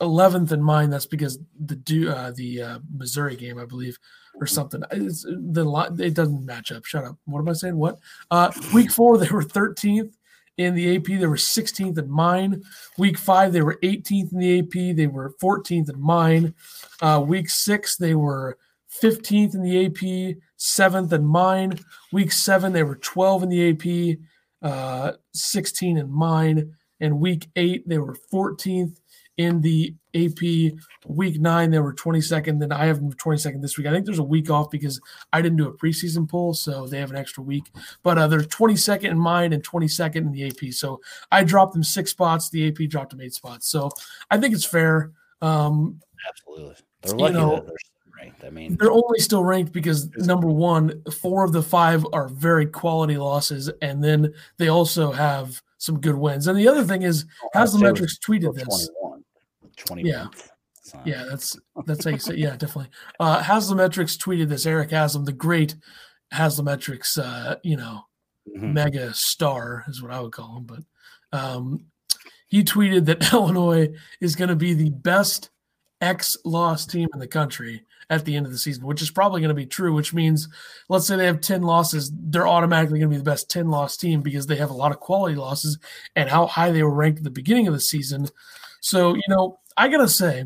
11th 0.00 0.52
in 0.52 0.62
mine. 0.62 0.90
That's 0.90 1.06
because 1.06 1.38
the 1.58 1.76
do 1.76 2.10
uh, 2.10 2.32
the 2.32 2.62
uh, 2.62 2.78
Missouri 2.94 3.36
game, 3.36 3.58
I 3.58 3.64
believe, 3.64 3.98
or 4.40 4.46
something. 4.46 4.82
It's, 4.90 5.22
the 5.22 5.96
it 6.00 6.14
doesn't 6.14 6.44
match 6.44 6.70
up. 6.72 6.84
Shut 6.84 7.04
up. 7.04 7.16
What 7.24 7.38
am 7.38 7.48
I 7.48 7.54
saying? 7.54 7.76
What? 7.76 7.98
Uh, 8.30 8.52
week 8.74 8.90
four, 8.90 9.16
they 9.16 9.28
were 9.28 9.44
13th 9.44 10.12
in 10.58 10.74
the 10.74 10.96
AP. 10.96 11.04
They 11.04 11.26
were 11.26 11.36
16th 11.36 11.98
in 11.98 12.10
mine. 12.10 12.62
Week 12.98 13.18
five, 13.18 13.52
they 13.52 13.62
were 13.62 13.78
18th 13.82 14.32
in 14.32 14.38
the 14.38 14.58
AP. 14.60 14.96
They 14.96 15.06
were 15.06 15.34
14th 15.42 15.92
in 15.92 16.00
mine. 16.00 16.54
Uh, 17.00 17.22
week 17.26 17.50
six, 17.50 17.96
they 17.96 18.14
were 18.14 18.58
15th 19.02 19.54
in 19.54 19.62
the 19.62 19.86
AP, 19.86 20.36
seventh 20.56 21.12
in 21.12 21.24
mine. 21.24 21.78
Week 22.12 22.30
seven, 22.32 22.72
they 22.72 22.82
were 22.82 22.96
12 22.96 23.44
in 23.44 23.48
the 23.48 23.70
AP, 23.70 24.18
uh, 24.62 25.12
16 25.32 25.96
in 25.96 26.10
mine. 26.10 26.74
And 27.00 27.20
week 27.20 27.48
eight, 27.56 27.88
they 27.88 27.98
were 27.98 28.16
14th 28.32 28.96
in 29.36 29.60
the 29.60 29.94
AP. 30.14 30.74
Week 31.06 31.40
nine, 31.40 31.70
they 31.70 31.78
were 31.78 31.94
22nd. 31.94 32.60
Then 32.60 32.72
I 32.72 32.86
have 32.86 33.00
them 33.00 33.12
22nd 33.12 33.62
this 33.62 33.78
week. 33.78 33.86
I 33.86 33.90
think 33.90 34.04
there's 34.04 34.18
a 34.18 34.22
week 34.24 34.50
off 34.50 34.70
because 34.70 35.00
I 35.32 35.40
didn't 35.40 35.58
do 35.58 35.68
a 35.68 35.76
preseason 35.76 36.28
poll, 36.28 36.54
so 36.54 36.86
they 36.86 36.98
have 36.98 37.10
an 37.10 37.16
extra 37.16 37.42
week. 37.42 37.64
But 38.02 38.18
uh, 38.18 38.26
they're 38.26 38.40
22nd 38.40 39.04
in 39.04 39.18
mine 39.18 39.52
and 39.52 39.62
22nd 39.62 40.16
in 40.16 40.32
the 40.32 40.46
AP. 40.46 40.72
So 40.72 41.00
I 41.30 41.44
dropped 41.44 41.72
them 41.72 41.84
six 41.84 42.10
spots. 42.10 42.50
The 42.50 42.68
AP 42.68 42.88
dropped 42.88 43.10
them 43.10 43.20
eight 43.20 43.34
spots. 43.34 43.68
So 43.68 43.90
I 44.30 44.38
think 44.38 44.54
it's 44.54 44.66
fair. 44.66 45.12
Um, 45.40 46.00
Absolutely. 46.28 46.76
They're 47.02 47.16
lucky 47.16 47.34
you 47.34 47.40
know, 47.40 47.54
that 47.56 47.66
they're 47.66 47.76
ranked. 48.16 48.44
I 48.44 48.50
mean, 48.50 48.76
they're 48.76 48.92
only 48.92 49.18
still 49.18 49.44
ranked 49.44 49.72
because 49.72 50.08
number 50.16 50.48
one, 50.48 51.02
four 51.10 51.44
of 51.44 51.52
the 51.52 51.62
five 51.62 52.06
are 52.12 52.28
very 52.28 52.66
quality 52.66 53.16
losses, 53.16 53.70
and 53.80 54.04
then 54.04 54.32
they 54.58 54.68
also 54.68 55.10
have 55.10 55.60
some 55.78 56.00
good 56.00 56.14
wins. 56.14 56.46
And 56.46 56.56
the 56.56 56.68
other 56.68 56.84
thing 56.84 57.02
is, 57.02 57.24
Haslametrics 57.56 58.20
tweeted 58.24 58.54
this. 58.54 58.90
20 59.76 60.02
yeah. 60.02 60.26
Yeah, 61.04 61.24
that's 61.28 61.56
that's 61.86 62.04
how 62.04 62.10
you 62.10 62.18
say. 62.18 62.34
Yeah, 62.34 62.56
definitely. 62.56 62.90
Uh, 63.20 63.40
Haslametrics 63.40 64.18
tweeted 64.18 64.48
this. 64.48 64.66
Eric 64.66 64.90
Haslam, 64.90 65.24
the 65.24 65.32
great 65.32 65.76
Haslametrics, 66.34 67.18
uh, 67.18 67.56
you 67.62 67.76
know, 67.76 68.02
mm-hmm. 68.48 68.72
mega 68.72 69.14
star 69.14 69.84
is 69.88 70.02
what 70.02 70.10
I 70.10 70.20
would 70.20 70.32
call 70.32 70.56
him. 70.56 70.64
But 70.64 70.80
um, 71.32 71.86
he 72.48 72.64
tweeted 72.64 73.06
that 73.06 73.32
Illinois 73.32 73.90
is 74.20 74.36
going 74.36 74.48
to 74.48 74.56
be 74.56 74.74
the 74.74 74.90
best 74.90 75.50
X 76.00 76.36
loss 76.44 76.84
team 76.84 77.08
in 77.14 77.20
the 77.20 77.28
country 77.28 77.84
at 78.10 78.24
the 78.24 78.36
end 78.36 78.44
of 78.44 78.52
the 78.52 78.58
season, 78.58 78.84
which 78.84 79.00
is 79.00 79.10
probably 79.10 79.40
going 79.40 79.48
to 79.48 79.54
be 79.54 79.66
true. 79.66 79.94
Which 79.94 80.12
means, 80.12 80.48
let's 80.88 81.06
say 81.06 81.16
they 81.16 81.26
have 81.26 81.40
ten 81.40 81.62
losses, 81.62 82.10
they're 82.12 82.48
automatically 82.48 82.98
going 82.98 83.10
to 83.10 83.14
be 83.14 83.18
the 83.18 83.30
best 83.30 83.48
ten 83.48 83.70
loss 83.70 83.96
team 83.96 84.20
because 84.20 84.46
they 84.46 84.56
have 84.56 84.70
a 84.70 84.74
lot 84.74 84.92
of 84.92 85.00
quality 85.00 85.36
losses 85.36 85.78
and 86.16 86.28
how 86.28 86.46
high 86.46 86.72
they 86.72 86.82
were 86.82 86.90
ranked 86.90 87.18
at 87.18 87.24
the 87.24 87.30
beginning 87.30 87.68
of 87.68 87.74
the 87.74 87.80
season. 87.80 88.28
So 88.82 89.14
you 89.14 89.22
know 89.28 89.58
I 89.76 89.88
gotta 89.88 90.08
say, 90.08 90.44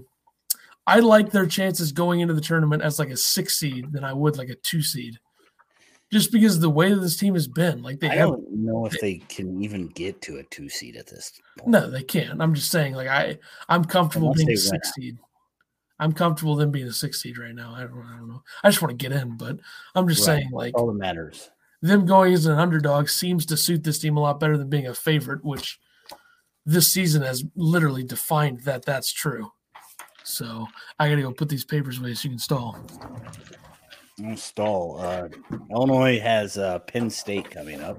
I 0.87 1.01
like 1.01 1.31
their 1.31 1.46
chances 1.46 1.90
going 1.92 2.20
into 2.20 2.35
the 2.35 2.40
tournament 2.40 2.83
as 2.83 2.99
like 2.99 3.11
a 3.11 3.16
six 3.16 3.59
seed 3.59 3.92
than 3.92 4.05
I 4.05 4.12
would 4.12 4.37
like 4.37 4.51
a 4.51 4.55
two 4.55 4.83
seed, 4.83 5.18
just 6.12 6.31
because 6.31 6.57
of 6.57 6.61
the 6.61 6.70
way 6.70 6.92
that 6.92 7.01
this 7.01 7.16
team 7.16 7.35
has 7.35 7.49
been. 7.49 7.83
Like 7.83 7.99
they 7.99 8.09
I 8.09 8.16
have, 8.16 8.29
don't 8.29 8.51
know 8.53 8.87
if 8.87 9.01
they 9.01 9.16
can 9.29 9.61
even 9.62 9.88
get 9.88 10.20
to 10.22 10.38
a 10.38 10.44
two 10.44 10.68
seed 10.68 10.96
at 10.96 11.07
this. 11.07 11.33
point. 11.59 11.70
No, 11.70 11.90
they 11.90 12.03
can't. 12.03 12.40
I'm 12.40 12.55
just 12.55 12.70
saying, 12.70 12.94
like 12.94 13.09
I, 13.09 13.38
I'm 13.68 13.85
comfortable 13.85 14.29
Unless 14.29 14.44
being 14.44 14.57
a 14.57 14.61
six 14.61 14.94
seed. 14.94 15.18
I'm 15.99 16.12
comfortable 16.12 16.57
them 16.57 16.70
being 16.70 16.87
a 16.87 16.92
six 16.92 17.22
seed 17.22 17.38
right 17.38 17.55
now. 17.55 17.75
I 17.75 17.81
don't, 17.81 18.07
I 18.07 18.18
don't 18.18 18.29
know. 18.29 18.42
I 18.62 18.68
just 18.68 18.83
want 18.83 18.90
to 18.90 19.03
get 19.03 19.18
in, 19.18 19.38
but 19.38 19.59
I'm 19.94 20.07
just 20.07 20.29
right. 20.29 20.40
saying, 20.40 20.51
like 20.53 20.77
all 20.77 20.87
that 20.88 20.92
matters. 20.92 21.51
Them 21.83 22.07
going 22.07 22.33
as 22.33 22.46
an 22.46 22.59
underdog 22.59 23.09
seems 23.09 23.46
to 23.46 23.57
suit 23.57 23.83
this 23.83 23.99
team 23.99 24.16
a 24.16 24.20
lot 24.20 24.38
better 24.38 24.57
than 24.57 24.68
being 24.68 24.87
a 24.87 24.94
favorite, 24.94 25.44
which 25.44 25.79
this 26.66 26.92
season 26.92 27.22
has 27.22 27.44
literally 27.55 28.02
defined 28.02 28.61
that 28.62 28.85
that's 28.85 29.12
true. 29.12 29.50
So 30.24 30.66
I 30.98 31.09
got 31.09 31.14
to 31.14 31.22
go 31.22 31.33
put 31.33 31.48
these 31.48 31.64
papers 31.64 31.98
away 31.98 32.14
so 32.14 32.24
you 32.24 32.31
can 32.31 32.38
stall. 32.38 32.76
I'll 34.24 34.37
Stall. 34.37 34.98
Uh, 34.98 35.29
Illinois 35.70 36.18
has 36.18 36.59
uh, 36.59 36.79
Penn 36.81 37.11
State 37.11 37.50
coming 37.50 37.81
up 37.81 37.98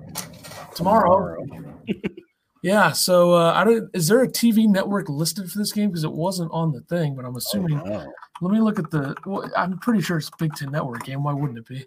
tomorrow. 0.76 1.38
tomorrow. 1.46 1.80
yeah. 2.64 2.92
So 2.92 3.34
uh, 3.34 3.54
I 3.54 3.64
don't. 3.64 3.90
Is 3.94 4.08
there 4.08 4.24
a 4.24 4.28
TV 4.28 4.68
network 4.68 5.10
listed 5.10 5.50
for 5.50 5.60
this 5.60 5.72
game? 5.72 5.90
Because 5.90 6.04
it 6.04 6.12
wasn't 6.12 6.52
on 6.52 6.72
the 6.72 6.82
thing, 6.82 7.16
but 7.16 7.24
I'm 7.24 7.36
assuming. 7.36 7.80
Oh, 7.82 7.86
no. 7.86 8.14
Let 8.42 8.52
me 8.52 8.60
look 8.60 8.80
at 8.80 8.90
the. 8.90 9.16
Well, 9.26 9.50
I'm 9.56 9.78
pretty 9.78 10.02
sure 10.02 10.18
it's 10.18 10.32
Big 10.40 10.56
Ten 10.56 10.72
Network 10.72 11.04
game. 11.04 11.24
Why 11.24 11.34
wouldn't 11.34 11.60
it 11.60 11.68
be? 11.68 11.86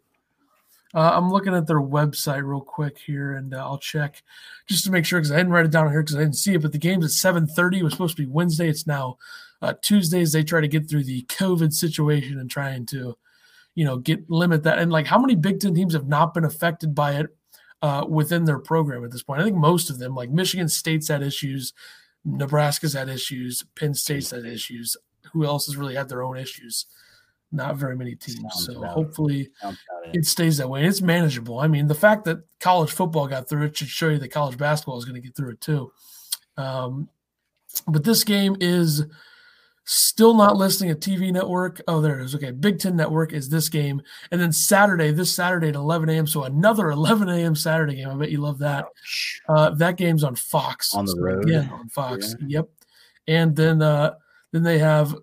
Uh, 0.93 1.13
I'm 1.15 1.31
looking 1.31 1.55
at 1.55 1.67
their 1.67 1.81
website 1.81 2.45
real 2.45 2.61
quick 2.61 2.99
here, 2.99 3.33
and 3.33 3.55
uh, 3.55 3.59
I'll 3.59 3.79
check 3.79 4.23
just 4.67 4.85
to 4.85 4.91
make 4.91 5.05
sure 5.05 5.21
because 5.21 5.31
I 5.31 5.37
didn't 5.37 5.53
write 5.53 5.65
it 5.65 5.71
down 5.71 5.91
here 5.91 6.03
because 6.03 6.17
I 6.17 6.21
didn't 6.21 6.37
see 6.37 6.55
it. 6.55 6.63
But 6.63 6.73
the 6.73 6.79
game's 6.79 7.05
at 7.05 7.35
7:30. 7.35 7.79
It 7.79 7.83
was 7.85 7.93
supposed 7.93 8.17
to 8.17 8.23
be 8.23 8.31
Wednesday. 8.31 8.69
It's 8.69 8.87
now 8.87 9.17
uh, 9.63 9.75
Tuesdays. 9.83 10.33
They 10.33 10.43
try 10.43 10.61
to 10.61 10.69
get 10.69 10.89
through 10.89 11.05
the 11.05 11.23
COVID 11.23 11.73
situation 11.73 12.41
and 12.41 12.51
trying 12.51 12.87
to, 12.87 13.17
you 13.77 13.85
know, 13.85 13.99
get 13.99 14.29
limit 14.29 14.65
that. 14.65 14.79
And 14.79 14.91
like, 14.91 15.07
how 15.07 15.19
many 15.19 15.37
Big 15.37 15.61
Ten 15.61 15.75
teams 15.75 15.95
have 15.95 16.09
not 16.09 16.35
been 16.35 16.45
affected 16.45 16.93
by 16.95 17.13
it 17.13 17.27
uh, 17.83 18.05
within 18.09 18.45
their 18.45 18.59
program 18.59 19.05
at 19.05 19.13
this 19.13 19.23
point? 19.23 19.41
I 19.41 19.45
think 19.45 19.57
most 19.57 19.91
of 19.91 19.99
them, 19.99 20.17
like 20.17 20.31
Michigan 20.31 20.69
State's 20.69 21.09
had 21.09 21.23
issues, 21.23 21.73
Nebraska's 22.25 22.95
had 22.95 23.09
issues, 23.09 23.65
Penn 23.77 23.95
State's 23.95 24.31
had 24.31 24.45
issues. 24.45 24.97
Who 25.33 25.45
else 25.45 25.67
has 25.67 25.77
really 25.77 25.95
had 25.95 26.09
their 26.09 26.23
own 26.23 26.37
issues? 26.37 26.87
Not 27.53 27.77
very 27.77 27.97
many 27.97 28.15
teams. 28.15 28.41
Sounds 28.41 28.67
so 28.67 28.83
hopefully 28.85 29.49
it. 29.63 29.77
it 30.15 30.25
stays 30.27 30.59
that 30.59 30.69
way. 30.69 30.85
It's 30.85 31.01
manageable. 31.01 31.59
I 31.59 31.67
mean, 31.67 31.87
the 31.87 31.95
fact 31.95 32.25
that 32.25 32.39
college 32.61 32.93
football 32.93 33.27
got 33.27 33.49
through 33.49 33.67
it 33.67 33.77
should 33.77 33.89
show 33.89 34.09
you 34.09 34.19
that 34.19 34.29
college 34.29 34.57
basketball 34.57 34.99
is 34.99 35.05
going 35.05 35.21
to 35.21 35.27
get 35.27 35.37
through 35.37 35.53
it 35.53 35.61
too. 35.61 35.93
Um, 36.57 37.09
but 37.87 38.05
this 38.05 38.25
game 38.25 38.57
is 38.61 39.05
still 39.85 40.35
not 40.35 40.57
listing 40.57 40.91
a 40.91 40.95
TV 40.95 41.33
network. 41.33 41.81
Oh, 41.89 42.01
there 42.01 42.21
it 42.21 42.25
is. 42.25 42.35
Okay, 42.35 42.53
Big 42.53 42.79
Ten 42.79 42.97
Network 42.97 43.33
is 43.33 43.49
this 43.49 43.69
game, 43.69 44.01
and 44.31 44.41
then 44.41 44.53
Saturday, 44.53 45.11
this 45.11 45.33
Saturday 45.33 45.69
at 45.69 45.75
11 45.75 46.09
a.m. 46.09 46.27
So 46.27 46.45
another 46.45 46.91
11 46.91 47.29
a.m. 47.29 47.55
Saturday 47.55 47.97
game. 47.97 48.09
I 48.09 48.15
bet 48.15 48.31
you 48.31 48.39
love 48.39 48.59
that. 48.59 48.87
Uh, 49.49 49.71
that 49.71 49.97
game's 49.97 50.25
on 50.25 50.37
Fox 50.37 50.95
on 50.95 51.07
the 51.07 51.13
so 51.13 51.21
road. 51.21 51.45
Again, 51.45 51.71
on 51.73 51.89
Fox. 51.89 52.35
Yeah. 52.41 52.59
Yep. 52.59 52.69
And 53.27 53.57
then 53.57 53.83
uh, 53.83 54.15
then 54.53 54.63
they 54.63 54.79
have 54.79 55.15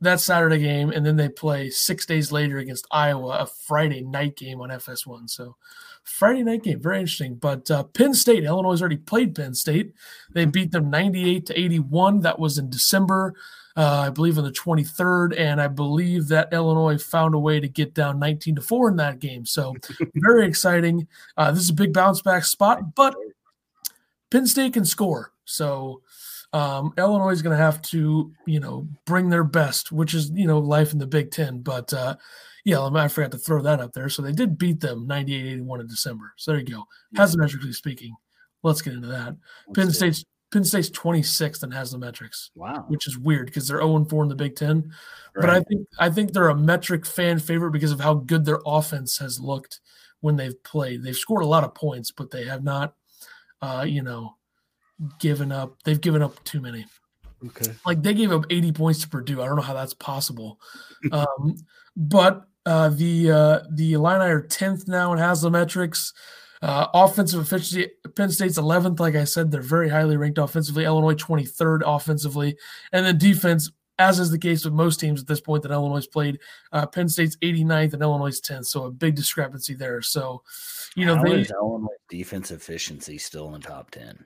that 0.00 0.20
Saturday 0.20 0.58
game, 0.58 0.90
and 0.90 1.04
then 1.04 1.16
they 1.16 1.28
play 1.28 1.68
six 1.70 2.06
days 2.06 2.32
later 2.32 2.58
against 2.58 2.86
Iowa, 2.90 3.38
a 3.40 3.46
Friday 3.46 4.02
night 4.02 4.36
game 4.36 4.60
on 4.60 4.70
FS1. 4.70 5.28
So 5.28 5.56
Friday 6.04 6.42
night 6.42 6.62
game, 6.62 6.80
very 6.80 7.00
interesting. 7.00 7.34
But 7.34 7.70
uh, 7.70 7.84
Penn 7.84 8.14
State, 8.14 8.44
Illinois 8.44 8.72
has 8.72 8.80
already 8.80 8.96
played 8.96 9.34
Penn 9.34 9.54
State. 9.54 9.92
They 10.32 10.46
beat 10.46 10.70
them 10.70 10.90
98 10.90 11.46
to 11.46 11.58
81. 11.58 12.20
That 12.20 12.38
was 12.38 12.56
in 12.56 12.70
December, 12.70 13.34
uh, 13.76 14.04
I 14.06 14.10
believe, 14.10 14.38
on 14.38 14.44
the 14.44 14.50
23rd, 14.50 15.38
and 15.38 15.60
I 15.60 15.68
believe 15.68 16.28
that 16.28 16.52
Illinois 16.52 17.02
found 17.02 17.34
a 17.34 17.38
way 17.38 17.60
to 17.60 17.68
get 17.68 17.94
down 17.94 18.18
19 18.18 18.56
to 18.56 18.62
four 18.62 18.88
in 18.88 18.96
that 18.96 19.18
game. 19.18 19.44
So 19.44 19.76
very 20.14 20.46
exciting. 20.46 21.08
Uh, 21.36 21.52
this 21.52 21.62
is 21.62 21.70
a 21.70 21.74
big 21.74 21.92
bounce 21.92 22.22
back 22.22 22.44
spot, 22.44 22.94
but 22.94 23.14
Penn 24.30 24.46
State 24.46 24.72
can 24.72 24.86
score. 24.86 25.32
So 25.44 26.02
um, 26.52 26.92
Illinois 26.98 27.30
is 27.30 27.42
going 27.42 27.56
to 27.56 27.62
have 27.62 27.80
to, 27.82 28.32
you 28.46 28.60
know, 28.60 28.88
bring 29.04 29.28
their 29.28 29.44
best, 29.44 29.92
which 29.92 30.14
is, 30.14 30.30
you 30.34 30.46
know, 30.46 30.58
life 30.58 30.92
in 30.92 30.98
the 30.98 31.06
Big 31.06 31.30
Ten. 31.30 31.60
But 31.60 31.92
uh, 31.92 32.16
yeah, 32.64 32.80
I 32.82 33.08
forgot 33.08 33.32
to 33.32 33.38
throw 33.38 33.62
that 33.62 33.80
up 33.80 33.92
there. 33.92 34.08
So 34.08 34.22
they 34.22 34.32
did 34.32 34.58
beat 34.58 34.80
them 34.80 35.06
98 35.06 35.52
81 35.52 35.80
in 35.80 35.86
December. 35.86 36.32
So 36.36 36.50
there 36.50 36.60
you 36.60 36.66
go. 36.66 36.84
Haslametrically 37.16 37.74
speaking, 37.74 38.14
let's 38.62 38.82
get 38.82 38.94
into 38.94 39.08
that. 39.08 39.36
Let's 39.68 39.78
Penn 39.78 39.90
State's 39.92 40.24
Penn 40.52 40.64
State's 40.64 40.90
26th 40.90 41.62
in 41.62 41.70
Haslametrics. 41.70 42.50
Wow. 42.56 42.84
Which 42.88 43.06
is 43.06 43.16
weird 43.16 43.46
because 43.46 43.68
they're 43.68 43.80
0 43.80 44.04
4 44.04 44.22
in 44.24 44.28
the 44.28 44.34
Big 44.34 44.56
Ten. 44.56 44.92
Right. 45.34 45.40
But 45.40 45.50
I 45.50 45.60
think 45.60 45.86
I 46.00 46.10
think 46.10 46.32
they're 46.32 46.48
a 46.48 46.56
metric 46.56 47.06
fan 47.06 47.38
favorite 47.38 47.70
because 47.70 47.92
of 47.92 48.00
how 48.00 48.14
good 48.14 48.44
their 48.44 48.60
offense 48.66 49.18
has 49.18 49.38
looked 49.38 49.80
when 50.20 50.34
they've 50.34 50.60
played. 50.64 51.04
They've 51.04 51.16
scored 51.16 51.44
a 51.44 51.48
lot 51.48 51.64
of 51.64 51.74
points, 51.74 52.10
but 52.10 52.30
they 52.30 52.44
have 52.46 52.64
not 52.64 52.94
uh, 53.62 53.84
you 53.86 54.02
know, 54.02 54.36
given 55.18 55.52
up. 55.52 55.76
They've 55.84 56.00
given 56.00 56.22
up 56.22 56.42
too 56.44 56.60
many. 56.60 56.86
Okay. 57.46 57.72
Like 57.86 58.02
they 58.02 58.14
gave 58.14 58.32
up 58.32 58.44
80 58.50 58.72
points 58.72 59.00
to 59.02 59.08
Purdue. 59.08 59.40
I 59.40 59.46
don't 59.46 59.56
know 59.56 59.62
how 59.62 59.74
that's 59.74 59.94
possible. 59.94 60.60
um, 61.12 61.56
but 61.96 62.46
uh, 62.66 62.90
the 62.90 63.30
uh, 63.30 63.60
the 63.72 63.94
Illini 63.94 64.24
are 64.24 64.42
10th 64.42 64.88
now 64.88 65.12
in 65.12 65.18
Haslametrics. 65.18 66.12
Uh, 66.62 66.86
offensive 66.92 67.40
efficiency, 67.40 67.90
Penn 68.16 68.30
State's 68.30 68.58
11th. 68.58 69.00
Like 69.00 69.14
I 69.14 69.24
said, 69.24 69.50
they're 69.50 69.62
very 69.62 69.88
highly 69.88 70.18
ranked 70.18 70.36
offensively. 70.36 70.84
Illinois 70.84 71.14
23rd 71.14 71.80
offensively, 71.86 72.54
and 72.92 73.06
then 73.06 73.16
defense, 73.16 73.70
as 73.98 74.18
is 74.18 74.30
the 74.30 74.38
case 74.38 74.62
with 74.62 74.74
most 74.74 75.00
teams 75.00 75.22
at 75.22 75.26
this 75.26 75.40
point 75.40 75.62
that 75.62 75.72
Illinois 75.72 76.06
played. 76.06 76.38
Uh, 76.70 76.86
Penn 76.86 77.08
State's 77.08 77.38
89th 77.38 77.94
and 77.94 78.02
Illinois 78.02 78.38
10th, 78.38 78.66
so 78.66 78.84
a 78.84 78.90
big 78.90 79.14
discrepancy 79.14 79.72
there. 79.72 80.02
So, 80.02 80.42
you 80.94 81.06
know, 81.06 81.16
How 81.16 81.22
they 81.22 81.46
Illinois 81.48 81.88
defense 82.10 82.50
efficiency 82.50 83.16
still 83.16 83.54
in 83.54 83.62
top 83.62 83.90
10. 83.92 84.22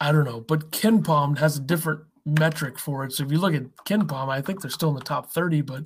I 0.00 0.12
don't 0.12 0.24
know, 0.24 0.40
but 0.40 0.70
KenPom 0.70 1.38
has 1.38 1.56
a 1.56 1.60
different 1.60 2.02
metric 2.24 2.78
for 2.78 3.04
it. 3.04 3.12
So 3.12 3.24
if 3.24 3.32
you 3.32 3.38
look 3.38 3.54
at 3.54 3.64
KenPom, 3.84 4.28
I 4.28 4.40
think 4.40 4.60
they're 4.60 4.70
still 4.70 4.90
in 4.90 4.94
the 4.94 5.00
top 5.00 5.30
30, 5.30 5.62
but 5.62 5.84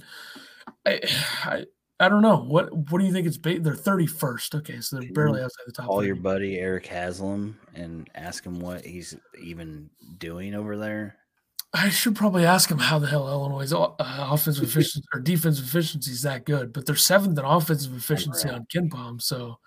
I, 0.86 1.00
I, 1.44 1.64
I 2.00 2.08
don't 2.08 2.22
know. 2.22 2.38
What 2.38 2.72
what 2.90 2.98
do 2.98 3.04
you 3.04 3.12
think 3.12 3.26
it's 3.26 3.36
ba- 3.36 3.60
they're 3.60 3.74
31st. 3.74 4.56
Okay, 4.56 4.80
so 4.80 4.98
they're 4.98 5.12
barely 5.12 5.40
outside 5.40 5.64
the 5.66 5.72
top. 5.72 5.86
Call 5.86 5.98
30. 5.98 6.06
your 6.06 6.16
buddy 6.16 6.58
Eric 6.58 6.86
Haslam 6.86 7.58
and 7.74 8.10
ask 8.14 8.44
him 8.44 8.60
what 8.60 8.84
he's 8.84 9.16
even 9.40 9.88
doing 10.18 10.54
over 10.54 10.76
there. 10.76 11.16
I 11.74 11.88
should 11.88 12.16
probably 12.16 12.44
ask 12.44 12.70
him 12.70 12.78
how 12.78 12.98
the 12.98 13.06
hell 13.06 13.28
Illinois' 13.28 13.72
uh, 13.72 13.94
offensive 13.98 14.64
efficiency 14.68 15.06
or 15.14 15.20
defensive 15.20 15.64
efficiency 15.64 16.10
is 16.10 16.22
that 16.22 16.44
good, 16.44 16.72
but 16.72 16.84
they're 16.84 16.96
seventh 16.96 17.38
in 17.38 17.44
offensive 17.44 17.96
efficiency 17.96 18.48
on 18.48 18.66
KenPom, 18.74 19.22
so 19.22 19.58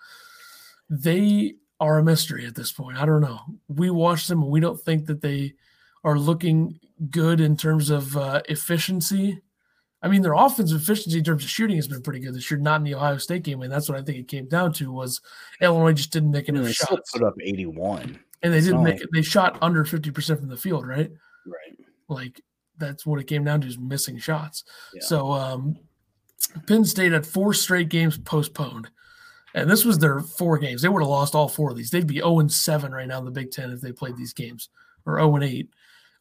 they 0.88 1.54
are 1.80 1.98
a 1.98 2.04
mystery 2.04 2.46
at 2.46 2.54
this 2.54 2.72
point. 2.72 2.96
I 2.98 3.04
don't 3.06 3.20
know. 3.20 3.40
We 3.68 3.90
watch 3.90 4.26
them 4.26 4.42
and 4.42 4.50
we 4.50 4.60
don't 4.60 4.80
think 4.80 5.06
that 5.06 5.20
they 5.20 5.54
are 6.04 6.18
looking 6.18 6.78
good 7.10 7.40
in 7.40 7.56
terms 7.56 7.90
of 7.90 8.16
uh, 8.16 8.40
efficiency. 8.48 9.40
I 10.02 10.08
mean, 10.08 10.22
their 10.22 10.34
offensive 10.34 10.80
efficiency 10.80 11.18
in 11.18 11.24
terms 11.24 11.42
of 11.42 11.50
shooting 11.50 11.76
has 11.76 11.88
been 11.88 12.02
pretty 12.02 12.20
good 12.20 12.34
this 12.34 12.50
year, 12.50 12.60
not 12.60 12.76
in 12.76 12.84
the 12.84 12.94
Ohio 12.94 13.18
State 13.18 13.42
game, 13.42 13.62
and 13.62 13.72
that's 13.72 13.88
what 13.88 13.98
I 13.98 14.02
think 14.02 14.18
it 14.18 14.28
came 14.28 14.46
down 14.46 14.72
to 14.74 14.92
was 14.92 15.20
Illinois 15.60 15.92
just 15.94 16.12
didn't 16.12 16.30
make 16.30 16.48
enough 16.48 16.64
they 16.64 16.72
shots, 16.72 17.12
put 17.12 17.22
up 17.22 17.34
81. 17.42 18.18
and 18.42 18.52
they 18.52 18.58
It's 18.58 18.66
didn't 18.66 18.84
make 18.84 19.00
it. 19.00 19.08
They 19.12 19.22
shot 19.22 19.58
under 19.62 19.84
fifty 19.84 20.10
percent 20.10 20.40
from 20.40 20.48
the 20.48 20.56
field, 20.56 20.86
right? 20.86 21.10
Right. 21.46 21.78
Like 22.08 22.40
that's 22.78 23.04
what 23.04 23.20
it 23.20 23.24
came 23.24 23.42
down 23.44 23.62
to 23.62 23.66
is 23.66 23.78
missing 23.78 24.18
shots. 24.18 24.64
Yeah. 24.94 25.02
So 25.02 25.32
um, 25.32 25.76
Penn 26.66 26.84
State 26.84 27.12
had 27.12 27.26
four 27.26 27.52
straight 27.54 27.88
games 27.88 28.16
postponed. 28.18 28.90
And 29.56 29.70
this 29.70 29.86
was 29.86 29.98
their 29.98 30.20
four 30.20 30.58
games. 30.58 30.82
They 30.82 30.88
would 30.88 31.02
have 31.02 31.08
lost 31.08 31.34
all 31.34 31.48
four 31.48 31.70
of 31.70 31.76
these. 31.76 31.90
They'd 31.90 32.06
be 32.06 32.16
0 32.16 32.46
7 32.46 32.92
right 32.92 33.08
now 33.08 33.18
in 33.18 33.24
the 33.24 33.30
Big 33.30 33.50
Ten 33.50 33.72
if 33.72 33.80
they 33.80 33.90
played 33.90 34.16
these 34.16 34.34
games, 34.34 34.68
or 35.06 35.18
0 35.18 35.42
8. 35.42 35.68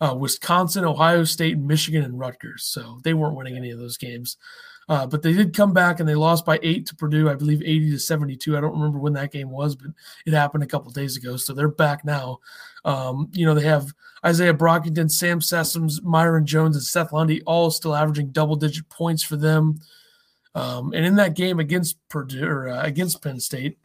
Uh, 0.02 0.16
Wisconsin, 0.16 0.86
Ohio 0.86 1.24
State, 1.26 1.58
Michigan, 1.58 2.04
and 2.04 2.18
Rutgers. 2.18 2.64
So 2.64 3.00
they 3.04 3.14
weren't 3.14 3.36
winning 3.36 3.58
any 3.58 3.72
of 3.72 3.78
those 3.78 3.98
games. 3.98 4.38
Uh, 4.88 5.06
but 5.06 5.22
they 5.22 5.34
did 5.34 5.56
come 5.56 5.74
back 5.74 6.00
and 6.00 6.08
they 6.08 6.16
lost 6.16 6.46
by 6.46 6.60
eight 6.62 6.86
to 6.86 6.96
Purdue, 6.96 7.30
I 7.30 7.34
believe 7.34 7.62
80 7.62 7.92
to 7.92 8.00
72. 8.00 8.56
I 8.56 8.62
don't 8.62 8.74
remember 8.74 9.00
when 9.00 9.14
that 9.14 9.32
game 9.32 9.50
was, 9.50 9.76
but 9.76 9.92
it 10.26 10.34
happened 10.34 10.64
a 10.64 10.68
couple 10.68 10.92
days 10.92 11.18
ago. 11.18 11.38
So 11.38 11.54
they're 11.54 11.68
back 11.68 12.06
now. 12.06 12.40
Um, 12.84 13.30
you 13.34 13.46
know, 13.46 13.56
they 13.56 13.66
have 13.66 13.94
Izaiah 14.24 14.58
Brockington, 14.58 15.10
Sam 15.10 15.40
Sessoms, 15.40 16.02
Myreon 16.02 16.44
Jones, 16.44 16.76
and 16.76 16.86
Seth 16.86 17.12
Lundy 17.12 17.42
all 17.44 17.72
still 17.72 17.96
averaging 17.96 18.30
double 18.30 18.56
digit 18.56 18.88
points 18.90 19.24
for 19.24 19.38
them. 19.38 19.80
Um, 20.56 20.94
and 20.94 21.06
in 21.06 21.16
that 21.16 21.36
game 21.36 21.60
against 21.60 21.98
Purdue 22.10 22.46
or 22.48 22.70
uh, 22.70 22.82
against 22.84 23.22
Penn 23.22 23.40
State, 23.40 23.78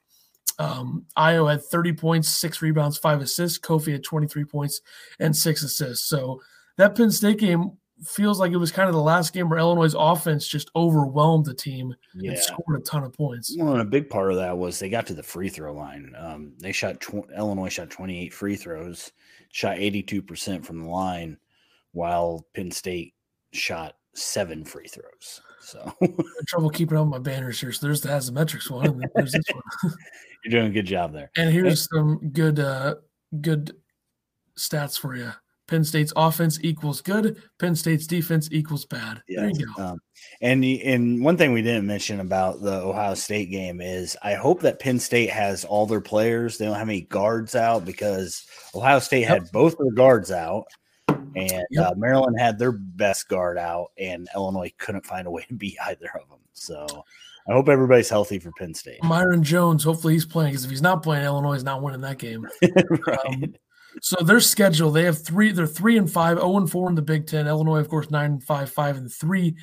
um, 0.59 1.05
Ayo 1.16 1.51
had 1.51 1.64
30 1.64 1.93
points, 1.95 2.29
six 2.29 2.62
rebounds, 2.62 2.97
five 2.97 3.21
assists. 3.21 3.59
Kofi 3.59 3.93
had 3.93 4.05
23 4.05 4.45
points 4.45 4.81
and 5.18 5.37
six 5.37 5.62
assists. 5.62 6.07
So 6.09 6.41
that 6.77 6.95
Penn 6.95 7.11
State 7.11 7.39
game 7.39 7.73
feels 8.07 8.39
like 8.41 8.53
it 8.53 8.57
was 8.57 8.73
kind 8.73 8.89
of 8.89 8.95
the 8.95 9.01
last 9.03 9.33
game 9.35 9.49
where 9.51 9.59
Illinois' 9.59 9.95
offense 9.99 10.47
just 10.47 10.71
overwhelmed 10.75 11.45
the 11.45 11.53
team 11.55 11.95
Yeah. 12.14 12.31
and 12.31 12.41
scored 12.41 12.81
a 12.81 12.83
ton 12.83 13.05
of 13.05 13.12
points. 13.12 13.55
Well, 13.59 13.73
and 13.73 13.83
a 13.83 13.85
big 13.85 14.09
part 14.09 14.31
of 14.31 14.37
that 14.39 14.57
was 14.57 14.79
they 14.79 14.89
got 14.89 15.07
to 15.09 15.14
the 15.14 15.23
free 15.23 15.49
throw 15.51 15.75
line. 15.75 16.14
Um, 16.16 16.53
they 16.59 16.73
shot 16.73 17.01
tw- 17.01 17.31
Illinois 17.37 17.68
shot 17.68 17.91
28 17.91 18.33
free 18.33 18.57
throws, 18.57 19.12
shot 19.51 19.77
82% 19.77 20.64
from 20.64 20.83
the 20.85 20.89
line, 20.89 21.37
while 21.93 22.47
Penn 22.55 22.71
State 22.71 23.14
shot 23.53 23.97
seven 24.14 24.64
free 24.64 24.89
throws. 24.89 25.41
So 25.71 25.93
trouble 26.49 26.71
keeping 26.71 26.97
up 26.97 27.07
with 27.07 27.12
my 27.12 27.18
banners 27.18 27.61
here. 27.61 27.73
So 27.73 27.87
there's 27.87 28.01
the 28.01 28.09
Haslametrics 28.09 28.71
one, 28.71 28.87
and 28.87 29.05
there's 29.14 29.33
this 29.33 29.45
one. 29.53 29.95
you're 30.45 30.51
doing 30.51 30.66
a 30.66 30.75
good 30.75 30.87
job 30.87 31.12
there. 31.12 31.31
And 31.37 31.51
here's 31.51 31.89
some 31.89 32.31
good 32.33 32.59
uh 32.59 32.97
good 33.41 33.77
stats 34.59 34.99
for 34.99 35.14
you. 35.14 35.33
Penn 35.71 35.85
State's 35.85 36.12
offense 36.16 36.59
equals 36.62 37.01
good. 37.01 37.41
Penn 37.61 37.77
State's 37.77 38.09
defense 38.09 38.49
equals 38.51 38.85
bad. 38.85 39.23
There 39.29 39.49
you 39.49 39.66
go. 39.77 39.83
Um, 39.83 39.99
and 40.41 40.64
and 40.64 41.25
one 41.25 41.37
thing 41.37 41.53
we 41.53 41.62
didn't 41.62 41.87
mention 41.87 42.18
about 42.18 42.61
the 42.61 42.83
Ohio 42.83 43.14
State 43.14 43.53
game 43.53 43.81
is 43.81 44.16
I 44.21 44.35
hope 44.35 44.62
that 44.62 44.81
Penn 44.81 44.99
State 44.99 45.31
has 45.31 45.64
all 45.64 45.87
their 45.87 46.01
players. 46.01 46.59
They 46.59 46.64
don't 46.64 46.75
have 46.75 46.89
any 46.89 47.03
guards 47.03 47.55
out 47.55 47.85
because 47.85 48.45
Ohio 48.75 48.99
State 48.99 49.29
had 49.29 49.49
both 49.53 49.77
their 49.79 49.93
guards 49.93 50.33
out, 50.33 50.64
and 51.37 51.64
Yep. 51.70 51.87
uh, 51.87 51.95
Maryland 51.97 52.39
had 52.39 52.59
their 52.59 52.72
best 52.72 53.28
guard 53.28 53.59
out, 53.59 53.93
and 53.99 54.28
Illinois 54.35 54.72
couldn't 54.78 55.07
find 55.07 55.26
a 55.26 55.31
way 55.31 55.45
to 55.49 55.55
beat 55.55 55.76
either 55.87 56.11
of 56.14 56.28
them. 56.28 56.39
So 56.53 56.87
I 57.49 57.53
hope 57.53 57.68
everybody's 57.68 58.09
healthy 58.09 58.39
for 58.39 58.53
Penn 58.53 58.74
State. 58.74 59.01
Myreon 59.03 59.43
Jones, 59.43 59.83
hopefully 59.85 60.14
he's 60.14 60.26
playing 60.26 60.53
because 60.53 60.64
if 60.64 60.70
he's 60.70 60.83
not 60.83 61.03
playing, 61.03 61.24
Illinois 61.24 61.55
is 61.55 61.64
not 61.64 61.83
winning 61.83 62.01
that 62.03 62.18
game. 62.18 62.47
right. 63.07 63.18
Um, 63.26 63.55
so 64.03 64.16
their 64.22 64.41
schedule, 64.41 64.91
they 64.91 65.05
have 65.05 65.24
three, 65.24 65.51
they're 65.51 65.66
three 65.66 65.97
and 65.97 66.11
five, 66.11 66.39
0 66.39 66.59
and 66.59 66.70
four 66.70 66.89
in 66.89 66.95
the 66.95 67.03
Big 67.03 67.26
Ten. 67.26 67.47
Illinois, 67.49 67.81
of 67.81 67.89
course, 67.89 68.11
nine 68.11 68.33
and 68.33 68.45
five, 68.45 68.70
five 68.70 68.97
and 68.97 69.12
three 69.12 69.57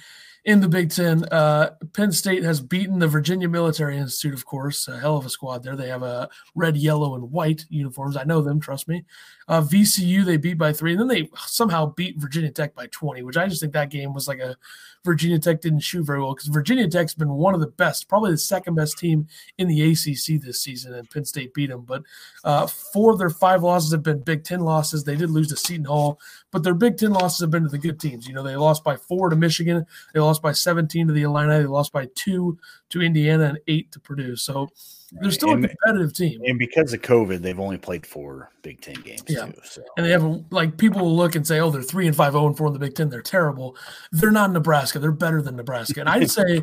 in 0.44 0.60
the 0.60 0.68
Big 0.68 0.90
Ten. 0.90 1.24
Uh, 1.26 1.72
Penn 1.94 2.12
State 2.12 2.44
has 2.44 2.60
beaten 2.60 3.00
the 3.00 3.08
Virginia 3.08 3.48
Military 3.48 3.98
Institute, 3.98 4.34
of 4.34 4.46
course, 4.46 4.88
a 4.88 5.00
hell 5.00 5.18
of 5.18 5.26
a 5.26 5.30
squad 5.30 5.64
there. 5.64 5.76
They 5.76 5.90
have 5.90 6.04
a 6.04 6.30
red, 6.56 6.76
yellow, 6.76 7.16
and 7.16 7.32
white 7.32 7.66
uniforms. 7.70 8.18
I 8.18 8.24
know 8.24 8.42
them, 8.42 8.60
trust 8.60 8.88
me. 8.88 9.06
Uh, 9.48 9.62
VCU, 9.62 10.26
they 10.26 10.38
beat 10.38 10.58
by 10.58 10.74
three, 10.74 10.92
and 10.92 11.00
then 11.00 11.08
they 11.08 11.30
somehow 11.38 11.86
beat 11.86 12.18
Virginia 12.18 12.52
Tech 12.52 12.76
by 12.76 12.88
20, 12.88 13.24
which 13.24 13.38
I 13.38 13.48
just 13.48 13.62
think 13.62 13.74
that 13.74 13.90
game 13.90 14.14
was 14.14 14.28
like 14.28 14.40
a 14.40 14.58
Virginia 15.06 15.40
Tech 15.40 15.62
didn't 15.62 15.80
shoot 15.80 16.04
very 16.04 16.20
well 16.20 16.34
because 16.34 16.50
Virginia 16.50 16.88
Tech's 16.88 17.14
been 17.14 17.30
one 17.30 17.54
of 17.54 17.62
the 17.62 17.68
best, 17.68 18.10
probably 18.10 18.32
the 18.32 18.38
second 18.38 18.76
best 18.76 18.98
team 18.98 19.26
in 19.58 19.70
the 19.70 19.82
ACC 19.82 20.42
this 20.42 20.62
season, 20.62 20.94
and 20.94 21.10
Penn 21.10 21.24
State 21.24 21.54
beat 21.54 21.70
them. 21.70 21.82
But 21.82 22.04
uh, 22.44 22.68
four 22.68 23.14
of 23.14 23.20
their 23.20 23.30
five 23.30 23.64
losses 23.64 23.92
have 23.92 24.04
been 24.04 24.20
Big 24.20 24.44
Ten 24.44 24.60
losses. 24.60 25.06
They 25.06 25.16
did 25.16 25.30
lose 25.30 25.48
to 25.48 25.56
Seton 25.56 25.86
Hall, 25.86 26.20
but 26.52 26.64
their 26.64 26.74
Big 26.74 26.98
Ten 26.98 27.14
losses 27.14 27.40
have 27.40 27.52
been 27.52 27.64
to 27.64 27.70
the 27.70 27.78
good 27.78 28.02
teams. 28.02 28.28
You 28.28 28.34
know, 28.34 28.44
they 28.44 28.58
lost 28.58 28.84
by 28.84 28.98
four 28.98 29.30
to 29.30 29.38
Michigan, 29.38 29.86
they 30.14 30.20
lost 30.20 30.42
by 30.42 30.52
17 30.52 31.08
to 31.08 31.14
the 31.14 31.24
Illini, 31.24 31.60
they 31.60 31.66
lost 31.66 31.94
by 31.94 32.08
two 32.16 32.58
to 32.90 33.02
Indiana, 33.02 33.46
and 33.46 33.60
eight 33.68 33.92
to 33.94 34.00
Purdue. 34.02 34.36
So 34.36 34.70
they're 35.12 35.32
still 35.32 35.52
And- 35.52 35.66
a 35.66 35.68
competitive 35.70 36.14
team. 36.14 36.42
And 36.46 36.60
because 36.60 36.92
of 36.94 37.02
COVID, 37.02 37.40
they've 37.42 37.60
only 37.60 37.78
played 37.78 38.06
four 38.06 38.52
Big 38.62 38.82
Ten 38.82 38.96
games 38.96 39.24
Yeah. 39.28 39.46
too. 39.46 39.54
So 39.64 39.82
And 39.96 40.06
they 40.06 40.12
haven't 40.12 40.52
like 40.52 40.78
people 40.78 41.02
will 41.02 41.16
look 41.16 41.36
and 41.36 41.48
say, 41.48 41.60
"Oh, 41.60 41.70
they're 41.70 41.82
three 41.82 42.08
and 42.08 42.16
five, 42.16 42.34
zero 42.34 42.46
and 42.48 42.58
four 42.58 42.68
in 42.68 42.74
the 42.74 42.80
Big 42.80 42.96
Ten. 42.96 43.10
They're 43.10 43.22
terrible." 43.22 43.78
They're 44.12 44.32
not 44.32 44.52
Nebraska. 44.52 45.00
They're 45.00 45.12
better 45.12 45.42
than 45.42 45.56
Nebraska. 45.56 46.00
And 46.02 46.10
I'd 46.10 46.30
say 46.32 46.62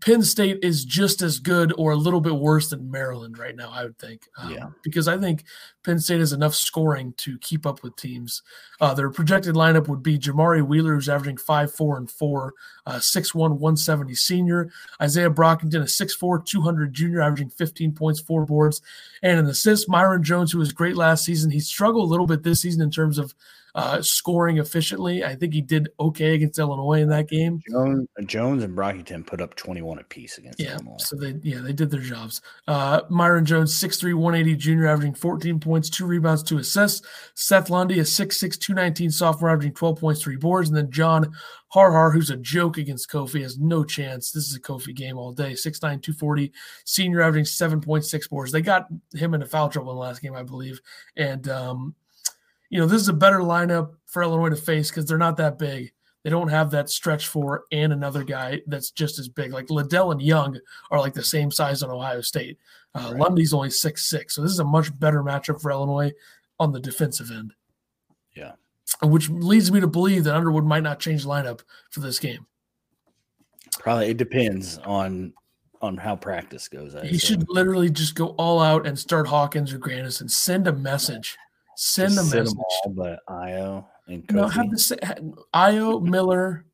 Penn 0.00 0.22
State 0.22 0.58
is 0.62 0.84
just 0.84 1.22
as 1.22 1.38
good 1.38 1.72
or 1.78 1.92
a 1.92 1.96
little 1.96 2.20
bit 2.20 2.34
worse 2.36 2.68
than 2.68 2.90
Maryland 2.90 3.38
right 3.38 3.56
now. 3.56 3.70
I 3.70 3.84
would 3.84 3.98
think, 3.98 4.28
Um, 4.36 4.52
Yeah. 4.52 4.66
because 4.82 5.08
I 5.08 5.16
think 5.16 5.44
Penn 5.84 5.98
State 5.98 6.20
has 6.20 6.32
enough 6.34 6.54
scoring 6.54 7.14
to 7.18 7.38
keep 7.38 7.64
up 7.66 7.82
with 7.82 7.96
teams. 7.96 8.42
Uh, 8.80 8.92
their 8.92 9.10
projected 9.10 9.54
lineup 9.54 9.88
would 9.88 10.02
be 10.02 10.18
Jamari 10.18 10.62
Wheeler, 10.66 10.94
who's 10.94 11.08
averaging 11.08 11.38
five, 11.38 11.72
four, 11.72 11.96
and 11.96 12.10
four, 12.10 12.52
uh, 12.86 13.00
6'1", 13.00 13.58
170 13.58 14.14
senior. 14.14 14.70
Izaiah 15.00 15.34
Brockington, 15.34 15.82
a 15.82 15.88
6'4", 15.88 16.38
200 16.38 16.92
junior, 16.92 17.22
averaging 17.22 17.48
15 17.48 17.92
points, 17.92 18.20
four 18.20 18.44
boards, 18.44 18.82
and 19.22 19.38
an 19.40 19.46
assist. 19.46 19.88
Myreon 19.88 20.22
Jones, 20.22 20.52
who 20.52 20.58
was 20.58 20.72
great 20.72 20.96
last 20.96 21.24
season. 21.24 21.50
He 21.50 21.60
struggled 21.60 22.06
a 22.08 22.10
little 22.10 22.26
bit 22.26 22.42
this 22.42 22.60
season 22.60 22.82
in 22.82 22.90
terms 22.90 23.16
of 23.18 23.34
uh, 23.74 24.00
scoring 24.02 24.58
efficiently. 24.58 25.24
I 25.24 25.34
think 25.34 25.54
he 25.54 25.60
did 25.60 25.88
okay 25.98 26.34
against 26.34 26.58
Illinois 26.58 27.00
in 27.00 27.08
that 27.10 27.28
game. 27.28 27.60
Jones, 27.70 28.08
Jones 28.26 28.62
and 28.64 28.76
Brockington 28.76 29.26
put 29.26 29.40
up 29.40 29.54
21 29.54 29.98
apiece 29.98 30.38
against 30.38 30.60
Yeah, 30.60 30.74
Illinois. 30.74 30.96
so 30.98 31.16
they 31.16 31.34
yeah 31.42 31.60
they 31.60 31.72
did 31.72 31.90
their 31.90 32.00
jobs. 32.00 32.40
Uh, 32.66 33.02
Myreon 33.10 33.44
Jones, 33.44 33.72
6'3", 33.74 34.14
180 34.14 34.56
junior, 34.56 34.86
averaging 34.86 35.14
14 35.14 35.60
points, 35.60 35.90
two 35.90 36.06
rebounds, 36.06 36.42
two 36.42 36.58
assists. 36.58 37.06
Seth 37.34 37.70
Lundy, 37.70 37.98
a 38.00 38.02
6'6", 38.02 38.58
219 38.58 39.10
sophomore, 39.10 39.50
averaging 39.50 39.74
12 39.74 39.98
points, 40.00 40.22
three 40.22 40.36
boards. 40.36 40.68
And 40.68 40.76
then 40.76 40.90
John 40.90 41.32
Harrar, 41.74 42.10
who's 42.12 42.30
a 42.30 42.36
joke 42.36 42.78
against 42.78 43.08
Kofi, 43.10 43.42
has 43.42 43.58
no 43.58 43.84
chance. 43.84 44.32
This 44.32 44.48
is 44.48 44.56
a 44.56 44.60
Kofi 44.60 44.94
game 44.94 45.16
all 45.16 45.32
day. 45.32 45.52
6'9", 45.52 45.80
240, 45.80 46.52
senior, 46.84 47.20
averaging 47.22 47.44
7.6 47.44 48.28
boards. 48.28 48.50
They 48.52 48.60
got 48.62 48.86
him 49.14 49.34
into 49.34 49.46
foul 49.46 49.68
trouble 49.68 49.92
in 49.92 49.96
the 49.96 50.00
last 50.02 50.20
game, 50.22 50.34
I 50.34 50.42
believe. 50.42 50.80
And, 51.16 51.48
um, 51.48 51.94
you 52.70 52.80
know, 52.80 52.86
this 52.86 53.02
is 53.02 53.08
a 53.08 53.12
better 53.12 53.40
lineup 53.40 53.94
for 54.06 54.22
Illinois 54.22 54.48
to 54.48 54.56
face 54.56 54.90
because 54.90 55.04
they're 55.04 55.18
not 55.18 55.36
that 55.36 55.58
big. 55.58 55.92
They 56.22 56.30
don't 56.30 56.48
have 56.48 56.70
that 56.70 56.90
stretch 56.90 57.28
four 57.28 57.64
and 57.72 57.92
another 57.92 58.24
guy 58.24 58.60
that's 58.66 58.90
just 58.90 59.18
as 59.18 59.28
big. 59.28 59.52
Like 59.52 59.70
Liddell 59.70 60.12
and 60.12 60.20
Young 60.22 60.58
are 60.90 61.00
like 61.00 61.14
the 61.14 61.24
same 61.24 61.50
size 61.50 61.82
on 61.82 61.90
Ohio 61.90 62.20
State. 62.20 62.58
Uh, 62.94 63.10
Right. 63.12 63.20
Lundy's 63.20 63.52
only 63.54 63.70
six 63.70 64.08
six, 64.08 64.34
so 64.34 64.42
this 64.42 64.50
is 64.50 64.58
a 64.58 64.64
much 64.64 64.98
better 64.98 65.22
matchup 65.22 65.60
for 65.60 65.70
Illinois 65.70 66.12
on 66.58 66.72
the 66.72 66.80
defensive 66.80 67.30
end. 67.30 67.54
Yeah. 68.36 68.52
which 69.02 69.28
leads 69.30 69.72
me 69.72 69.80
to 69.80 69.86
believe 69.86 70.24
that 70.24 70.34
Underwood 70.34 70.64
might 70.64 70.82
not 70.82 71.00
change 71.00 71.24
lineup 71.24 71.60
for 71.90 72.00
this 72.00 72.18
game. 72.18 72.46
Probably 73.78 74.08
it 74.08 74.16
depends 74.16 74.78
on 74.78 75.32
on 75.80 75.96
how 75.96 76.16
practice 76.16 76.68
goes. 76.68 76.94
I 76.94 77.06
He 77.06 77.18
should 77.18 77.48
literally 77.48 77.88
just 77.90 78.14
go 78.14 78.28
all 78.30 78.60
out 78.60 78.86
and 78.86 78.98
start 78.98 79.26
Hawkins 79.26 79.72
or 79.72 79.78
Grandis 79.78 80.20
and 80.20 80.30
send 80.30 80.68
a 80.68 80.72
message. 80.72 81.38
Send 81.82 82.12
a 82.12 82.16
sit 82.16 82.40
message. 82.40 82.54
them 82.54 82.58
all, 82.58 82.92
but 82.94 83.20
Ayo 83.28 83.86
and 84.06 84.22
No, 84.30 84.44
Kofi. 84.44 84.52
have 84.52 84.70
the 84.70 84.78
sa- 84.78 84.94
ha- 85.02 85.14
Ayo 85.70 86.02
Miller, 86.02 86.66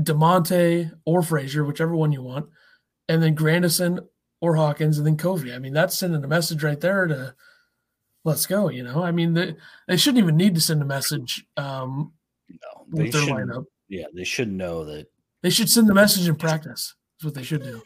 Da'Monte 0.00 0.90
or 1.04 1.22
Frazier, 1.22 1.64
whichever 1.64 1.94
one 1.94 2.12
you 2.12 2.22
want, 2.22 2.46
and 3.10 3.22
then 3.22 3.34
Grandison 3.34 4.00
or 4.40 4.56
Hawkins, 4.56 4.96
and 4.98 5.06
then 5.06 5.16
Kofi. 5.18 5.54
I 5.54 5.58
mean, 5.58 5.74
that's 5.74 5.98
sending 5.98 6.24
a 6.24 6.28
message 6.28 6.62
right 6.62 6.80
there 6.80 7.06
to 7.06 7.34
let's 8.24 8.46
go. 8.46 8.70
You 8.70 8.84
know, 8.84 9.02
I 9.02 9.10
mean, 9.12 9.34
they, 9.34 9.54
they 9.86 9.96
shouldn't 9.98 10.22
even 10.22 10.36
need 10.36 10.54
to 10.54 10.60
send 10.62 10.80
a 10.80 10.86
message 10.86 11.44
um, 11.58 12.12
No, 12.48 12.86
they 12.94 13.02
with 13.04 13.12
their 13.12 13.22
should. 13.22 13.32
lineup. 13.34 13.64
Yeah, 13.88 14.06
they 14.14 14.24
should 14.24 14.50
know 14.50 14.84
that. 14.86 15.06
They 15.42 15.50
should 15.50 15.68
send 15.70 15.88
the 15.88 15.94
message 15.94 16.26
in 16.26 16.36
practice. 16.36 16.94
That's 17.18 17.24
what 17.26 17.34
they 17.34 17.42
should 17.42 17.62
do. 17.62 17.82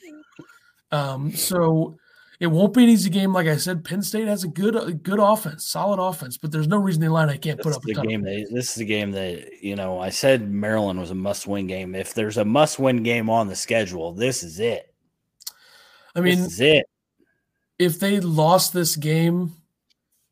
Um, 0.93 1.33
so 1.33 1.97
it 2.41 2.47
won't 2.47 2.73
be 2.73 2.83
an 2.83 2.89
easy 2.89 3.11
game. 3.11 3.35
Like 3.35 3.47
I 3.47 3.57
said, 3.59 3.85
Penn 3.85 4.03
State 4.03 4.27
has 4.27 4.45
a 4.45 4.49
good, 4.49 4.75
a 4.75 4.93
good 4.93 5.19
offense, 5.21 5.67
solid 5.67 6.03
offense, 6.03 6.39
but 6.39 6.51
there's 6.51 6.67
no 6.69 6.79
reason 6.79 7.03
the 7.03 7.07
Illini 7.09 7.37
can't 7.37 7.59
This 7.59 7.65
put 7.67 7.77
up 7.77 7.85
a 7.85 7.93
ton. 7.93 8.09
game. 8.09 8.23
That, 8.23 8.49
this 8.51 8.71
is 8.71 8.75
the 8.77 8.87
game 8.87 9.11
that 9.13 9.63
you 9.63 9.77
know. 9.77 10.01
I 10.01 10.09
said 10.09 10.51
Maryland 10.51 10.99
was 10.99 11.11
a 11.11 11.15
must-win 11.15 11.67
game. 11.67 11.95
If 11.95 12.15
there's 12.15 12.39
a 12.39 12.45
must-win 12.45 13.03
game 13.03 13.29
on 13.29 13.47
the 13.47 13.55
schedule, 13.55 14.13
this 14.13 14.43
is 14.43 14.59
it. 14.59 14.93
I 16.17 16.21
mean, 16.21 16.39
this 16.39 16.55
is 16.55 16.61
it. 16.61 16.87
if 17.79 18.01
they 18.01 18.21
lost 18.21 18.73
this 18.73 18.97
game, 18.97 19.53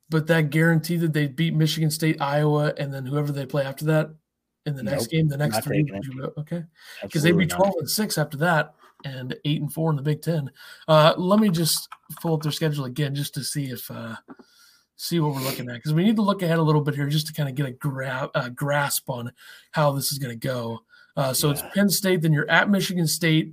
but 0.09 0.27
that 0.29 0.49
guaranteed 0.51 1.01
that 1.01 1.13
they 1.13 1.27
beat 1.27 1.55
Michigan 1.55 1.91
State, 1.91 2.21
Iowa, 2.23 2.73
and 2.79 2.93
then 2.93 3.05
whoever 3.05 3.33
they 3.33 3.45
play 3.47 3.65
after 3.65 3.85
that 3.85 4.11
in 4.67 4.75
the 4.75 4.83
next 4.83 5.09
game, 5.09 5.29
the 5.29 5.37
next 5.37 5.63
three, 5.63 5.83
taking 5.85 5.95
it. 5.95 5.99
would 5.99 6.07
you 6.07 6.21
go- 6.23 6.33
okay, 6.39 6.65
because 7.03 7.23
they'd 7.23 7.33
be 7.33 7.45
Absolutely 7.45 7.47
not. 7.47 7.57
twelve 7.57 7.75
and 7.81 7.91
six 7.91 8.17
after 8.17 8.39
that, 8.39 8.75
and 9.05 9.37
eight 9.45 9.61
and 9.61 9.73
four 9.73 9.91
in 9.91 9.97
the 9.97 10.03
Big 10.03 10.23
Ten. 10.23 10.51
Uh, 10.87 11.15
let 11.17 11.41
me 11.41 11.49
just 11.49 11.89
pull 12.21 12.35
up 12.35 12.43
their 12.43 12.53
schedule 12.53 12.85
again 12.85 13.15
just 13.15 13.35
to 13.35 13.45
see 13.45 13.67
if 13.67 13.91
uh, 13.91 14.17
see 14.97 15.21
what 15.21 15.35
we're 15.35 15.43
looking 15.43 15.69
at 15.69 15.77
because 15.77 15.95
we 15.95 16.05
need 16.05 16.17
to 16.17 16.23
look 16.23 16.43
ahead 16.43 16.59
a 16.59 16.63
little 16.63 16.81
bit 16.81 16.95
here 16.95 17.09
just 17.09 17.27
to 17.29 17.33
kind 17.33 17.49
of 17.49 17.55
get 17.55 17.67
a 17.67 17.73
gra- 17.73 18.31
uh, 18.35 18.49
grasp 18.51 19.09
on 19.09 19.33
how 19.73 19.93
this 19.93 20.13
is 20.13 20.19
going 20.19 20.39
to 20.39 20.47
go. 20.47 20.81
Uh, 21.17 21.33
so 21.33 21.51
it's 21.51 21.63
Penn 21.75 21.89
State, 21.89 22.23
then 22.23 22.33
you're 22.33 22.51
at 22.51 22.71
Michigan 22.71 23.07
State 23.07 23.53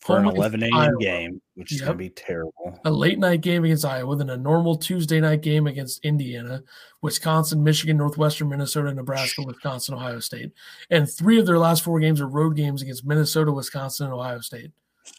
for 0.00 0.16
an 0.16 0.24
home 0.24 0.34
against 0.34 0.54
11 0.54 0.62
a.m. 0.74 0.98
Game, 0.98 1.42
which 1.54 1.72
is 1.72 1.80
Yep. 1.80 1.86
going 1.86 1.98
to 1.98 2.04
be 2.04 2.08
terrible. 2.10 2.80
a 2.84 2.90
late 2.90 3.18
night 3.18 3.42
game 3.42 3.64
against 3.64 3.84
Iowa, 3.84 4.16
then 4.16 4.30
a 4.30 4.36
normal 4.36 4.76
Tuesday 4.76 5.20
night 5.20 5.42
game 5.42 5.66
against 5.66 6.04
Indiana, 6.04 6.62
Wisconsin, 7.02 7.62
Michigan, 7.62 7.98
Northwestern, 7.98 8.48
Minnesota, 8.48 8.92
Nebraska, 8.94 9.42
Wisconsin, 9.42 9.94
Ohio 9.94 10.18
State. 10.20 10.52
And 10.90 11.10
three 11.10 11.38
of 11.38 11.44
their 11.46 11.58
last 11.58 11.82
four 11.84 12.00
games 12.00 12.20
are 12.20 12.28
road 12.28 12.56
games 12.56 12.80
against 12.82 13.04
Minnesota, 13.04 13.52
Wisconsin, 13.52 14.06
and 14.06 14.14
Ohio 14.14 14.40
State. 14.40 14.70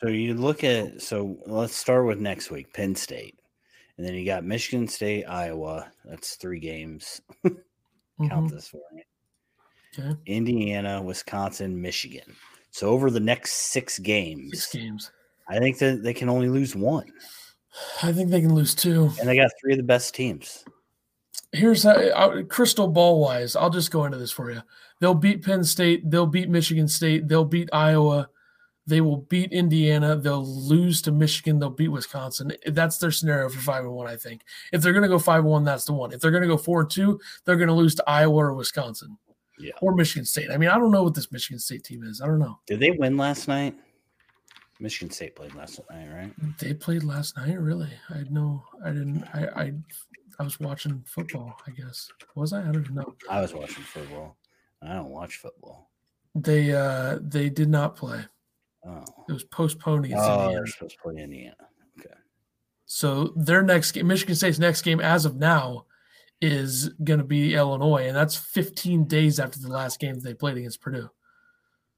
So 0.01 0.07
you 0.07 0.33
look 0.33 0.63
at 0.63 1.01
so 1.01 1.37
let's 1.45 1.75
start 1.75 2.05
with 2.07 2.19
next 2.19 2.49
week, 2.49 2.73
Penn 2.73 2.95
State, 2.95 3.37
and 3.97 4.05
then 4.07 4.13
you 4.15 4.25
got 4.25 4.43
Michigan 4.45 4.87
State, 4.87 5.25
Iowa. 5.25 5.91
That's 6.05 6.35
three 6.37 6.59
games. 6.59 7.21
Count 7.43 8.47
Mhm. 8.47 8.51
this 8.51 8.67
for 8.67 8.79
me. 8.93 9.03
Okay. 9.99 10.15
Indiana, 10.25 11.01
Wisconsin, 11.01 11.79
Michigan. 11.81 12.35
So 12.71 12.89
over 12.89 13.11
the 13.11 13.19
next 13.19 13.51
six 13.71 13.99
games, 13.99 14.49
Six 14.51 14.71
games. 14.71 15.11
I 15.47 15.59
think 15.59 15.77
that 15.79 16.03
they 16.03 16.13
can 16.13 16.29
only 16.29 16.49
lose 16.49 16.75
one, 16.75 17.11
I 18.01 18.11
think 18.11 18.29
they 18.29 18.41
can 18.41 18.55
lose 18.55 18.73
two. 18.73 19.11
and 19.19 19.27
they 19.27 19.35
got 19.35 19.51
three 19.61 19.73
of 19.73 19.77
the 19.77 19.83
best 19.83 20.15
teams. 20.15 20.63
Here's 21.53 21.83
how 21.83 21.91
uh, 21.91 22.43
crystal 22.43 22.87
ball 22.87 23.19
wise, 23.19 23.55
I'll 23.57 23.69
just 23.69 23.91
go 23.91 24.05
into 24.05 24.17
this 24.17 24.31
for 24.31 24.51
you. 24.51 24.61
They'll 24.99 25.13
beat 25.13 25.43
Penn 25.43 25.63
State, 25.65 26.09
they'll 26.09 26.25
beat 26.25 26.49
Michigan 26.49 26.87
State, 26.87 27.27
they'll 27.27 27.43
beat 27.43 27.67
Iowa, 27.73 28.29
they 28.87 29.01
will 29.01 29.17
beat 29.17 29.51
Indiana, 29.51 30.15
they'll 30.15 30.45
lose 30.45 31.01
to 31.01 31.11
Michigan, 31.11 31.59
they'll 31.59 31.69
beat 31.69 31.89
Wisconsin. 31.89 32.53
That's 32.67 32.97
their 32.99 33.11
scenario 33.11 33.49
for 33.49 33.59
five 33.59 33.83
and 33.83 33.93
one, 33.93 34.07
I 34.07 34.15
think. 34.15 34.43
If 34.71 34.81
they're 34.81 34.93
gonna 34.93 35.09
go 35.09 35.19
five 35.19 35.39
and 35.39 35.49
one, 35.49 35.65
that's 35.65 35.83
the 35.85 35.93
one. 35.93 36.13
If 36.13 36.21
they're 36.21 36.31
gonna 36.31 36.47
go 36.47 36.55
four 36.57 36.81
and 36.81 36.89
two, 36.89 37.19
they're 37.43 37.57
gonna 37.57 37.75
lose 37.75 37.95
to 37.95 38.09
Iowa 38.09 38.33
or 38.45 38.53
Wisconsin. 38.53 39.17
Yeah. 39.61 39.71
Or 39.81 39.93
Michigan 39.93 40.25
State. 40.25 40.49
I 40.51 40.57
mean, 40.57 40.69
I 40.69 40.77
don't 40.77 40.91
know 40.91 41.03
what 41.03 41.13
this 41.13 41.31
Michigan 41.31 41.59
State 41.59 41.83
team 41.83 42.03
is. 42.03 42.21
I 42.21 42.27
don't 42.27 42.39
know. 42.39 42.59
Did 42.65 42.79
they 42.79 42.91
win 42.91 43.17
last 43.17 43.47
night? 43.47 43.75
Michigan 44.79 45.11
State 45.13 45.35
played 45.35 45.53
last 45.53 45.79
night, 45.91 46.07
right? 46.11 46.57
They 46.57 46.73
played 46.73 47.03
last 47.03 47.37
night, 47.37 47.59
really. 47.59 47.89
I 48.09 48.17
had 48.17 48.31
no 48.31 48.63
I 48.83 48.89
didn't 48.89 49.23
I 49.33 49.45
I 49.55 49.73
I 50.39 50.43
was 50.43 50.59
watching 50.59 51.03
football, 51.05 51.55
I 51.67 51.71
guess. 51.71 52.09
Was 52.35 52.51
I? 52.51 52.61
I 52.67 52.71
don't 52.71 52.89
know. 52.91 53.13
I 53.29 53.41
was 53.41 53.53
watching 53.53 53.83
football. 53.83 54.37
I 54.81 54.93
don't 54.93 55.09
watch 55.09 55.37
football. 55.37 55.91
They 56.33 56.73
uh 56.73 57.19
they 57.21 57.49
did 57.49 57.69
not 57.69 57.95
play. 57.95 58.21
Oh, 58.83 59.03
It 59.29 59.33
was 59.33 59.43
postponed 59.43 60.05
against 60.05 60.23
oh 60.23 60.33
Indiana. 60.33 60.53
they're 60.53 60.65
supposed 60.67 60.95
to 60.95 61.01
play 61.03 61.21
Indiana. 61.21 61.55
Okay. 61.99 62.15
So 62.87 63.33
their 63.35 63.61
next 63.61 63.91
game, 63.91 64.07
Michigan 64.07 64.33
State's 64.35 64.57
next 64.57 64.81
game, 64.81 64.99
as 64.99 65.25
of 65.25 65.35
now, 65.35 65.85
is 66.41 66.89
going 67.03 67.19
to 67.19 67.25
be 67.25 67.53
Illinois, 67.55 68.07
and 68.07 68.15
that's 68.15 68.35
15 68.35 69.05
days 69.05 69.39
after 69.39 69.59
the 69.59 69.67
last 69.69 69.99
game 69.99 70.19
they 70.19 70.33
played 70.33 70.57
against 70.57 70.81
Purdue. 70.81 71.09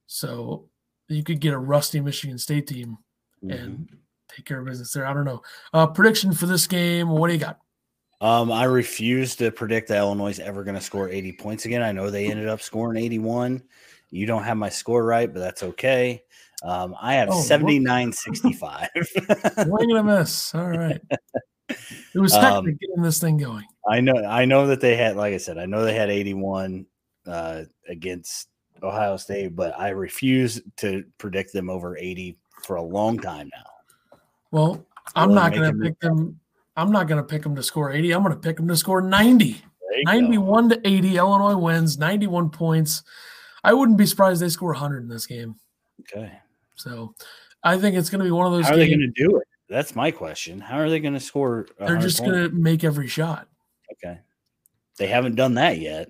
So 0.08 0.70
you 1.08 1.24
could 1.24 1.40
get 1.40 1.54
a 1.54 1.58
rusty 1.58 2.00
Michigan 2.02 2.38
State 2.38 2.68
team 2.68 2.98
Mhm. 3.44 3.52
and 3.64 3.90
take 4.30 4.46
care 4.46 4.60
of 4.60 4.66
business 4.66 4.92
there. 4.94 5.06
I 5.06 5.14
don't 5.14 5.26
know. 5.26 5.42
Uh, 5.74 5.88
prediction 5.88 6.34
for 6.34 6.46
this 6.46 6.68
game? 6.68 7.10
What 7.10 7.28
do 7.28 7.34
you 7.34 7.40
got? 7.40 7.60
Um, 8.22 8.52
I 8.52 8.64
refuse 8.66 9.36
to 9.38 9.52
predict 9.52 9.90
that 9.90 9.98
Illinois 9.98 10.30
is 10.30 10.40
ever 10.40 10.64
going 10.64 10.76
to 10.76 10.82
score 10.82 11.10
80 11.10 11.34
points 11.34 11.66
again. 11.66 11.82
I 11.82 11.92
know 11.92 12.10
they 12.10 12.28
ended 12.32 12.48
up 12.48 12.62
scoring 12.62 13.04
81. 13.04 13.62
You 14.12 14.26
don't 14.26 14.44
have 14.44 14.58
my 14.58 14.70
score 14.70 15.04
right, 15.04 15.32
but 15.32 15.40
that's 15.40 15.64
okay. 15.64 16.24
Um, 16.64 16.96
I 17.02 17.16
have 17.16 17.30
Oh, 17.30 17.36
whoops. 17.36 17.48
79 17.48 18.14
65. 18.14 18.88
Wing 19.68 19.92
and 19.92 20.00
a 20.00 20.04
miss. 20.04 20.56
All 20.56 20.70
right. 20.70 21.02
It 21.70 22.20
was 22.20 22.34
Um, 22.34 22.66
getting 22.66 23.02
this 23.02 23.20
thing 23.20 23.38
going. 23.38 23.66
I 23.90 24.02
know, 24.02 24.14
I 24.26 24.46
know 24.46 24.68
that 24.68 24.82
they 24.82 24.96
had, 24.96 25.16
like 25.16 25.34
I 25.34 25.38
said, 25.38 25.58
I 25.58 25.66
know 25.66 25.84
they 25.84 25.96
had 25.96 26.10
81 26.10 26.86
uh, 27.26 27.64
against 27.88 28.50
Ohio 28.82 29.18
State, 29.18 29.56
but 29.56 29.78
I 29.80 29.90
refuse 29.90 30.62
to 30.78 31.04
predict 31.18 31.54
them 31.54 31.70
over 31.70 31.98
80 31.98 32.38
for 32.64 32.76
a 32.78 32.82
long 32.82 33.20
time 33.20 33.50
now. 33.54 34.18
Well, 34.52 34.86
I'm 35.16 35.30
Really 35.30 35.42
not 35.42 35.54
going 35.54 35.74
to 35.74 35.84
pick 35.84 36.00
them. 36.00 36.40
I'm 36.76 36.92
not 36.92 37.08
going 37.08 37.22
to 37.22 37.28
pick 37.28 37.44
them 37.44 37.56
to 37.56 37.64
score 37.64 37.92
80. 37.92 38.14
I'm 38.14 38.24
going 38.24 38.34
to 38.34 38.40
pick 38.40 38.58
them 38.58 38.68
to 38.68 38.76
score 38.78 39.02
90. 39.02 39.46
There 39.46 40.00
you 40.00 40.06
go. 40.06 40.12
91 40.12 40.70
to 40.70 40.88
80. 40.88 41.18
Illinois 41.18 41.58
wins 41.58 41.98
91 41.98 42.50
points. 42.50 43.04
I 43.64 43.74
wouldn't 43.74 43.98
be 43.98 44.06
surprised 44.06 44.42
they 44.42 44.50
score 44.50 44.72
100 44.72 45.04
in 45.04 45.10
this 45.10 45.26
game. 45.26 45.56
Okay. 46.02 46.32
So 46.76 47.14
I 47.64 47.78
think 47.78 47.96
it's 47.96 48.10
going 48.10 48.20
to 48.20 48.26
be 48.26 48.32
one 48.32 48.46
of 48.46 48.54
those 48.54 48.66
How 48.66 48.74
are 48.74 48.78
they 48.78 48.88
going 48.88 49.00
to 49.00 49.24
do 49.24 49.38
it? 49.38 49.48
That's 49.70 49.96
my 49.96 50.12
question. 50.12 50.60
How 50.60 50.78
are 50.80 50.90
they 50.90 51.00
going 51.00 51.14
to 51.14 51.20
score? 51.20 51.68
They're 51.80 51.98
just 51.98 52.20
going 52.20 52.32
to 52.34 52.50
make 52.50 52.84
every 52.84 53.08
shot. 53.08 53.48
Okay. 53.94 54.20
They 54.98 55.08
haven't 55.08 55.36
done 55.36 55.56
that 55.56 55.80
yet. 55.80 56.10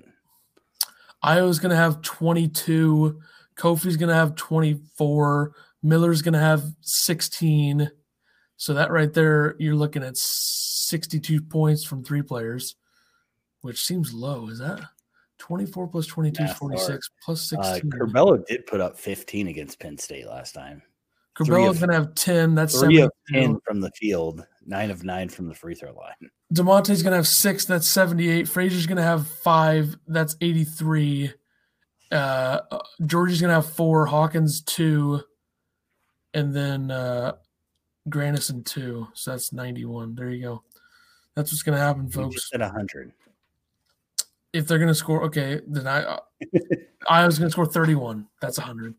Ayo's 1.23 1.59
going 1.59 1.69
to 1.69 1.75
have 1.75 2.01
22. 2.01 3.21
Kofi's 3.55 3.97
going 3.97 4.09
to 4.09 4.15
have 4.15 4.35
24. 4.35 5.53
Miller's 5.81 6.21
going 6.21 6.33
to 6.33 6.39
have 6.39 6.63
16. 6.81 7.89
So 8.57 8.73
that 8.73 8.91
right 8.91 9.13
there, 9.13 9.55
you're 9.59 9.75
looking 9.75 10.03
at 10.03 10.17
62 10.17 11.41
points 11.41 11.83
from 11.83 12.03
three 12.03 12.21
players, 12.21 12.75
which 13.61 13.81
seems 13.81 14.13
low. 14.13 14.49
Is 14.49 14.59
that 14.59 14.81
24 15.37 15.87
plus 15.87 16.07
22 16.07 16.43
is 16.43 16.49
Math 16.49 16.57
46 16.57 17.09
plus 17.23 17.53
Uh, 17.53 17.73
16? 17.73 17.91
Curbelo 17.91 18.45
did 18.45 18.65
put 18.65 18.81
up 18.81 18.97
15 18.97 19.47
against 19.47 19.79
Penn 19.79 19.97
State 19.97 20.27
last 20.27 20.53
time. 20.53 20.81
Of- 21.39 21.47
going 21.79 21.89
to 21.89 21.95
have 21.95 22.15
10. 22.15 22.55
That's 22.55 22.79
Three 22.79 23.01
of 23.01 23.11
10 23.31 23.59
from 23.65 23.81
the 23.81 23.91
field, 23.91 24.45
nine 24.65 24.91
of 24.91 25.03
nine 25.03 25.29
from 25.29 25.47
the 25.47 25.55
free 25.55 25.75
throw 25.75 25.93
line. 25.93 26.29
Da'Monte's 26.53 27.01
going 27.01 27.11
to 27.11 27.17
have 27.17 27.27
six. 27.27 27.65
That's 27.65 27.87
78. 27.87 28.47
Frazier's 28.47 28.85
going 28.85 28.97
to 28.97 29.03
have 29.03 29.27
five. 29.27 29.95
That's 30.07 30.35
83. 30.41 31.33
Uh, 32.11 32.59
Giorgi's 33.05 33.41
going 33.41 33.49
to 33.49 33.55
have 33.55 33.69
four. 33.69 34.05
Hawkins, 34.05 34.61
two. 34.61 35.21
And 36.35 36.55
then 36.55 36.91
uh, 36.91 37.33
Grandison, 38.09 38.63
two. 38.63 39.07
So 39.13 39.31
that's 39.31 39.51
91. 39.51 40.15
There 40.15 40.29
you 40.29 40.43
go. 40.43 40.63
That's 41.35 41.51
what's 41.51 41.63
going 41.63 41.77
to 41.77 41.83
happen, 41.83 42.09
folks. 42.09 42.51
at 42.53 42.59
100. 42.61 43.11
If 44.53 44.67
they're 44.67 44.77
going 44.77 44.87
to 44.89 44.95
score, 44.95 45.23
okay, 45.23 45.61
then 45.65 45.87
I, 45.87 46.19
I 47.09 47.25
was 47.25 47.39
going 47.39 47.47
to 47.47 47.51
score 47.51 47.65
31. 47.65 48.27
That's 48.39 48.59
100. 48.59 48.93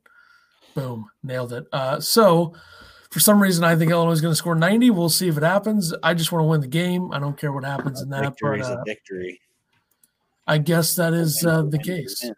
Boom. 0.75 1.07
Nailed 1.23 1.53
it. 1.53 1.67
Uh, 1.73 2.01
so, 2.01 2.55
for 3.11 3.21
some 3.21 3.41
reason, 3.41 3.63
I 3.65 3.77
think 3.77 3.91
Illinois 3.91 4.13
is 4.13 4.21
going 4.21 4.33
to 4.33 4.37
score 4.37 4.55
90. 4.57 4.91
We'll 4.91 5.09
see 5.09 5.29
if 5.29 5.37
it 5.37 5.43
happens. 5.43 5.95
I 6.03 6.15
just 6.15 6.33
want 6.33 6.43
to 6.43 6.49
win 6.49 6.61
the 6.61 6.67
game. 6.67 7.13
I 7.13 7.19
don't 7.19 7.39
care 7.39 7.53
what 7.53 7.65
happens 7.65 8.03
in 8.03 8.11
that. 8.11 8.23
victory 8.23 8.59
But, 8.59 8.65
is 8.65 8.71
uh, 8.71 8.79
a 8.81 8.85
victory. 8.85 9.41
I 10.47 10.59
guess 10.59 10.95
that 10.97 11.15
is 11.15 11.45
uh, 11.47 11.63
the 11.63 11.79
case. 11.79 12.31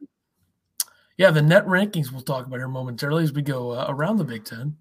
Yeah, 1.16 1.30
the 1.30 1.42
net 1.42 1.66
rankings 1.66 2.12
we'll 2.12 2.20
talk 2.20 2.46
about 2.46 2.58
here 2.58 2.68
momentarily 2.68 3.24
as 3.24 3.32
we 3.32 3.42
go 3.42 3.70
uh, 3.70 3.86
around 3.88 4.18
the 4.18 4.24
Big 4.24 4.44
Ten 4.44 4.76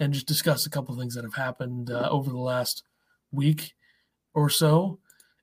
and 0.00 0.12
just 0.12 0.26
discuss 0.26 0.66
a 0.66 0.70
couple 0.70 0.94
of 0.94 1.00
things 1.00 1.14
that 1.14 1.24
have 1.24 1.34
happened 1.34 1.90
uh, 1.90 2.08
over 2.10 2.30
the 2.30 2.38
last 2.38 2.84
week 3.32 3.74
or 4.34 4.48
so. 4.48 4.98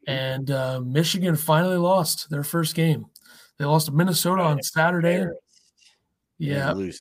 And 0.08 0.50
uh, 0.52 0.82
Michigan 0.82 1.36
finally 1.36 1.78
lost 1.78 2.30
their 2.30 2.44
first 2.44 2.76
game. 2.76 3.06
They 3.58 3.66
lost 3.66 3.88
to 3.88 3.92
Minnesota 3.92 4.42
on 4.42 4.64
Saturday. 4.64 5.28
Yeah. 6.38 6.74
They 6.74 6.92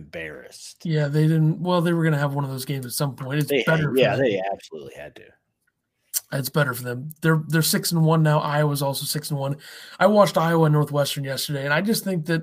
embarrassed. 0.00 0.84
yeah, 0.84 1.08
they 1.08 1.22
didn't. 1.22 1.60
Well, 1.60 1.80
they 1.80 1.92
were 1.92 2.02
going 2.02 2.12
to 2.14 2.18
have 2.18 2.34
one 2.34 2.44
of 2.44 2.50
those 2.50 2.64
games 2.64 2.86
at 2.86 2.92
some 2.92 3.14
point. 3.14 3.40
It's 3.40 3.48
They 3.50 3.62
better. 3.64 3.82
had, 3.82 3.90
for 3.90 3.96
yeah, 3.98 4.16
them. 4.16 4.24
they 4.24 4.42
absolutely 4.52 4.94
had 4.94 5.14
to. 5.16 5.24
It's 6.32 6.48
better 6.48 6.74
for 6.74 6.82
them. 6.82 7.10
They're 7.22 7.42
they're 7.48 7.62
six 7.62 7.92
and 7.92 8.04
one 8.04 8.22
now. 8.22 8.38
Iowa's 8.40 8.82
also 8.82 9.04
six 9.04 9.30
and 9.30 9.38
one. 9.38 9.56
I 9.98 10.06
watched 10.06 10.36
Iowa 10.38 10.64
and 10.66 10.72
Northwestern 10.72 11.24
yesterday, 11.24 11.64
and 11.64 11.74
I 11.74 11.80
just 11.80 12.04
think 12.04 12.26
that 12.26 12.42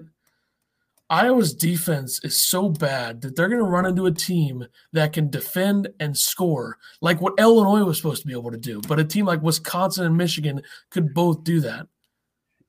Iowa's 1.09 1.53
defense 1.53 2.19
is 2.23 2.37
so 2.37 2.67
bad 2.69 3.21
that 3.21 3.35
they're 3.35 3.47
going 3.47 3.63
to 3.63 3.69
run 3.69 3.85
into 3.85 4.05
a 4.05 4.11
team 4.11 4.67
that 4.91 5.13
can 5.13 5.29
defend 5.29 5.87
and 6.01 6.17
score, 6.17 6.77
like 7.01 7.21
what 7.21 7.35
Illinois 7.39 7.83
was 7.85 7.95
supposed 7.95 8.21
to 8.23 8.27
be 8.27 8.33
able 8.33 8.51
to 8.51 8.57
do. 8.57 8.81
But 8.81 8.99
a 8.99 9.05
team 9.05 9.25
like 9.25 9.41
Wisconsin 9.41 10.05
and 10.05 10.17
Michigan 10.17 10.61
could 10.89 11.13
both 11.13 11.45
do 11.45 11.61
that. 11.61 11.87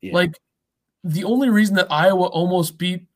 Yeah. 0.00 0.14
Like 0.14 0.38
the 1.02 1.24
only 1.24 1.48
reason 1.50 1.74
that 1.76 1.90
Iowa 1.90 2.26
almost 2.26 2.78
beat 2.78 3.07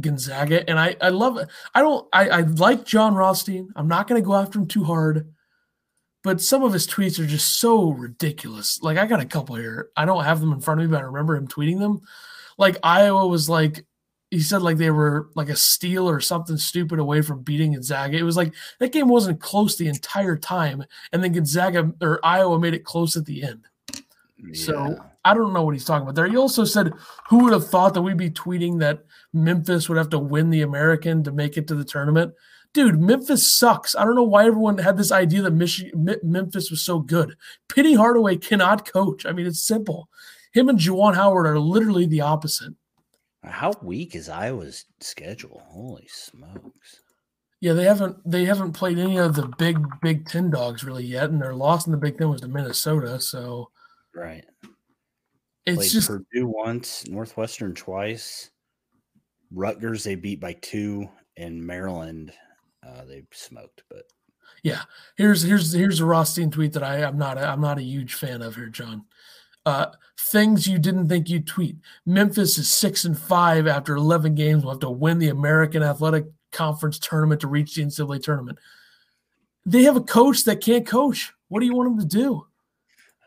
Gonzaga, 0.00 0.68
and 0.68 0.78
I, 0.78 0.96
I 1.00 1.10
love 1.10 1.36
it. 1.36 1.48
I 1.74 1.80
don't, 1.80 2.08
I, 2.12 2.28
I 2.28 2.40
like 2.42 2.84
Jon 2.84 3.14
Rothstein. 3.14 3.70
I'm 3.76 3.88
not 3.88 4.08
going 4.08 4.20
to 4.20 4.26
go 4.26 4.34
after 4.34 4.58
him 4.58 4.66
too 4.66 4.84
hard, 4.84 5.32
but 6.22 6.40
some 6.40 6.62
of 6.62 6.72
his 6.72 6.86
tweets 6.86 7.18
are 7.18 7.26
just 7.26 7.58
so 7.58 7.90
ridiculous. 7.90 8.80
Like 8.82 8.96
I 8.96 9.06
got 9.06 9.20
a 9.20 9.26
couple 9.26 9.56
here. 9.56 9.90
I 9.96 10.04
don't 10.04 10.24
have 10.24 10.40
them 10.40 10.52
in 10.52 10.60
front 10.60 10.80
of 10.80 10.86
me, 10.86 10.92
but 10.92 11.02
I 11.02 11.06
remember 11.06 11.36
him 11.36 11.48
tweeting 11.48 11.78
them. 11.78 12.00
Like 12.58 12.78
Iowa 12.82 13.26
was 13.26 13.48
like 13.48 13.84
he 14.30 14.40
said 14.40 14.62
like 14.62 14.78
they 14.78 14.90
were 14.90 15.28
like 15.34 15.50
a 15.50 15.56
steal 15.56 16.08
or 16.08 16.18
something 16.20 16.56
stupid 16.56 16.98
away 16.98 17.20
from 17.20 17.42
beating 17.42 17.74
Gonzaga. 17.74 18.16
It 18.16 18.22
was 18.22 18.36
like 18.36 18.54
that 18.78 18.92
game 18.92 19.08
wasn't 19.08 19.40
close 19.40 19.76
the 19.76 19.88
entire 19.88 20.36
time, 20.36 20.84
and 21.12 21.22
then 21.22 21.32
Gonzaga 21.32 21.92
or 22.00 22.18
Iowa 22.24 22.58
made 22.58 22.72
it 22.72 22.84
close 22.84 23.16
at 23.16 23.26
the 23.26 23.42
end. 23.42 23.66
Yeah. 24.38 24.54
So 24.54 25.04
I 25.24 25.34
don't 25.34 25.52
know 25.52 25.62
what 25.62 25.74
he's 25.74 25.84
talking 25.84 26.04
about 26.04 26.14
there. 26.14 26.28
He 26.28 26.36
also 26.36 26.64
said, 26.64 26.94
"Who 27.28 27.44
would 27.44 27.52
have 27.52 27.68
thought 27.68 27.92
that 27.94 28.02
we'd 28.02 28.16
be 28.16 28.30
tweeting 28.30 28.78
that 28.78 29.04
Memphis 29.32 29.88
would 29.88 29.98
have 29.98 30.10
to 30.10 30.18
win 30.18 30.50
the 30.50 30.62
American 30.62 31.22
to 31.24 31.32
make 31.32 31.56
it 31.56 31.66
to 31.68 31.74
the 31.74 31.84
tournament?" 31.84 32.34
Dude, 32.74 33.00
Memphis 33.00 33.58
sucks. 33.58 33.94
I 33.94 34.04
don't 34.04 34.14
know 34.14 34.22
why 34.22 34.46
everyone 34.46 34.78
had 34.78 34.96
this 34.96 35.12
idea 35.12 35.42
that 35.42 35.52
Michigan, 35.52 36.16
Memphis 36.22 36.70
was 36.70 36.80
so 36.80 37.00
good. 37.00 37.36
Penny 37.68 37.94
Hardaway 37.94 38.36
cannot 38.36 38.90
coach. 38.90 39.26
I 39.26 39.32
mean, 39.32 39.46
it's 39.46 39.62
simple. 39.62 40.08
Him 40.52 40.70
and 40.70 40.78
Juwan 40.78 41.14
Howard 41.14 41.46
are 41.46 41.58
literally 41.58 42.06
the 42.06 42.22
opposite. 42.22 42.72
How 43.44 43.72
weak 43.82 44.14
is 44.14 44.28
Iowa's 44.28 44.84
schedule? 45.00 45.62
Holy 45.66 46.06
smokes! 46.08 47.02
Yeah, 47.60 47.72
they 47.72 47.84
haven't 47.84 48.16
they 48.24 48.44
haven't 48.44 48.72
played 48.72 48.98
any 48.98 49.18
of 49.18 49.34
the 49.34 49.48
big 49.58 49.84
Big 50.00 50.28
Ten 50.28 50.48
dogs 50.48 50.84
really 50.84 51.04
yet, 51.04 51.30
and 51.30 51.42
their 51.42 51.54
loss 51.54 51.86
in 51.86 51.92
the 51.92 51.98
Big 51.98 52.18
Ten 52.18 52.30
was 52.30 52.40
to 52.42 52.48
Minnesota. 52.48 53.20
So, 53.20 53.70
right, 54.14 54.44
it's 55.66 55.76
played 55.76 55.90
just 55.90 56.08
Purdue 56.08 56.46
once, 56.46 57.06
Northwestern 57.08 57.74
twice, 57.74 58.50
Rutgers 59.54 60.04
they 60.04 60.14
beat 60.14 60.40
by 60.40 60.54
two, 60.54 61.08
and 61.36 61.64
Maryland 61.64 62.32
uh, 62.86 63.04
they 63.04 63.24
smoked. 63.32 63.82
But 63.88 64.04
yeah, 64.62 64.82
here's 65.16 65.42
here's 65.42 65.72
here's 65.72 66.00
a 66.00 66.04
Rothstein 66.04 66.50
tweet 66.50 66.72
that 66.74 66.82
I 66.82 67.04
I'm 67.04 67.18
not 67.18 67.38
a, 67.38 67.46
I'm 67.46 67.60
not 67.60 67.78
a 67.78 67.82
huge 67.82 68.14
fan 68.14 68.42
of 68.42 68.54
here, 68.54 68.68
John. 68.68 69.04
Uh, 69.64 69.86
things 70.18 70.66
you 70.66 70.78
didn't 70.78 71.08
think 71.08 71.28
you'd 71.28 71.46
tweet. 71.46 71.76
Memphis 72.04 72.58
is 72.58 72.68
six 72.68 73.04
and 73.04 73.16
five 73.16 73.68
after 73.68 73.94
11 73.94 74.34
games. 74.34 74.64
We'll 74.64 74.72
have 74.72 74.80
to 74.80 74.90
win 74.90 75.20
the 75.20 75.28
American 75.28 75.84
Athletic 75.84 76.24
Conference 76.50 76.98
tournament 76.98 77.40
to 77.42 77.46
reach 77.46 77.76
the 77.76 77.84
NCAA 77.84 78.22
tournament. 78.22 78.58
They 79.64 79.84
have 79.84 79.96
a 79.96 80.00
coach 80.00 80.44
that 80.44 80.60
can't 80.60 80.84
coach. 80.84 81.32
What 81.48 81.60
do 81.60 81.66
you 81.66 81.74
want 81.74 81.92
him 81.92 82.00
to 82.00 82.06
do? 82.06 82.46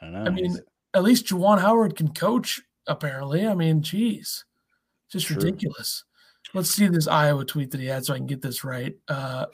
I, 0.01 0.09
know, 0.09 0.25
I 0.25 0.29
mean, 0.29 0.57
at 0.93 1.03
least 1.03 1.27
Juwan 1.27 1.61
Howard 1.61 1.95
can 1.95 2.13
coach, 2.13 2.61
apparently. 2.85 3.47
I 3.47 3.55
mean, 3.55 3.81
geez, 3.81 4.43
just 5.09 5.27
True. 5.27 5.37
ridiculous. 5.37 6.03
Let's 6.55 6.71
see 6.71 6.87
this 6.87 7.05
Iowa 7.05 7.43
tweet 7.43 7.71
that 7.71 7.81
he 7.81 7.87
had 7.87 8.05
so 8.05 8.13
I 8.13 8.17
can 8.17 8.27
get 8.27 8.41
this 8.41 8.63
right. 8.63 8.95
Uh, 9.09 9.47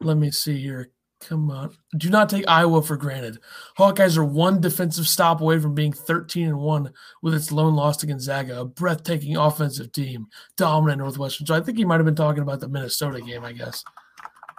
let 0.00 0.16
me 0.16 0.30
see 0.30 0.58
here. 0.58 0.90
Come 1.20 1.50
on. 1.50 1.76
Do 1.98 2.08
not 2.08 2.30
take 2.30 2.48
Iowa 2.48 2.80
for 2.80 2.96
granted. 2.96 3.40
Hawkeyes 3.78 4.16
are 4.16 4.24
one 4.24 4.58
defensive 4.58 5.06
stop 5.06 5.42
away 5.42 5.58
from 5.58 5.74
being 5.74 5.92
13 5.92 6.48
and 6.48 6.58
1 6.58 6.90
with 7.20 7.34
its 7.34 7.52
lone 7.52 7.74
loss 7.74 7.98
to 7.98 8.06
Gonzaga, 8.06 8.62
a 8.62 8.64
breathtaking 8.64 9.36
offensive 9.36 9.92
team, 9.92 10.28
dominant 10.56 11.00
Northwestern. 11.00 11.46
So 11.46 11.54
I 11.54 11.60
think 11.60 11.76
he 11.76 11.84
might 11.84 11.96
have 11.96 12.06
been 12.06 12.14
talking 12.14 12.42
about 12.42 12.60
the 12.60 12.68
Minnesota 12.68 13.20
game, 13.20 13.44
I 13.44 13.52
guess, 13.52 13.84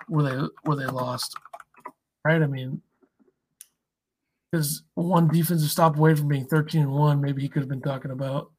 where 0.08 0.24
they 0.24 0.48
where 0.66 0.78
they 0.78 0.86
lost. 0.86 1.36
Right? 2.24 2.44
I 2.44 2.46
mean, 2.46 2.80
because 4.52 4.84
one 4.94 5.30
defensive 5.30 5.72
stop 5.72 5.98
away 5.98 6.14
from 6.14 6.28
being 6.28 6.46
13 6.46 6.82
and 6.82 6.92
1, 6.92 7.20
maybe 7.20 7.42
he 7.42 7.50
could 7.50 7.64
have 7.64 7.70
been 7.70 7.82
talking 7.82 8.12
about. 8.12 8.52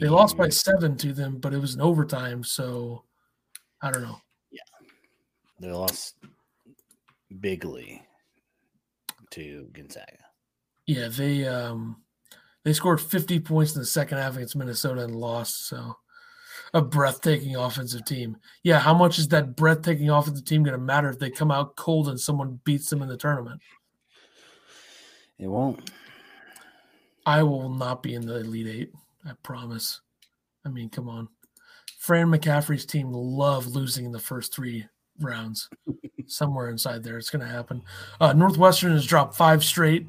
They 0.00 0.08
lost 0.08 0.36
by 0.36 0.48
seven 0.48 0.96
to 0.98 1.12
them, 1.12 1.38
but 1.38 1.52
it 1.54 1.58
was 1.58 1.74
an 1.74 1.80
overtime, 1.80 2.44
so 2.44 3.04
I 3.82 3.90
don't 3.90 4.02
know. 4.02 4.20
Yeah, 4.50 4.60
they 5.60 5.72
lost 5.72 6.14
bigly 7.40 8.02
to 9.30 9.68
Gonzaga. 9.72 10.18
Yeah, 10.86 11.08
they 11.08 11.46
um 11.46 12.02
they 12.64 12.72
scored 12.72 13.00
50 13.00 13.40
points 13.40 13.74
in 13.74 13.80
the 13.80 13.86
second 13.86 14.18
half 14.18 14.36
against 14.36 14.56
Minnesota 14.56 15.04
and 15.04 15.16
lost. 15.16 15.66
So 15.68 15.96
a 16.74 16.82
breathtaking 16.82 17.56
offensive 17.56 18.04
team. 18.04 18.36
Yeah, 18.62 18.78
how 18.78 18.94
much 18.94 19.18
is 19.18 19.28
that 19.28 19.56
breathtaking 19.56 20.10
offensive 20.10 20.44
team 20.44 20.62
going 20.62 20.78
to 20.78 20.84
matter 20.84 21.08
if 21.08 21.18
they 21.18 21.30
come 21.30 21.50
out 21.50 21.76
cold 21.76 22.08
and 22.08 22.20
someone 22.20 22.60
beats 22.64 22.88
them 22.88 23.02
in 23.02 23.08
the 23.08 23.16
tournament? 23.16 23.60
It 25.38 25.48
won't. 25.48 25.90
I 27.26 27.42
will 27.42 27.68
not 27.68 28.02
be 28.02 28.14
in 28.14 28.26
the 28.26 28.36
Elite 28.36 28.66
Eight. 28.66 28.92
I 29.26 29.32
promise. 29.42 30.00
I 30.64 30.68
mean, 30.68 30.88
come 30.90 31.08
on. 31.08 31.28
Fran 31.98 32.28
McCaffery's 32.28 32.86
team 32.86 33.12
love 33.12 33.66
losing 33.66 34.04
in 34.04 34.12
the 34.12 34.18
first 34.18 34.54
three 34.54 34.86
rounds 35.20 35.68
somewhere 36.26 36.68
inside 36.70 37.02
there. 37.02 37.18
It's 37.18 37.30
going 37.30 37.46
to 37.46 37.52
happen. 37.52 37.82
Uh, 38.20 38.32
Northwestern 38.32 38.92
has 38.92 39.06
dropped 39.06 39.36
five 39.36 39.64
straight. 39.64 40.06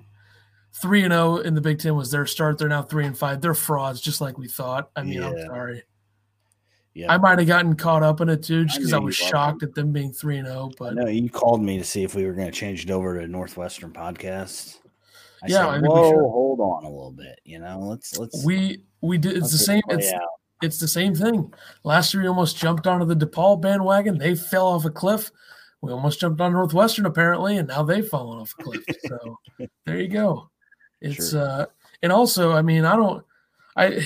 Three 0.82 1.04
and 1.04 1.14
zero 1.14 1.38
oh 1.38 1.38
in 1.38 1.54
the 1.54 1.62
Big 1.62 1.80
Ten 1.80 1.96
was 1.96 2.10
their 2.10 2.26
start. 2.26 2.58
They're 2.58 2.68
now 2.68 2.82
three 2.82 3.06
and 3.06 3.16
five. 3.16 3.42
They're 3.42 3.54
frauds, 3.54 4.02
just 4.02 4.22
like 4.22 4.40
we 4.40 4.48
thought. 4.48 4.90
I 4.96 5.04
mean, 5.04 5.22
yeah. 5.22 5.28
I'm 5.28 5.40
sorry. 5.46 5.84
Yeah, 6.96 7.12
I 7.12 7.18
might 7.18 7.40
have 7.40 7.48
gotten 7.48 7.76
caught 7.76 8.04
up 8.04 8.22
in 8.22 8.30
it 8.30 8.44
too, 8.44 8.66
just 8.66 8.80
because 8.80 8.94
I, 8.94 8.98
I, 8.98 9.00
was 9.00 9.16
shocked 9.16 9.64
at 9.64 9.74
them 9.74 9.92
being 9.92 10.12
three 10.12 10.38
and 10.38 10.48
zero. 10.48 10.70
Oh, 10.70 10.72
but 10.78 10.96
no, 10.96 11.08
you 11.08 11.30
called 11.30 11.62
me 11.62 11.78
to 11.78 11.84
see 11.84 12.04
if 12.04 12.14
we 12.16 12.26
were 12.26 12.34
going 12.34 12.52
to 12.52 12.52
change 12.52 12.84
it 12.84 12.92
over 12.92 13.20
to 13.20 13.28
Northwestern 13.28 13.92
podcast. 13.92 14.80
I 15.44 15.48
yeah, 15.48 15.58
said, 15.58 15.66
I 15.66 15.78
mean, 15.80 15.92
whoa, 15.92 16.12
hold 16.12 16.60
on 16.60 16.86
a 16.86 16.90
little 16.90 17.12
bit. 17.12 17.40
You 17.44 17.60
know, 17.60 17.80
let's 17.80 18.18
let's 18.18 18.46
we 18.46 18.84
we 19.04 19.20
did. 19.20 19.38
It's 19.38 19.52
the 19.52 19.58
same. 19.60 19.84
It's 19.90 20.12
out 20.12 20.22
it's 20.64 20.80
the 20.80 20.88
same 20.88 21.14
thing. 21.14 21.54
Last 21.84 22.14
year, 22.14 22.24
we 22.24 22.30
almost 22.30 22.58
jumped 22.58 22.88
onto 22.88 23.06
the 23.06 23.16
DePaul 23.16 23.62
bandwagon. 23.62 24.18
They 24.18 24.36
fell 24.36 24.68
off 24.68 24.86
a 24.86 24.90
cliff. 24.90 25.32
We 25.82 25.92
almost 25.92 26.22
jumped 26.22 26.40
on 26.40 26.54
Northwestern 26.54 27.06
apparently, 27.06 27.58
and 27.58 27.68
now 27.68 27.84
they've 27.84 28.08
fallen 28.08 28.40
off 28.40 28.56
a 28.58 28.64
cliff. 28.64 28.84
So 29.06 29.40
there 29.86 30.00
you 30.00 30.08
go. 30.08 30.50
It's 31.02 31.32
sure. 31.32 31.42
uh, 31.42 31.66
and 32.02 32.12
also, 32.12 32.54
I 32.54 32.62
mean, 32.62 32.86
I 32.86 32.96
don't, 32.96 33.24
I, 33.76 34.06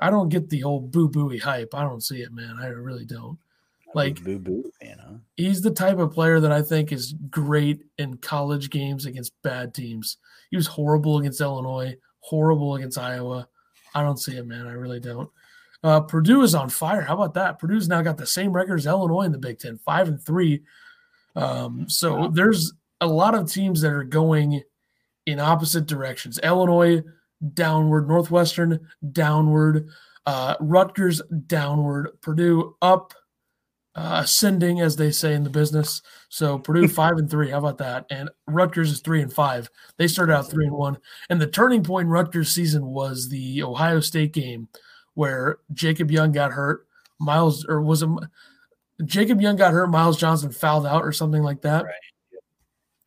I 0.00 0.10
don't 0.10 0.28
get 0.28 0.48
the 0.48 0.62
old 0.62 0.92
Boo 0.92 1.08
Buie 1.08 1.40
hype. 1.40 1.74
I 1.74 1.82
don't 1.82 2.02
see 2.02 2.22
it, 2.22 2.32
man. 2.32 2.56
I 2.60 2.68
really 2.68 3.04
don't. 3.04 3.38
Like 3.94 4.22
boo 4.22 4.38
boo 4.38 4.70
fan, 4.80 4.98
huh? 5.00 5.14
He's 5.36 5.62
the 5.62 5.70
type 5.70 5.98
of 5.98 6.12
player 6.12 6.38
that 6.38 6.52
I 6.52 6.60
think 6.60 6.92
is 6.92 7.14
great 7.30 7.82
in 7.96 8.18
college 8.18 8.68
games 8.68 9.06
against 9.06 9.32
bad 9.42 9.72
teams. 9.72 10.18
He 10.50 10.56
was 10.56 10.66
horrible 10.66 11.18
against 11.18 11.40
Illinois, 11.40 11.96
horrible 12.20 12.74
against 12.74 12.98
Iowa. 12.98 13.48
I 13.96 14.02
don't 14.02 14.18
see 14.18 14.36
it, 14.36 14.46
man. 14.46 14.66
I 14.66 14.72
really 14.72 15.00
don't. 15.00 15.30
Uh, 15.82 16.00
Purdue 16.00 16.42
is 16.42 16.54
on 16.54 16.68
fire. 16.68 17.00
How 17.00 17.14
about 17.14 17.32
that? 17.34 17.58
Purdue's 17.58 17.88
now 17.88 18.02
got 18.02 18.18
the 18.18 18.26
same 18.26 18.52
record 18.52 18.78
as 18.78 18.86
Illinois 18.86 19.22
in 19.22 19.32
the 19.32 19.38
Big 19.38 19.58
Ten, 19.58 19.78
five 19.78 20.08
and 20.08 20.22
three. 20.22 20.62
Um, 21.34 21.88
so 21.88 22.14
wow. 22.14 22.28
there's 22.28 22.74
a 23.00 23.06
lot 23.06 23.34
of 23.34 23.50
teams 23.50 23.80
that 23.80 23.92
are 23.92 24.04
going 24.04 24.62
in 25.24 25.40
opposite 25.40 25.86
directions. 25.86 26.38
Illinois 26.42 27.02
downward, 27.54 28.06
Northwestern 28.06 28.86
downward, 29.12 29.88
uh, 30.26 30.56
Rutgers 30.60 31.22
downward, 31.46 32.20
Purdue 32.20 32.76
up, 32.82 33.14
uh, 33.96 34.20
ascending 34.22 34.82
as 34.82 34.94
they 34.94 35.10
say 35.10 35.32
in 35.32 35.42
the 35.42 35.50
business. 35.50 36.02
So 36.28 36.58
Purdue 36.58 36.86
five 37.02 37.16
and 37.16 37.30
three. 37.30 37.50
How 37.50 37.58
about 37.58 37.78
that? 37.78 38.04
And 38.10 38.28
Rutgers 38.46 38.92
is 38.92 39.00
three 39.00 39.22
and 39.22 39.32
five. 39.32 39.70
They 39.96 40.06
started 40.06 40.34
out 40.34 40.50
three 40.50 40.66
and 40.66 40.76
one. 40.76 40.98
And 41.30 41.40
the 41.40 41.46
turning 41.46 41.82
point 41.82 42.06
in 42.06 42.12
Rutgers 42.12 42.54
season 42.54 42.86
was 42.86 43.28
the 43.28 43.62
Ohio 43.62 44.00
State 44.00 44.32
game 44.32 44.68
where 45.14 45.58
Jacob 45.72 46.10
Young 46.10 46.30
got 46.30 46.52
hurt. 46.52 46.86
Myles 47.18 47.64
or 47.66 47.80
was 47.80 48.02
it 48.02 48.10
Jacob 49.06 49.40
Young 49.40 49.56
got 49.56 49.72
hurt? 49.72 49.88
Myles 49.88 50.18
Johnson 50.18 50.52
fouled 50.52 50.86
out 50.86 51.02
or 51.02 51.12
something 51.12 51.42
like 51.42 51.62
that. 51.62 51.84
Right. 51.84 51.94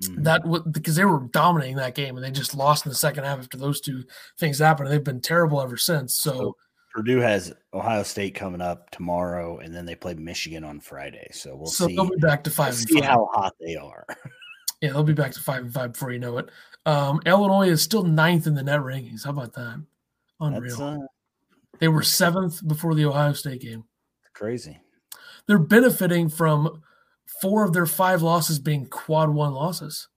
Mm-hmm. 0.04 0.24
That 0.24 0.48
was 0.48 0.64
because 0.72 0.96
they 0.96 1.06
were 1.06 1.28
dominating 1.32 1.76
that 1.76 1.94
game 1.94 2.16
and 2.16 2.26
they 2.26 2.32
just 2.32 2.56
lost 2.56 2.86
in 2.86 2.90
the 2.90 2.96
second 2.96 3.26
half 3.26 3.38
after 3.38 3.58
those 3.58 3.80
two 3.80 4.06
things 4.40 4.58
happened. 4.58 4.90
They've 4.90 5.04
been 5.04 5.22
terrible 5.22 5.62
ever 5.62 5.78
since. 5.78 6.18
So, 6.18 6.32
so 6.32 6.58
Purdue 6.92 7.20
has 7.20 7.54
Ohio 7.74 8.04
State 8.04 8.36
coming 8.36 8.62
up 8.62 8.90
tomorrow, 8.90 9.60
and 9.60 9.74
then 9.74 9.86
they 9.86 9.96
play 9.96 10.16
Michigan 10.16 10.64
on 10.64 10.80
Friday. 10.80 11.30
So 11.32 11.56
we'll 11.56 11.68
so 11.68 11.88
see. 11.88 11.96
they'll 11.96 12.10
be 12.10 12.18
back 12.18 12.44
to 12.46 12.50
5 12.50 12.68
we'll 12.68 12.74
see 12.74 13.00
five. 13.00 13.04
how 13.04 13.30
hot 13.32 13.56
they 13.60 13.76
are. 13.76 14.06
yeah, 14.82 14.92
they'll 14.92 15.04
be 15.04 15.14
back 15.14 15.32
to 15.34 15.40
five 15.42 15.64
and 15.64 15.74
five 15.74 15.94
before 15.94 16.12
you 16.12 16.20
know 16.20 16.38
it. 16.38 16.50
Um, 16.86 17.22
Illinois 17.26 17.70
is 17.70 17.82
still 17.82 18.04
ninth 18.04 18.48
in 18.48 18.56
the 18.56 18.64
net 18.64 18.80
rankings. 18.80 19.26
How 19.26 19.32
about 19.32 19.54
that? 19.54 19.84
Unreal. 20.40 20.82
Uh, 20.82 20.98
they 21.80 21.90
were 21.90 22.02
seventh 22.02 22.66
before 22.68 22.96
the 22.96 23.06
Ohio 23.06 23.34
State 23.34 23.62
game. 23.62 23.84
Crazy. 24.34 24.80
They're 25.48 25.60
benefiting 25.60 26.30
from 26.30 26.82
four 27.42 27.64
of 27.64 27.74
their 27.74 27.86
five 27.86 28.22
losses 28.22 28.60
being 28.60 28.86
quad 28.86 29.30
one 29.30 29.54
losses, 29.54 30.08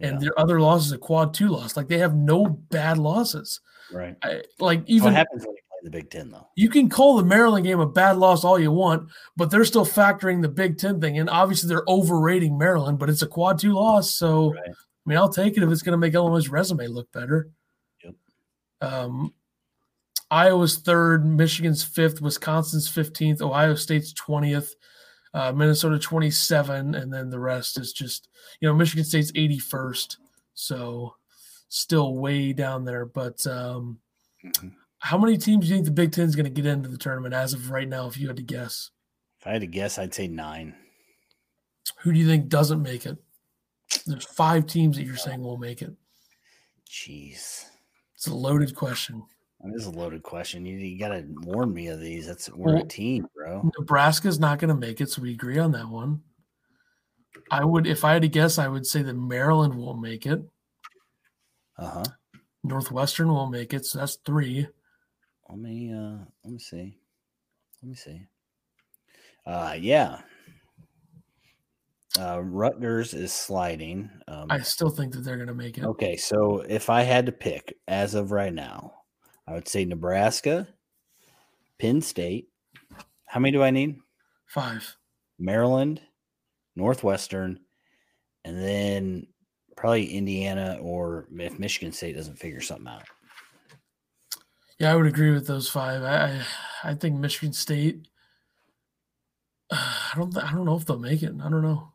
and 0.00 0.14
yeah. 0.14 0.18
their 0.18 0.38
other 0.38 0.60
losses 0.60 0.92
a 0.92 0.98
quad 0.98 1.32
two 1.32 1.48
loss. 1.48 1.76
Like 1.76 1.88
they 1.88 1.98
have 1.98 2.14
no 2.14 2.46
bad 2.46 2.98
losses. 2.98 3.60
Right. 3.92 4.16
I, 4.22 4.42
like 4.58 4.82
even 4.86 5.04
what 5.04 5.14
happens 5.14 5.44
when 5.44 5.54
you 5.54 5.62
the 5.84 5.90
Big 5.90 6.10
Ten, 6.10 6.30
though. 6.30 6.48
You 6.56 6.70
can 6.70 6.88
call 6.88 7.16
the 7.16 7.24
Maryland 7.24 7.64
game 7.64 7.78
a 7.78 7.86
bad 7.86 8.16
loss 8.16 8.42
all 8.42 8.58
you 8.58 8.72
want, 8.72 9.10
but 9.36 9.50
they're 9.50 9.66
still 9.66 9.84
factoring 9.84 10.40
the 10.40 10.48
Big 10.48 10.78
Ten 10.78 11.00
thing. 11.00 11.18
And 11.18 11.28
obviously, 11.28 11.68
they're 11.68 11.84
overrating 11.86 12.58
Maryland, 12.58 12.98
but 12.98 13.10
it's 13.10 13.22
a 13.22 13.26
quad 13.26 13.58
two 13.58 13.74
loss. 13.74 14.12
So, 14.12 14.54
right. 14.54 14.70
I 14.70 15.08
mean, 15.08 15.18
I'll 15.18 15.28
take 15.28 15.56
it 15.56 15.62
if 15.62 15.70
it's 15.70 15.82
going 15.82 15.92
to 15.92 15.98
make 15.98 16.14
Illinois' 16.14 16.48
resume 16.48 16.86
look 16.88 17.12
better. 17.12 17.50
Yep. 18.02 18.14
Um, 18.80 19.34
Iowa's 20.30 20.78
third, 20.78 21.26
Michigan's 21.26 21.84
fifth, 21.84 22.22
Wisconsin's 22.22 22.90
15th, 22.90 23.42
Ohio 23.42 23.74
State's 23.74 24.14
20th, 24.14 24.70
uh, 25.34 25.52
Minnesota 25.52 25.98
27, 25.98 26.94
and 26.94 27.12
then 27.12 27.28
the 27.28 27.38
rest 27.38 27.78
is 27.78 27.92
just, 27.92 28.28
you 28.60 28.66
know, 28.66 28.74
Michigan 28.74 29.04
State's 29.04 29.32
81st. 29.32 30.16
So 30.54 31.14
still 31.68 32.16
way 32.16 32.54
down 32.54 32.86
there. 32.86 33.04
But 33.04 33.46
um, 33.46 33.98
mm-hmm. 34.42 34.68
How 35.04 35.18
many 35.18 35.36
teams 35.36 35.66
do 35.66 35.68
you 35.68 35.74
think 35.74 35.84
the 35.84 35.90
Big 35.90 36.12
Ten 36.12 36.24
is 36.24 36.34
going 36.34 36.46
to 36.46 36.50
get 36.50 36.64
into 36.64 36.88
the 36.88 36.96
tournament 36.96 37.34
as 37.34 37.52
of 37.52 37.70
right 37.70 37.86
now, 37.86 38.06
if 38.06 38.16
you 38.16 38.26
had 38.26 38.38
to 38.38 38.42
guess? 38.42 38.90
If 39.38 39.46
I 39.46 39.50
had 39.50 39.60
to 39.60 39.66
guess, 39.66 39.98
I'd 39.98 40.14
say 40.14 40.28
nine. 40.28 40.74
Who 41.98 42.10
do 42.14 42.18
you 42.18 42.26
think 42.26 42.48
doesn't 42.48 42.80
make 42.80 43.04
it? 43.04 43.18
There's 44.06 44.24
five 44.24 44.66
teams 44.66 44.96
that 44.96 45.04
you're 45.04 45.18
saying 45.18 45.42
will 45.42 45.58
make 45.58 45.82
it. 45.82 45.92
Jeez. 46.88 47.66
It's 48.14 48.28
a 48.28 48.34
loaded 48.34 48.74
question. 48.74 49.22
That 49.60 49.74
is 49.74 49.84
a 49.84 49.90
loaded 49.90 50.22
question. 50.22 50.64
You, 50.64 50.78
you 50.78 50.98
got 50.98 51.08
to 51.08 51.26
warn 51.42 51.74
me 51.74 51.88
of 51.88 52.00
these. 52.00 52.26
That's 52.26 52.48
we're 52.48 52.72
well, 52.72 52.82
a 52.82 52.88
team, 52.88 53.28
bro. 53.36 53.70
Nebraska's 53.78 54.40
not 54.40 54.58
going 54.58 54.70
to 54.70 54.74
make 54.74 55.02
it, 55.02 55.10
so 55.10 55.20
we 55.20 55.32
agree 55.32 55.58
on 55.58 55.72
that 55.72 55.90
one. 55.90 56.22
I 57.50 57.62
would, 57.62 57.86
if 57.86 58.06
I 58.06 58.14
had 58.14 58.22
to 58.22 58.28
guess, 58.28 58.58
I 58.58 58.68
would 58.68 58.86
say 58.86 59.02
that 59.02 59.12
Maryland 59.12 59.74
won't 59.74 60.00
make 60.00 60.24
it. 60.24 60.40
Uh 61.76 61.90
huh. 61.90 62.04
Northwestern 62.62 63.28
will 63.28 63.48
make 63.48 63.74
it, 63.74 63.84
so 63.84 63.98
that's 63.98 64.16
three. 64.24 64.66
Let 65.48 65.58
me 65.58 65.92
uh 65.92 66.24
let 66.44 66.52
me 66.52 66.58
see. 66.58 66.98
Let 67.82 67.88
me 67.88 67.94
see. 67.94 68.26
Uh 69.46 69.76
yeah. 69.78 70.20
Uh 72.18 72.40
Rutgers 72.42 73.14
is 73.14 73.32
sliding. 73.32 74.10
Um, 74.28 74.46
I 74.50 74.60
still 74.60 74.90
think 74.90 75.12
that 75.14 75.20
they're 75.20 75.36
gonna 75.36 75.54
make 75.54 75.78
it. 75.78 75.84
Okay, 75.84 76.16
so 76.16 76.64
if 76.68 76.88
I 76.90 77.02
had 77.02 77.26
to 77.26 77.32
pick 77.32 77.76
as 77.88 78.14
of 78.14 78.32
right 78.32 78.52
now, 78.54 78.92
I 79.46 79.52
would 79.54 79.68
say 79.68 79.84
Nebraska, 79.84 80.66
Penn 81.78 82.00
State. 82.00 82.48
How 83.26 83.40
many 83.40 83.52
do 83.52 83.62
I 83.62 83.70
need? 83.70 83.98
Five. 84.46 84.96
Maryland, 85.38 86.00
Northwestern, 86.76 87.58
and 88.44 88.56
then 88.56 89.26
probably 89.76 90.06
Indiana 90.06 90.78
or 90.80 91.26
if 91.32 91.58
Michigan 91.58 91.92
State 91.92 92.16
doesn't 92.16 92.38
figure 92.38 92.60
something 92.60 92.86
out. 92.86 93.02
Yeah, 94.78 94.92
I 94.92 94.96
would 94.96 95.06
agree 95.06 95.30
with 95.30 95.46
those 95.46 95.68
five. 95.68 96.02
I 96.02 96.42
I, 96.82 96.90
I 96.90 96.94
think 96.94 97.16
Michigan 97.16 97.52
State. 97.52 98.08
Uh, 99.70 99.76
I 100.14 100.18
don't. 100.18 100.36
I 100.36 100.52
don't 100.52 100.64
know 100.64 100.76
if 100.76 100.84
they'll 100.84 100.98
make 100.98 101.22
it. 101.22 101.34
I 101.42 101.50
don't 101.50 101.62
know. 101.62 101.92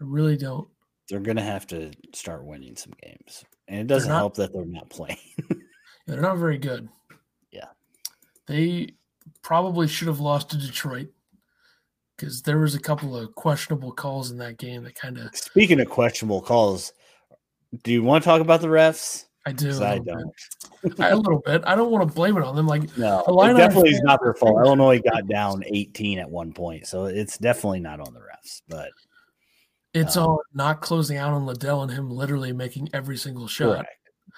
I 0.00 0.04
really 0.04 0.36
don't. 0.36 0.68
They're 1.08 1.20
gonna 1.20 1.42
have 1.42 1.66
to 1.68 1.92
start 2.14 2.44
winning 2.44 2.76
some 2.76 2.94
games, 3.02 3.44
and 3.68 3.80
it 3.80 3.86
doesn't 3.86 4.08
not, 4.08 4.18
help 4.18 4.34
that 4.36 4.52
they're 4.52 4.64
not 4.64 4.88
playing. 4.88 5.18
they're 6.06 6.20
not 6.20 6.38
very 6.38 6.58
good. 6.58 6.88
Yeah, 7.50 7.68
they 8.46 8.94
probably 9.42 9.86
should 9.86 10.08
have 10.08 10.20
lost 10.20 10.50
to 10.50 10.56
Detroit 10.56 11.08
because 12.16 12.42
there 12.42 12.58
was 12.58 12.74
a 12.74 12.80
couple 12.80 13.16
of 13.16 13.34
questionable 13.34 13.92
calls 13.92 14.30
in 14.30 14.38
that 14.38 14.56
game 14.58 14.84
that 14.84 14.94
kind 14.94 15.18
of. 15.18 15.34
Speaking 15.36 15.80
of 15.80 15.88
questionable 15.88 16.40
calls, 16.40 16.92
do 17.82 17.92
you 17.92 18.02
want 18.02 18.24
to 18.24 18.28
talk 18.28 18.40
about 18.40 18.60
the 18.60 18.68
refs? 18.68 19.26
I 19.46 19.52
do. 19.52 19.82
I 19.82 19.98
don't. 19.98 20.32
A 20.98 21.16
little 21.16 21.40
bit. 21.40 21.62
I 21.66 21.74
don't 21.74 21.90
want 21.90 22.08
to 22.08 22.14
blame 22.14 22.36
it 22.36 22.42
on 22.42 22.56
them. 22.56 22.66
Like 22.66 22.96
no, 22.96 23.24
it 23.26 23.56
definitely 23.56 23.90
is 23.90 24.02
not 24.02 24.20
their 24.22 24.34
fault. 24.34 24.64
Illinois 24.64 25.00
got 25.00 25.26
down 25.26 25.62
18 25.66 26.18
at 26.18 26.30
one 26.30 26.52
point, 26.52 26.86
so 26.86 27.06
it's 27.06 27.38
definitely 27.38 27.80
not 27.80 28.00
on 28.00 28.14
the 28.14 28.20
refs. 28.20 28.62
But 28.68 28.90
it's 29.92 30.16
um, 30.16 30.24
all 30.24 30.40
not 30.52 30.80
closing 30.80 31.16
out 31.16 31.32
on 31.32 31.46
Liddell 31.46 31.82
and 31.82 31.90
him 31.90 32.10
literally 32.10 32.52
making 32.52 32.90
every 32.92 33.16
single 33.16 33.46
shot. 33.46 33.76
Correct. 33.76 33.90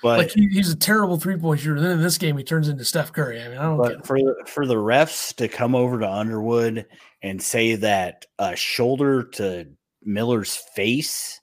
But 0.03 0.18
like 0.18 0.30
he, 0.32 0.49
he's 0.49 0.70
a 0.70 0.76
terrible 0.76 1.16
three 1.16 1.36
point 1.36 1.61
shooter. 1.61 1.80
Then 1.80 1.92
in 1.92 2.03
this 2.03 2.18
game, 2.18 2.36
he 2.36 2.44
turns 2.44 2.68
into 2.68 2.84
Steph 2.84 3.12
Curry. 3.12 3.42
I 3.42 3.49
mean, 3.49 3.59
I 3.59 3.62
don't. 3.62 3.78
But 3.78 4.07
for 4.07 4.18
for 4.47 4.66
the 4.66 4.74
refs 4.74 5.34
to 5.36 5.49
come 5.49 5.74
over 5.74 5.99
to 6.01 6.11
Underwood 6.11 6.86
and 7.22 7.42
say 7.42 7.76
that 7.76 8.26
a 8.38 8.55
shoulder 8.57 9.24
to 9.24 9.68
Miller's 10.03 10.55
face 10.55 11.40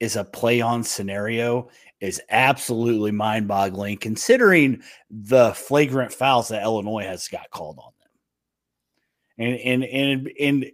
is 0.00 0.16
a 0.16 0.24
play 0.24 0.60
on 0.60 0.82
scenario 0.82 1.68
is 2.04 2.20
absolutely 2.28 3.10
mind 3.10 3.48
boggling 3.48 3.96
considering 3.96 4.82
the 5.10 5.52
flagrant 5.54 6.12
fouls 6.12 6.48
that 6.48 6.62
Illinois 6.62 7.04
has 7.04 7.28
got 7.28 7.50
called 7.50 7.78
on 7.78 7.92
them. 7.98 9.46
And 9.46 9.60
and 9.60 9.84
and 9.84 10.30
and 10.40 10.66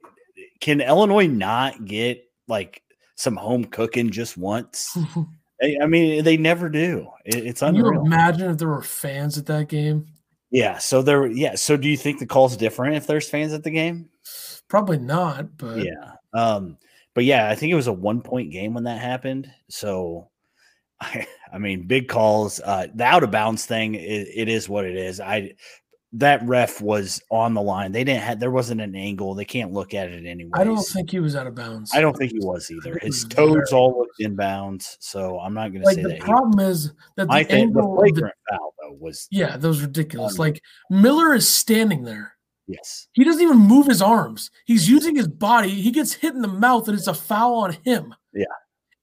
can 0.60 0.80
Illinois 0.80 1.26
not 1.26 1.84
get 1.84 2.24
like 2.48 2.82
some 3.16 3.36
home 3.36 3.64
cooking 3.64 4.10
just 4.10 4.36
once? 4.36 4.96
I 5.82 5.86
mean, 5.86 6.24
they 6.24 6.36
never 6.36 6.68
do. 6.70 7.08
it's 7.24 7.62
unreal. 7.62 7.90
Can 7.90 7.94
you 7.94 8.06
imagine 8.06 8.50
if 8.50 8.58
there 8.58 8.68
were 8.68 8.82
fans 8.82 9.36
at 9.36 9.46
that 9.46 9.68
game? 9.68 10.06
Yeah. 10.50 10.78
So 10.78 11.02
there. 11.02 11.26
Yeah. 11.26 11.54
So 11.54 11.76
do 11.76 11.88
you 11.88 11.96
think 11.96 12.18
the 12.18 12.26
call's 12.26 12.56
different 12.56 12.96
if 12.96 13.06
there's 13.06 13.28
fans 13.28 13.52
at 13.52 13.62
the 13.62 13.70
game? 13.70 14.08
Probably 14.68 14.98
not. 14.98 15.56
But 15.58 15.84
yeah. 15.84 16.12
Um 16.34 16.78
but 17.14 17.24
yeah, 17.24 17.48
I 17.48 17.54
think 17.54 17.72
it 17.72 17.76
was 17.76 17.86
a 17.86 17.92
one 17.92 18.22
point 18.22 18.50
game 18.52 18.74
when 18.74 18.84
that 18.84 19.00
happened. 19.00 19.50
So, 19.68 20.29
I, 21.00 21.26
I 21.52 21.58
mean, 21.58 21.86
big 21.86 22.08
calls. 22.08 22.60
Uh, 22.60 22.86
the 22.94 23.04
out 23.04 23.22
of 23.22 23.30
bounds 23.30 23.66
thing, 23.66 23.94
it, 23.94 24.28
it 24.34 24.48
is 24.48 24.68
what 24.68 24.84
it 24.84 24.96
is. 24.96 25.20
I 25.20 25.54
that 26.12 26.44
ref 26.44 26.80
was 26.80 27.22
on 27.30 27.54
the 27.54 27.62
line. 27.62 27.92
They 27.92 28.02
didn't 28.02 28.22
have 28.22 28.40
there 28.40 28.50
wasn't 28.50 28.80
an 28.80 28.96
angle. 28.96 29.34
They 29.34 29.44
can't 29.44 29.72
look 29.72 29.94
at 29.94 30.08
it 30.08 30.26
anyway. 30.26 30.50
I 30.54 30.64
don't 30.64 30.82
think 30.82 31.10
he 31.10 31.20
was 31.20 31.36
out 31.36 31.46
of 31.46 31.54
bounds. 31.54 31.92
I 31.94 32.00
don't 32.00 32.16
think 32.16 32.32
he 32.32 32.40
was 32.40 32.70
either. 32.70 32.98
His 33.00 33.24
toes 33.24 33.72
all 33.72 33.98
looked 33.98 34.18
inbounds, 34.20 34.96
so 34.98 35.38
I'm 35.38 35.54
not 35.54 35.72
going 35.72 35.84
like 35.84 35.96
to 35.96 36.02
say 36.02 36.02
the 36.02 36.08
that. 36.08 36.18
The 36.20 36.24
problem 36.24 36.60
is 36.60 36.92
that 37.16 37.28
the 37.28 37.32
I 37.32 37.40
angle 37.42 37.94
the 37.94 38.00
flagrant 38.00 38.34
the, 38.48 38.56
foul 38.56 38.74
though 38.80 38.96
was 38.98 39.28
yeah, 39.30 39.56
that 39.56 39.68
was 39.68 39.82
ridiculous. 39.82 40.38
Like 40.38 40.60
Miller 40.90 41.34
is 41.34 41.48
standing 41.48 42.02
there 42.02 42.34
Yes. 42.70 43.08
He 43.12 43.24
doesn't 43.24 43.42
even 43.42 43.56
move 43.56 43.88
his 43.88 44.00
arms. 44.00 44.50
He's 44.64 44.88
using 44.88 45.16
his 45.16 45.26
body. 45.26 45.70
He 45.70 45.90
gets 45.90 46.12
hit 46.12 46.34
in 46.34 46.40
the 46.40 46.48
mouth, 46.48 46.86
and 46.86 46.96
it's 46.96 47.08
a 47.08 47.14
foul 47.14 47.54
on 47.56 47.76
him. 47.84 48.14
Yeah. 48.32 48.44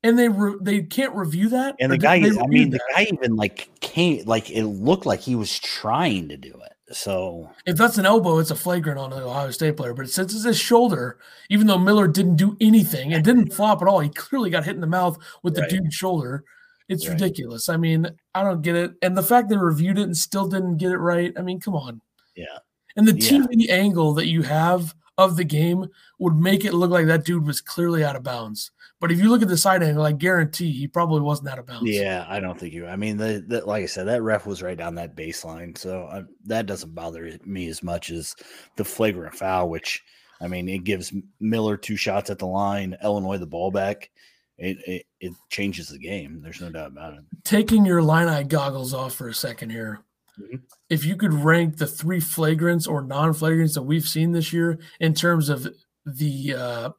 And 0.07 0.17
they 0.17 0.29
re- 0.29 0.55
they 0.61 0.83
can't 0.83 1.13
review 1.13 1.49
that. 1.49 1.75
And 1.81 1.91
the 1.91 1.97
guy, 1.97 2.15
I 2.15 2.47
mean, 2.47 2.69
that? 2.69 2.77
the 2.77 2.93
guy 2.93 3.07
even 3.11 3.35
like 3.35 3.69
can't 3.81 4.25
like 4.25 4.49
it 4.49 4.63
looked 4.63 5.05
like 5.05 5.19
he 5.19 5.35
was 5.35 5.59
trying 5.59 6.29
to 6.29 6.37
do 6.37 6.53
it. 6.65 6.95
So 6.95 7.49
if 7.65 7.75
that's 7.75 7.97
an 7.97 8.05
elbow, 8.05 8.37
it's 8.37 8.49
a 8.51 8.55
flagrant 8.55 8.97
on 8.97 9.09
the 9.09 9.25
Ohio 9.25 9.51
State 9.51 9.75
player. 9.75 9.93
But 9.93 10.09
since 10.09 10.33
it's 10.33 10.45
his 10.45 10.57
shoulder, 10.57 11.19
even 11.49 11.67
though 11.67 11.77
Miller 11.77 12.07
didn't 12.07 12.37
do 12.37 12.55
anything 12.61 13.13
and 13.13 13.21
didn't 13.21 13.51
flop 13.51 13.81
at 13.81 13.89
all, 13.89 13.99
he 13.99 14.07
clearly 14.07 14.49
got 14.49 14.63
hit 14.63 14.75
in 14.75 14.81
the 14.81 14.87
mouth 14.87 15.17
with 15.43 15.55
the 15.55 15.61
right. 15.63 15.69
dude's 15.69 15.93
shoulder. 15.93 16.45
It's 16.87 17.05
right. 17.05 17.19
ridiculous. 17.19 17.67
I 17.67 17.75
mean, 17.75 18.09
I 18.33 18.43
don't 18.43 18.61
get 18.61 18.75
it. 18.75 18.93
And 19.01 19.17
the 19.17 19.23
fact 19.23 19.49
they 19.49 19.57
reviewed 19.57 19.97
it 19.97 20.03
and 20.03 20.15
still 20.15 20.47
didn't 20.47 20.77
get 20.77 20.93
it 20.93 20.99
right. 20.99 21.33
I 21.37 21.41
mean, 21.41 21.59
come 21.59 21.75
on. 21.75 21.99
Yeah. 22.37 22.59
And 22.95 23.05
the 23.05 23.11
TV 23.11 23.47
yeah. 23.51 23.75
angle 23.75 24.13
that 24.13 24.27
you 24.27 24.43
have 24.43 24.95
of 25.17 25.35
the 25.35 25.43
game 25.43 25.87
would 26.19 26.37
make 26.37 26.63
it 26.63 26.73
look 26.73 26.91
like 26.91 27.07
that 27.07 27.25
dude 27.25 27.45
was 27.45 27.59
clearly 27.59 28.05
out 28.05 28.15
of 28.15 28.23
bounds. 28.23 28.71
But 28.99 29.11
if 29.11 29.19
you 29.19 29.29
look 29.29 29.43
at 29.43 29.47
the 29.47 29.57
side 29.57 29.83
angle, 29.83 30.05
I 30.05 30.11
guarantee 30.11 30.71
he 30.71 30.87
probably 30.87 31.21
wasn't 31.21 31.49
out 31.49 31.59
of 31.59 31.67
bounds. 31.67 31.89
Yeah, 31.89 32.25
I 32.27 32.39
don't 32.39 32.59
think 32.59 32.73
you. 32.73 32.87
I 32.87 32.95
mean, 32.95 33.17
the, 33.17 33.43
the 33.47 33.65
like 33.65 33.83
I 33.83 33.85
said, 33.85 34.07
that 34.07 34.23
ref 34.23 34.47
was 34.47 34.63
right 34.63 34.77
down 34.77 34.95
that 34.95 35.15
baseline, 35.15 35.77
so 35.77 36.05
I, 36.05 36.17
uh, 36.17 36.23
that 36.45 36.65
doesn't 36.65 36.95
bother 36.95 37.37
me 37.45 37.67
as 37.67 37.83
much 37.83 38.09
as 38.09 38.35
the 38.75 38.83
flagrant 38.83 39.35
foul, 39.35 39.69
which 39.69 40.03
I 40.41 40.47
mean, 40.47 40.67
it 40.69 40.83
gives 40.83 41.13
Miller 41.39 41.77
two 41.77 41.95
shots 41.95 42.29
at 42.29 42.39
the 42.39 42.47
line, 42.47 42.97
Illinois 43.03 43.37
the 43.37 43.45
ball 43.45 43.71
back. 43.71 44.09
It, 44.57 44.77
it, 44.87 45.05
it 45.19 45.33
changes 45.49 45.89
the 45.89 45.99
game. 45.99 46.41
There's 46.41 46.61
no 46.61 46.69
doubt 46.69 46.87
about 46.87 47.13
it. 47.13 47.19
Taking 47.43 47.85
your 47.85 48.01
line 48.01 48.27
eye 48.27 48.43
goggles 48.43 48.93
off 48.93 49.13
for 49.13 49.27
a 49.27 49.33
second 49.33 49.69
here. 49.69 49.99
Mm-hmm. 50.39 50.57
If 50.89 51.05
you 51.05 51.15
could 51.15 51.33
rank 51.33 51.77
the 51.77 51.85
three 51.85 52.19
flagrants 52.19 52.87
or 52.87 53.03
non 53.03 53.33
flagrants 53.33 53.75
that 53.75 53.83
we've 53.83 54.07
seen 54.07 54.31
this 54.31 54.51
year 54.51 54.79
in 54.99 55.13
terms 55.13 55.49
of 55.49 55.67
the 56.05 56.55
uh, 56.55 56.89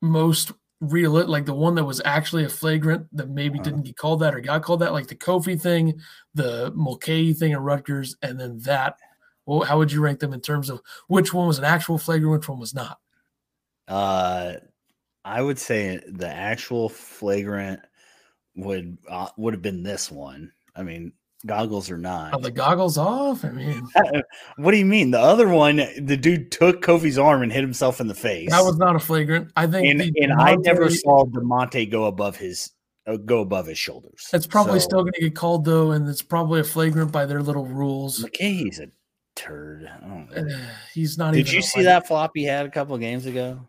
most 0.00 0.52
real, 0.80 1.12
like 1.26 1.46
the 1.46 1.54
one 1.54 1.74
that 1.74 1.84
was 1.84 2.00
actually 2.04 2.44
a 2.44 2.48
flagrant 2.48 3.06
that 3.16 3.28
maybe 3.28 3.58
uh-huh. 3.58 3.64
didn't 3.64 3.82
get 3.82 3.96
called 3.96 4.20
that 4.20 4.34
or 4.34 4.40
got 4.40 4.62
called 4.62 4.80
that, 4.80 4.92
like 4.92 5.08
the 5.08 5.14
Kofi 5.14 5.60
thing, 5.60 6.00
the 6.34 6.72
Mulcahy 6.74 7.34
thing 7.34 7.52
in 7.52 7.58
Rutgers, 7.58 8.16
and 8.22 8.38
then 8.38 8.58
that. 8.60 8.96
Well, 9.46 9.60
how 9.60 9.78
would 9.78 9.90
you 9.90 10.02
rank 10.02 10.20
them 10.20 10.34
in 10.34 10.40
terms 10.40 10.68
of 10.68 10.82
which 11.06 11.32
one 11.32 11.46
was 11.46 11.58
an 11.58 11.64
actual 11.64 11.98
flagrant, 11.98 12.40
which 12.40 12.48
one 12.48 12.58
was 12.58 12.74
not? 12.74 12.98
Uh, 13.86 14.54
I 15.24 15.40
would 15.40 15.58
say 15.58 16.00
the 16.06 16.28
actual 16.28 16.88
flagrant 16.88 17.80
would 18.54 18.98
uh, 19.08 19.28
would 19.36 19.54
have 19.54 19.62
been 19.62 19.82
this 19.82 20.10
one. 20.10 20.52
I 20.76 20.82
mean, 20.82 21.12
goggles 21.46 21.90
or 21.90 21.98
not. 21.98 22.34
Are 22.34 22.40
the 22.40 22.50
goggles 22.50 22.98
off? 22.98 23.44
I 23.44 23.50
mean, 23.50 23.86
what 24.56 24.72
do 24.72 24.76
you 24.76 24.84
mean? 24.84 25.10
The 25.10 25.20
other 25.20 25.48
one, 25.48 25.76
the 25.76 26.16
dude 26.16 26.50
took 26.50 26.82
Kofi's 26.82 27.18
arm 27.18 27.42
and 27.42 27.52
hit 27.52 27.62
himself 27.62 28.00
in 28.00 28.08
the 28.08 28.14
face. 28.14 28.50
That 28.50 28.64
was 28.64 28.76
not 28.76 28.96
a 28.96 28.98
flagrant. 28.98 29.52
I 29.56 29.66
think, 29.66 29.86
and, 29.86 30.16
and 30.16 30.32
I 30.32 30.56
never 30.56 30.90
saw 30.90 31.24
Da'Monte 31.24 31.90
go 31.90 32.06
above 32.06 32.36
his 32.36 32.72
uh, 33.06 33.16
go 33.16 33.40
above 33.40 33.66
his 33.66 33.78
shoulders. 33.78 34.28
It's 34.32 34.46
probably 34.46 34.80
so, 34.80 34.84
still 34.84 35.00
going 35.02 35.14
to 35.14 35.20
get 35.20 35.34
called 35.34 35.64
though, 35.64 35.92
and 35.92 36.08
it's 36.08 36.22
probably 36.22 36.60
a 36.60 36.64
flagrant 36.64 37.12
by 37.12 37.26
their 37.26 37.42
little 37.42 37.66
rules. 37.66 38.22
McKay's 38.24 38.80
a 38.80 38.88
turd. 39.34 39.88
I 39.88 40.06
don't 40.06 40.30
know. 40.30 40.58
He's 40.94 41.16
not. 41.16 41.32
Did 41.32 41.40
even 41.40 41.54
you 41.54 41.62
see 41.62 41.80
my- 41.80 41.84
that 41.84 42.06
flop 42.06 42.32
he 42.34 42.44
had 42.44 42.66
a 42.66 42.70
couple 42.70 42.94
of 42.94 43.00
games 43.00 43.26
ago? 43.26 43.60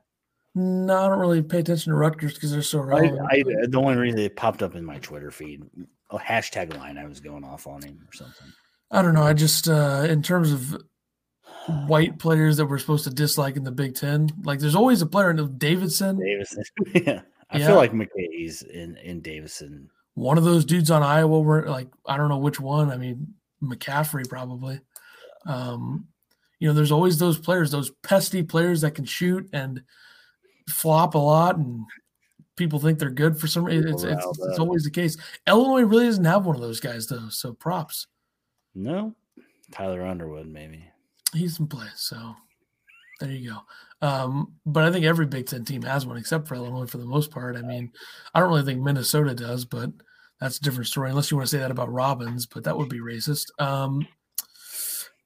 No, 0.55 1.05
I 1.05 1.07
don't 1.07 1.19
really 1.19 1.43
pay 1.43 1.59
attention 1.59 1.93
to 1.93 1.97
Rutgers 1.97 2.33
because 2.33 2.51
they're 2.51 2.63
so 2.63 2.81
I. 2.91 3.11
I, 3.31 3.43
the 3.67 3.77
only 3.77 3.95
reason 3.95 4.19
it 4.19 4.35
popped 4.35 4.63
up 4.63 4.75
in 4.75 4.83
my 4.83 4.97
Twitter 4.97 5.29
feed, 5.29 5.63
a 6.11 6.17
hashtag 6.17 6.75
line, 6.77 6.97
I 6.97 7.05
was 7.07 7.19
going 7.19 7.43
off 7.43 7.67
on 7.67 7.81
him 7.81 7.99
or 8.07 8.13
something. 8.13 8.47
I 8.91 9.01
don't 9.01 9.13
know. 9.13 9.23
I 9.23 9.33
just, 9.33 9.67
uh, 9.67 10.05
in 10.09 10.21
terms 10.23 10.51
of 10.51 10.81
white 11.87 12.17
players 12.17 12.57
that 12.57 12.65
we're 12.65 12.79
supposed 12.79 13.03
to 13.03 13.11
dislike 13.11 13.55
in 13.55 13.63
the 13.63 13.71
Big 13.71 13.95
Ten, 13.95 14.29
like 14.43 14.59
there's 14.59 14.75
always 14.75 15.01
a 15.01 15.05
player 15.05 15.29
in 15.29 15.57
Davidson, 15.57 16.19
Davison. 16.19 16.63
yeah. 17.05 17.21
I 17.51 17.57
Yeah. 17.59 17.67
feel 17.67 17.75
like 17.75 17.91
McKay's 17.91 18.61
in, 18.63 18.97
in 18.97 19.21
Davidson. 19.21 19.89
one 20.15 20.37
of 20.37 20.43
those 20.43 20.65
dudes 20.65 20.89
on 20.91 21.03
Iowa 21.03 21.39
were 21.39 21.67
like, 21.69 21.87
I 22.05 22.17
don't 22.17 22.29
know 22.29 22.37
which 22.39 22.59
one. 22.59 22.89
I 22.91 22.97
mean, 22.97 23.33
McCaffery 23.61 24.27
probably. 24.27 24.81
Um, 25.45 26.07
you 26.59 26.67
know, 26.67 26.73
there's 26.73 26.91
always 26.91 27.17
those 27.19 27.37
players, 27.37 27.71
those 27.71 27.91
pesty 28.03 28.43
players 28.47 28.81
that 28.81 28.91
can 28.95 29.05
shoot 29.05 29.47
and 29.53 29.81
flop 30.67 31.15
a 31.15 31.17
lot, 31.19 31.57
and 31.57 31.85
people 32.59 32.77
think 32.77 32.99
they're 32.99 33.09
good 33.09 33.39
for 33.39 33.47
some 33.47 33.63
reason. 33.63 33.87
It's, 33.87 34.03
it's, 34.03 34.39
it's 34.39 34.59
always 34.59 34.83
the 34.83 34.91
case. 34.91 35.17
Illinois 35.47 35.81
really 35.81 36.05
doesn't 36.05 36.25
have 36.25 36.45
one 36.45 36.55
of 36.55 36.61
those 36.61 36.79
guys 36.79 37.07
though, 37.07 37.29
so 37.29 37.53
props. 37.53 38.05
No, 38.75 39.15
Tyler 39.71 40.05
Underwood, 40.05 40.47
maybe. 40.47 40.85
He's 41.33 41.59
in 41.59 41.67
play, 41.67 41.87
so 41.95 42.35
there 43.19 43.31
you 43.31 43.51
go. 43.51 44.07
Um, 44.07 44.53
but 44.65 44.83
I 44.83 44.91
think 44.91 45.05
every 45.05 45.25
Big 45.25 45.47
Ten 45.47 45.65
team 45.65 45.81
has 45.83 46.05
one 46.05 46.17
except 46.17 46.47
for 46.47 46.55
Illinois 46.55 46.85
for 46.85 46.97
the 46.97 47.05
most 47.05 47.31
part. 47.31 47.55
I 47.55 47.61
mean, 47.61 47.91
I 48.33 48.39
don't 48.39 48.49
really 48.49 48.63
think 48.63 48.81
Minnesota 48.81 49.33
does, 49.33 49.65
but 49.65 49.89
that's 50.39 50.57
a 50.57 50.61
different 50.61 50.87
story. 50.87 51.09
Unless 51.09 51.31
you 51.31 51.37
want 51.37 51.49
to 51.49 51.55
say 51.55 51.59
that 51.59 51.71
about 51.71 51.91
Robbins, 51.91 52.45
but 52.45 52.65
that 52.65 52.77
would 52.77 52.89
be 52.89 52.99
racist. 52.99 53.47
Um, 53.59 54.07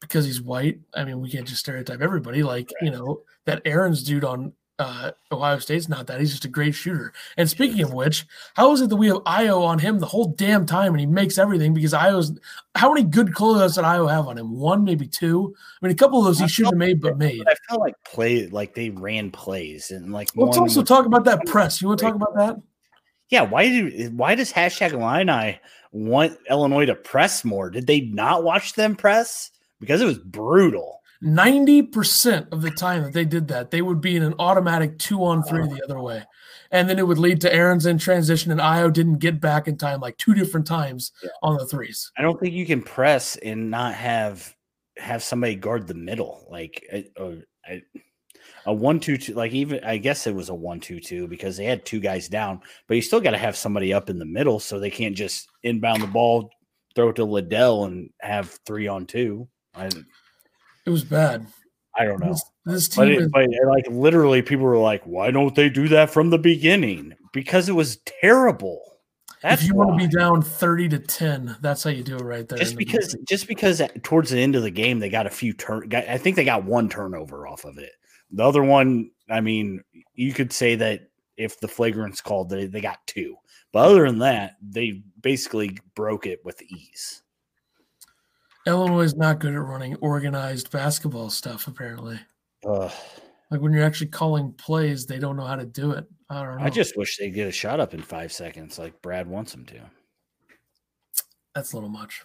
because 0.02 0.26
he's 0.26 0.42
white. 0.42 0.80
I 0.94 1.06
mean, 1.06 1.22
we 1.22 1.32
can't 1.32 1.48
just 1.48 1.62
stereotype 1.62 2.02
everybody. 2.02 2.44
Like 2.44 2.72
you 2.82 2.92
know 2.92 3.22
that 3.46 3.62
Ahrens 3.66 4.04
dude 4.04 4.24
on 4.24 4.54
uh, 4.84 5.12
Ohio 5.32 5.58
State's 5.60 5.88
not 5.90 6.08
that. 6.08 6.20
He's 6.20 6.32
just 6.32 6.46
a 6.46 6.50
great 6.50 6.76
shooter. 6.76 7.14
And 7.38 7.50
speaking 7.50 7.82
of 7.82 7.94
which, 7.94 8.26
how 8.56 8.72
is 8.74 8.82
it 8.82 8.90
that 8.90 8.96
we 8.98 9.08
have 9.08 9.18
Ayo 9.24 9.62
on 9.64 9.80
him 9.80 10.00
the 10.00 10.06
whole 10.06 10.28
damn 10.28 10.66
time 10.66 10.92
and 10.92 11.00
he 11.00 11.06
makes 11.06 11.38
everything 11.38 11.74
because 11.74 11.94
Ayo's 11.94 12.38
how 12.76 12.94
many 12.94 13.06
good 13.06 13.28
closeouts 13.30 13.76
did 13.76 13.84
Ayo 13.84 14.10
have 14.12 14.28
on 14.28 14.38
him? 14.38 14.58
One, 14.58 14.84
maybe 14.84 15.08
two. 15.08 15.56
I 15.82 15.86
mean, 15.86 15.92
a 15.92 15.98
couple 15.98 16.20
of 16.20 16.26
those 16.26 16.40
he 16.40 16.48
shouldn't 16.48 16.74
have 16.74 16.80
made, 16.80 17.02
but 17.02 17.18
made. 17.18 17.44
I 17.48 17.56
felt 17.70 17.82
like 17.82 17.96
play 18.04 18.48
like 18.48 18.74
they 18.76 18.90
ran 18.90 19.32
plays 19.32 19.92
and 19.92 20.12
like 20.12 20.30
Let's 20.36 20.58
also 20.58 20.82
was- 20.82 20.88
talk 20.88 21.06
about 21.06 21.24
that 21.26 21.46
press. 21.46 21.82
You 21.82 21.88
want 21.88 22.00
to 22.00 22.06
talk 22.06 22.16
about 22.16 22.36
that? 22.36 22.62
yeah. 23.30 23.42
Why 23.42 23.68
do 23.70 24.12
why 24.16 24.36
does 24.36 24.52
hashtag 24.52 24.92
Illini 24.94 25.60
want 25.92 26.38
Illinois 26.50 26.86
to 26.86 26.96
press 26.96 27.44
more? 27.46 27.70
Did 27.70 27.88
they 27.88 28.02
not 28.02 28.44
watch 28.44 28.74
them 28.74 28.96
press? 28.96 29.52
Because 29.80 30.02
it 30.02 30.06
was 30.06 30.18
brutal. 30.18 31.02
90% 31.24 32.52
of 32.52 32.62
the 32.62 32.72
time 32.72 33.04
that 33.04 33.14
they 33.14 33.26
did 33.26 33.48
that, 33.48 33.72
they 33.72 33.82
would 33.82 34.02
be 34.02 34.16
in 34.16 34.24
an 34.24 34.36
automatic 34.40 34.98
two 35.00 35.24
on 35.24 35.44
three 35.44 35.66
the 35.68 35.82
other 35.84 36.00
way. 36.00 36.24
And 36.72 36.90
then 36.90 37.00
it 37.00 37.08
would 37.08 37.20
lead 37.20 37.40
to 37.42 37.54
Ahrens 37.54 37.86
in 37.86 37.98
transition, 37.98 38.52
and 38.52 38.60
Ayo 38.60 38.92
didn't 38.92 39.20
get 39.20 39.40
back 39.40 39.68
in 39.68 39.78
time 39.78 40.00
like 40.02 40.18
two 40.18 40.34
different 40.34 40.66
times 40.68 41.12
Yeah. 41.24 41.30
on 41.42 41.58
the 41.58 41.66
threes. 41.68 42.12
I 42.18 42.22
don't 42.24 42.40
think 42.40 42.54
you 42.54 42.66
can 42.66 42.82
press 42.82 43.36
and 43.38 43.70
not 43.72 43.94
have 43.94 44.56
have 44.98 45.24
somebody 45.24 45.56
guard 45.56 45.88
the 45.88 45.94
middle. 45.96 46.46
Like 46.50 46.84
a, 46.92 47.10
a, 47.18 47.82
a- 48.66 48.74
one 48.74 49.00
two 49.00 49.18
two. 49.18 49.34
Like 49.34 49.52
even 49.54 49.84
I 49.84 49.98
guess 49.98 50.26
it 50.28 50.34
was 50.36 50.50
a 50.50 50.54
one 50.56 50.80
two 50.80 51.00
two 51.00 51.28
because 51.28 51.58
they 51.58 51.66
had 51.66 51.86
two 51.86 52.00
guys 52.00 52.28
down, 52.28 52.60
but 52.88 52.96
you 52.96 53.02
still 53.02 53.22
got 53.22 53.32
to 53.32 53.38
have 53.38 53.56
somebody 53.56 53.94
up 53.94 54.10
in 54.10 54.18
the 54.20 54.26
middle 54.26 54.60
so 54.60 54.80
they 54.80 54.90
can't 54.92 55.16
just 55.16 55.48
inbound 55.64 56.02
the 56.02 56.08
ball, 56.08 56.50
throw 56.96 57.10
it 57.10 57.16
to 57.18 57.24
Liddell, 57.26 57.86
and 57.86 58.10
have 58.22 58.58
three 58.66 58.88
on 58.88 59.06
two. 59.06 59.48
I 59.76 59.90
It 60.86 60.90
was 60.90 61.04
bad. 61.04 61.48
I 61.98 62.06
don't 62.06 62.20
know. 62.20 62.30
This, 62.30 62.44
this 62.66 62.96
But, 62.96 63.06
team 63.06 63.14
it, 63.14 63.22
is 63.22 63.32
but 63.32 63.48
like 63.68 63.86
literally, 63.90 64.42
people 64.42 64.66
were 64.66 64.78
like, 64.78 65.04
"Why 65.04 65.32
don't 65.32 65.54
they 65.54 65.70
do 65.70 65.88
that 65.90 66.10
from 66.10 66.30
the 66.30 66.40
beginning?" 66.40 67.14
Because 67.34 67.70
it 67.70 67.74
was 67.74 67.98
terrible. 68.22 68.82
That's 69.42 69.62
if 69.62 69.68
you 69.68 69.76
want 69.76 70.00
to 70.00 70.08
be 70.08 70.12
down 70.16 70.42
30 70.42 70.90
to 70.90 71.00
10, 71.00 71.58
that's 71.62 71.84
how 71.84 71.90
you 71.90 72.02
do 72.02 72.16
it 72.16 72.24
right 72.24 72.48
there. 72.48 72.58
just 72.58 72.72
the 72.72 72.78
because 72.78 73.16
just 73.28 73.48
because 73.48 73.82
towards 74.02 74.30
the 74.30 74.40
end 74.40 74.56
of 74.56 74.64
the 74.64 74.72
game 74.72 75.00
they 75.00 75.10
got 75.10 75.28
a 75.28 75.30
few 75.30 75.52
turn 75.54 75.90
got, 75.90 76.08
i 76.08 76.18
think 76.18 76.38
they 76.38 76.46
got 76.46 76.64
one 76.64 76.88
turnover 76.88 77.46
off 77.46 77.66
of 77.66 77.78
it 77.78 77.92
the 78.32 78.44
other 78.44 78.64
one 78.64 79.10
i 79.30 79.42
mean 79.42 79.82
you 80.14 80.32
could 80.32 80.54
say 80.54 80.76
that 80.76 81.10
if 81.36 81.60
the 81.60 81.68
flagrant's 81.68 82.22
called 82.22 82.50
they, 82.50 82.68
they 82.68 82.80
got 82.80 83.06
two 83.06 83.36
but 83.74 83.86
other 83.86 84.06
than 84.06 84.20
that 84.20 84.54
they 84.62 85.04
basically 85.22 85.78
broke 85.94 86.26
it 86.26 86.40
with 86.46 86.62
ease 86.62 87.23
Illinois 88.66 89.02
is 89.02 89.16
not 89.16 89.40
good 89.40 89.54
at 89.54 89.62
running 89.62 89.96
organized 89.96 90.72
basketball 90.72 91.30
stuff, 91.30 91.68
apparently. 91.68 92.20
Ugh. 92.66 92.92
Like 93.52 93.62
when 93.62 93.74
you're 93.74 93.84
actually 93.84 94.08
calling 94.08 94.54
plays, 94.54 95.06
they 95.06 95.20
don't 95.20 95.36
know 95.36 95.46
how 95.46 95.56
to 95.56 95.66
do 95.66 95.92
it. 95.92 96.06
I 96.30 96.44
don't 96.44 96.58
know. 96.58 96.64
i 96.64 96.70
just 96.70 96.98
wish 96.98 97.18
they'd 97.18 97.32
get 97.32 97.48
a 97.48 97.52
shot 97.52 97.80
up 97.80 97.94
in 97.94 98.02
five 98.02 98.32
seconds 98.32 98.80
like 98.80 99.00
brad 99.04 99.28
wants 99.28 99.52
them 99.52 99.66
to 99.66 99.80
that's 101.54 101.74
a 101.74 101.76
little 101.76 101.90
much. 101.90 102.24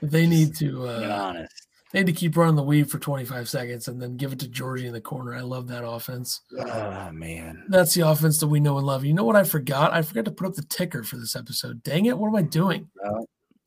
They 0.00 0.26
need 0.26 0.56
to 0.56 0.82
be 0.82 0.88
uh, 0.88 1.22
honest 1.22 1.68
they 1.92 2.00
need 2.00 2.06
to 2.06 2.18
keep 2.18 2.36
running 2.36 2.56
the 2.56 2.62
weave 2.62 2.90
for 2.90 2.98
25 2.98 3.48
seconds 3.48 3.86
and 3.86 4.00
then 4.00 4.16
give 4.16 4.32
it 4.32 4.38
to 4.40 4.48
Giorgi 4.48 4.84
in 4.84 4.94
the 4.94 5.00
corner. 5.00 5.34
I 5.34 5.42
love 5.42 5.68
that 5.68 5.86
offense. 5.86 6.40
oh 6.58 7.10
man 7.12 7.64
That's 7.68 7.94
the 7.94 8.08
offense 8.08 8.38
that 8.38 8.46
we 8.48 8.60
know 8.60 8.78
and 8.78 8.86
love. 8.86 9.04
You 9.04 9.12
know 9.12 9.24
what 9.24 9.36
I 9.36 9.44
forgot? 9.44 9.92
I 9.92 10.02
forgot 10.02 10.24
to 10.24 10.30
put 10.30 10.46
up 10.46 10.54
the 10.54 10.62
ticker 10.62 11.02
for 11.04 11.16
this 11.16 11.36
episode. 11.36 11.82
Dang 11.82 12.06
it! 12.06 12.18
What 12.18 12.28
am 12.28 12.36
I 12.36 12.42
doing? 12.42 12.88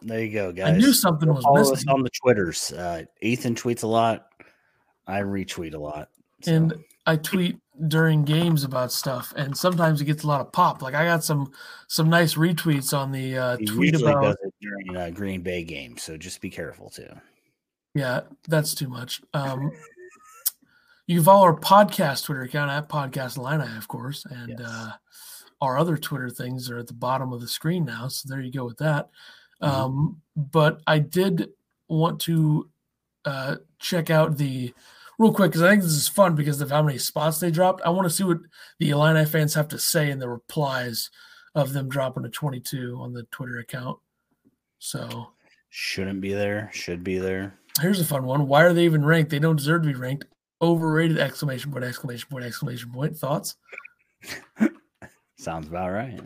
There 0.02 0.24
you 0.24 0.32
go 0.32 0.52
guys 0.52 0.74
I 0.74 0.78
knew 0.78 0.94
something 0.94 1.34
was 1.34 1.44
follow 1.44 1.62
us 1.62 1.72
missing. 1.72 1.90
on 1.90 2.04
the 2.04 2.10
twitters 2.10 2.72
uh 2.74 3.04
ethan 3.22 3.56
tweets 3.56 3.84
a 3.84 3.88
lot 3.88 4.28
i 5.08 5.22
retweet 5.22 5.74
a 5.74 5.78
lot 5.78 6.10
so. 6.42 6.54
and 6.54 6.74
I 7.08 7.18
tweet 7.18 7.58
during 7.88 8.24
games 8.26 8.64
about 8.64 8.92
stuff, 8.92 9.32
and 9.38 9.56
sometimes 9.56 10.02
it 10.02 10.06
gets 10.06 10.24
a 10.24 10.28
lot 10.28 10.42
of 10.42 10.52
pop. 10.52 10.82
Like 10.82 10.96
I 10.96 11.06
got 11.06 11.24
some 11.24 11.52
some 11.88 12.10
nice 12.10 12.34
retweets 12.34 12.98
on 12.98 13.12
the 13.12 13.38
uh, 13.38 13.58
He 13.58 13.66
tweet 13.68 13.94
about. 14.02 14.24
does 14.24 14.38
it 14.42 14.54
during 14.60 14.98
uh, 14.98 15.12
Green 15.12 15.42
Bay 15.42 15.64
game, 15.64 15.96
so 16.00 16.18
just 16.18 16.42
be 16.42 16.50
careful 16.50 16.90
too. 16.90 17.08
Yeah, 17.94 18.22
that's 18.48 18.74
too 18.74 18.88
much. 18.90 19.22
Um, 19.36 19.72
you 21.06 21.18
can 21.18 21.26
follow 21.26 21.44
our 21.44 21.60
podcast 21.60 22.26
Twitter 22.26 22.42
account 22.42 22.72
at 22.72 22.90
Podcast 22.90 23.38
Illini, 23.38 23.78
of 23.78 23.88
course, 23.88 24.26
and 24.26 24.56
Yes. 24.58 24.68
uh, 24.68 24.92
our 25.62 25.78
other 25.78 25.98
Twitter 25.98 26.32
things 26.32 26.72
are 26.72 26.80
at 26.80 26.88
the 26.88 26.94
bottom 26.94 27.32
of 27.34 27.40
the 27.42 27.48
screen 27.48 27.86
now. 27.86 28.08
So 28.08 28.28
there 28.28 28.42
you 28.42 28.52
go 28.52 28.66
with 28.66 28.78
that. 28.80 29.10
Mhm. 29.62 29.68
Um, 29.68 30.22
but 30.36 30.82
I 30.88 31.00
did 31.00 31.50
want 31.88 32.20
to 32.22 32.70
uh, 33.24 33.56
check 33.80 34.10
out 34.10 34.38
the 34.38 34.74
real 35.18 35.34
quick 35.34 35.52
because 35.52 35.62
I 35.64 35.70
think 35.70 35.84
this 35.84 35.92
is 35.92 36.08
fun 36.08 36.36
because 36.36 36.62
of 36.62 36.70
how 36.72 36.84
many 36.84 36.98
spots 36.98 37.40
they 37.40 37.52
dropped. 37.52 37.82
I 37.86 37.90
want 37.90 38.06
to 38.06 38.14
see 38.14 38.24
what 38.24 38.40
the 38.80 38.90
Illini 38.90 39.26
fans 39.26 39.54
have 39.54 39.68
to 39.70 39.80
say 39.80 40.12
in 40.12 40.20
the 40.20 40.30
replies 40.30 41.10
of 41.56 41.74
them 41.74 41.88
dropping 41.90 42.24
to 42.24 42.30
22 42.30 42.98
on 43.00 43.14
the 43.14 43.24
Twitter 43.24 43.60
account. 43.60 43.98
So 44.80 45.30
Shouldn't 45.70 46.22
be 46.22 46.34
there. 46.34 46.70
Should 46.74 47.04
be 47.04 47.18
there. 47.18 47.60
Here's 47.82 48.00
a 48.00 48.06
fun 48.06 48.24
one. 48.26 48.48
Why 48.48 48.64
are 48.64 48.74
they 48.74 48.86
even 48.86 49.04
ranked? 49.04 49.30
They 49.30 49.40
don't 49.40 49.58
deserve 49.58 49.82
to 49.84 49.90
be 49.90 49.94
ranked. 49.94 50.26
Overrated! 50.62 51.18
Exclamation 51.18 51.72
point! 51.72 51.84
Exclamation 51.84 52.30
point! 52.30 52.46
Exclamation 52.46 52.92
point! 52.92 53.18
Thoughts? 53.18 53.58
Sounds 55.38 55.68
about 55.68 55.92
right. 55.92 56.22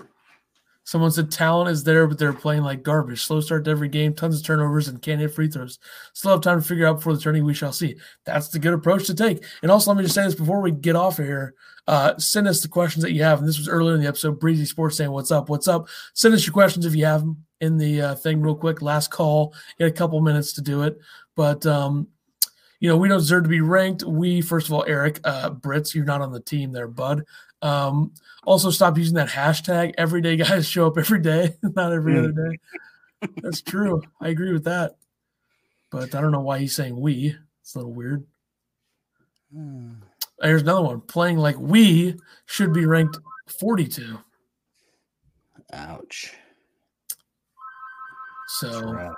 Someone 0.90 1.12
said 1.12 1.30
talent 1.30 1.70
is 1.70 1.84
there, 1.84 2.08
but 2.08 2.18
they're 2.18 2.34
playing 2.34 2.64
like 2.64 2.82
garbage. 2.82 3.22
Slow 3.22 3.42
start 3.42 3.66
to 3.66 3.70
every 3.70 3.90
game, 3.90 4.12
tons 4.12 4.40
of 4.40 4.44
turnovers, 4.44 4.88
and 4.88 5.00
can't 5.00 5.22
hit 5.22 5.32
free 5.32 5.48
throws. 5.48 5.78
Still 6.14 6.32
have 6.32 6.42
time 6.42 6.60
to 6.60 6.68
figure 6.68 6.88
out 6.88 6.96
before 6.96 7.14
the 7.14 7.22
tourney. 7.22 7.44
We 7.44 7.54
shall 7.54 7.72
see. 7.72 7.96
That's 8.26 8.48
the 8.48 8.58
good 8.58 8.74
approach 8.74 9.06
to 9.06 9.14
take. 9.14 9.44
And 9.62 9.70
also, 9.70 9.92
let 9.92 9.98
me 9.98 10.04
just 10.04 10.16
say 10.16 10.24
this 10.24 10.34
before 10.34 10.62
we 10.62 10.72
get 10.72 10.96
off 10.96 11.20
of 11.20 11.26
here. 11.26 11.54
Uh, 11.86 12.18
send 12.18 12.48
us 12.48 12.62
the 12.64 12.70
questions 12.70 13.04
that 13.04 13.12
you 13.12 13.22
have. 13.22 13.38
And 13.38 13.48
this 13.48 13.60
was 13.60 13.70
earlier 13.70 13.94
in 13.94 14.02
the 14.02 14.08
episode. 14.08 14.40
Breezy 14.40 14.66
Sports 14.66 14.98
saying, 14.98 15.12
"What's 15.12 15.30
up? 15.30 15.48
What's 15.48 15.68
up?" 15.68 15.90
Send 16.16 16.34
us 16.34 16.44
your 16.44 16.54
questions 16.54 16.88
if 16.88 16.96
you 16.96 17.06
have 17.06 17.22
them 17.22 17.46
in 17.62 17.78
the 17.78 18.02
uh, 18.02 18.16
thing 18.16 18.42
real 18.42 18.56
quick. 18.56 18.82
Last 18.82 19.12
call. 19.12 19.54
You 19.78 19.86
had 19.86 19.94
a 19.94 19.96
couple 19.96 20.20
minutes 20.22 20.54
to 20.54 20.64
do 20.64 20.82
it, 20.82 20.98
but 21.36 21.68
um, 21.68 22.08
you 22.80 22.90
know 22.90 22.98
we 22.98 23.10
don't 23.10 23.20
deserve 23.20 23.44
to 23.44 23.50
be 23.50 23.62
ranked. 23.62 24.04
We 24.04 24.42
first 24.42 24.66
of 24.66 24.74
all, 24.74 24.86
Eric 24.88 25.20
uh, 25.24 25.52
Brits, 25.52 25.94
you're 25.94 26.04
not 26.04 26.22
on 26.22 26.32
the 26.32 26.40
team 26.40 26.72
there, 26.72 26.88
bud. 26.88 27.26
Um, 27.62 28.14
also, 28.45 28.70
stop 28.70 28.97
using 28.97 29.16
that 29.16 29.30
hashtag. 29.30 29.93
Everyday 29.97 30.36
guys 30.38 30.68
show 30.68 30.88
up 30.88 30.97
every 30.97 31.20
day, 31.22 31.55
not 31.64 31.91
every 31.93 32.14
Mm. 32.14 32.20
other 32.20 32.32
day. 32.49 32.60
That's 33.41 33.62
true. 33.62 34.01
I 34.22 34.30
agree 34.30 34.53
with 34.53 34.64
that. 34.64 34.97
But 35.91 36.16
I 36.16 36.22
don't 36.22 36.32
know 36.32 36.39
why 36.41 36.60
he's 36.60 36.76
saying 36.76 36.99
we. 36.99 37.36
It's 37.62 37.76
a 37.76 37.80
little 37.80 37.93
weird. 37.93 38.26
Hmm. 39.53 39.93
Here's 40.41 40.62
another 40.62 40.84
one. 40.84 41.01
Playing 41.01 41.38
like 41.38 41.57
we 41.60 42.16
should 42.45 42.72
be 42.72 42.86
ranked 42.86 43.18
42. 43.60 44.20
Ouch. 45.74 46.34
So, 48.47 49.14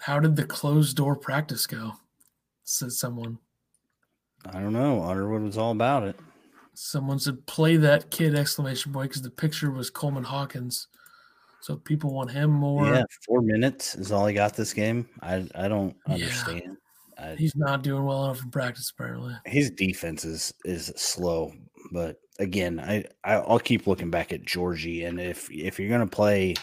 how 0.00 0.18
did 0.18 0.36
the 0.36 0.44
closed 0.44 0.96
door 0.96 1.16
practice 1.16 1.66
go? 1.66 1.92
Said 2.64 2.92
someone. 2.92 3.38
I 4.46 4.60
don't 4.60 4.72
know. 4.72 5.02
Underwood 5.02 5.42
was 5.42 5.56
all 5.56 5.70
about 5.72 6.02
it. 6.02 6.16
Someone 6.74 7.18
said, 7.18 7.46
"Play 7.46 7.76
that 7.76 8.10
kid!" 8.10 8.34
Exclamation 8.34 8.92
point! 8.92 9.10
Because 9.10 9.22
the 9.22 9.30
picture 9.30 9.70
was 9.70 9.90
Coleman 9.90 10.24
Hawkins. 10.24 10.88
So 11.60 11.76
people 11.76 12.12
want 12.12 12.30
him 12.30 12.50
more. 12.50 12.84
Yeah, 12.92 13.04
four 13.26 13.40
minutes 13.40 13.94
is 13.94 14.12
all 14.12 14.26
he 14.26 14.34
got 14.34 14.54
this 14.54 14.72
game. 14.74 15.08
I 15.22 15.46
I 15.54 15.68
don't 15.68 15.96
Yeah. 16.06 16.14
understand. 16.14 16.76
I, 17.16 17.36
He's 17.36 17.54
not 17.56 17.82
doing 17.82 18.04
well 18.04 18.24
enough 18.24 18.42
in 18.42 18.50
practice, 18.50 18.90
apparently. 18.90 19.34
his 19.46 19.70
defense 19.70 20.24
is 20.24 20.52
is 20.64 20.92
slow, 20.96 21.52
but 21.92 22.16
again, 22.38 22.80
I, 22.80 23.04
I 23.22 23.34
I'll 23.34 23.58
keep 23.60 23.86
looking 23.86 24.10
back 24.10 24.32
at 24.32 24.42
Giorgi, 24.44 25.06
and 25.06 25.20
if 25.20 25.50
if 25.50 25.78
you're 25.78 25.88
gonna 25.88 26.06
play, 26.06 26.54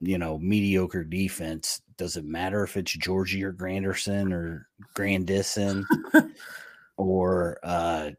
you 0.00 0.18
know, 0.18 0.38
mediocre 0.38 1.02
defense, 1.02 1.80
does 1.96 2.16
it 2.16 2.24
matter 2.24 2.62
if 2.62 2.76
it's 2.76 2.96
Giorgi 2.96 3.42
or 3.42 3.52
Granderson 3.52 4.32
or 4.32 4.68
Grandison 4.94 5.86
or 6.96 7.58
uh 7.62 8.10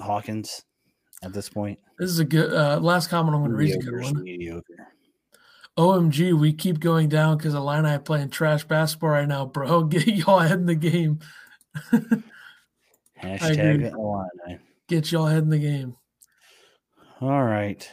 Hawkins 0.00 0.64
at 1.22 1.32
this 1.32 1.48
point? 1.48 1.78
This 1.98 2.10
is 2.10 2.18
a 2.18 2.24
good 2.24 2.52
uh, 2.52 2.78
last 2.80 3.10
comment. 3.10 3.34
I'm 3.34 3.42
going 3.42 3.50
to 3.52 3.56
read 3.56 3.74
a 3.74 3.78
good 3.78 4.02
one. 4.02 4.22
mediocre. 4.22 4.88
OMG, 5.76 6.38
we 6.38 6.52
keep 6.52 6.80
going 6.80 7.08
down 7.08 7.36
because 7.36 7.54
Illini 7.54 7.98
playing 7.98 8.30
trash 8.30 8.64
basketball 8.64 9.10
right 9.10 9.28
now, 9.28 9.46
bro. 9.46 9.84
Get 9.84 10.06
y'all 10.08 10.40
ahead 10.40 10.58
in 10.58 10.66
the 10.66 10.74
game. 10.74 11.20
Hashtag. 13.22 13.92
Illini. 13.92 14.58
Get 14.88 15.12
y'all 15.12 15.28
ahead 15.28 15.44
in 15.44 15.50
the 15.50 15.58
game. 15.58 15.96
All 17.20 17.44
right. 17.44 17.88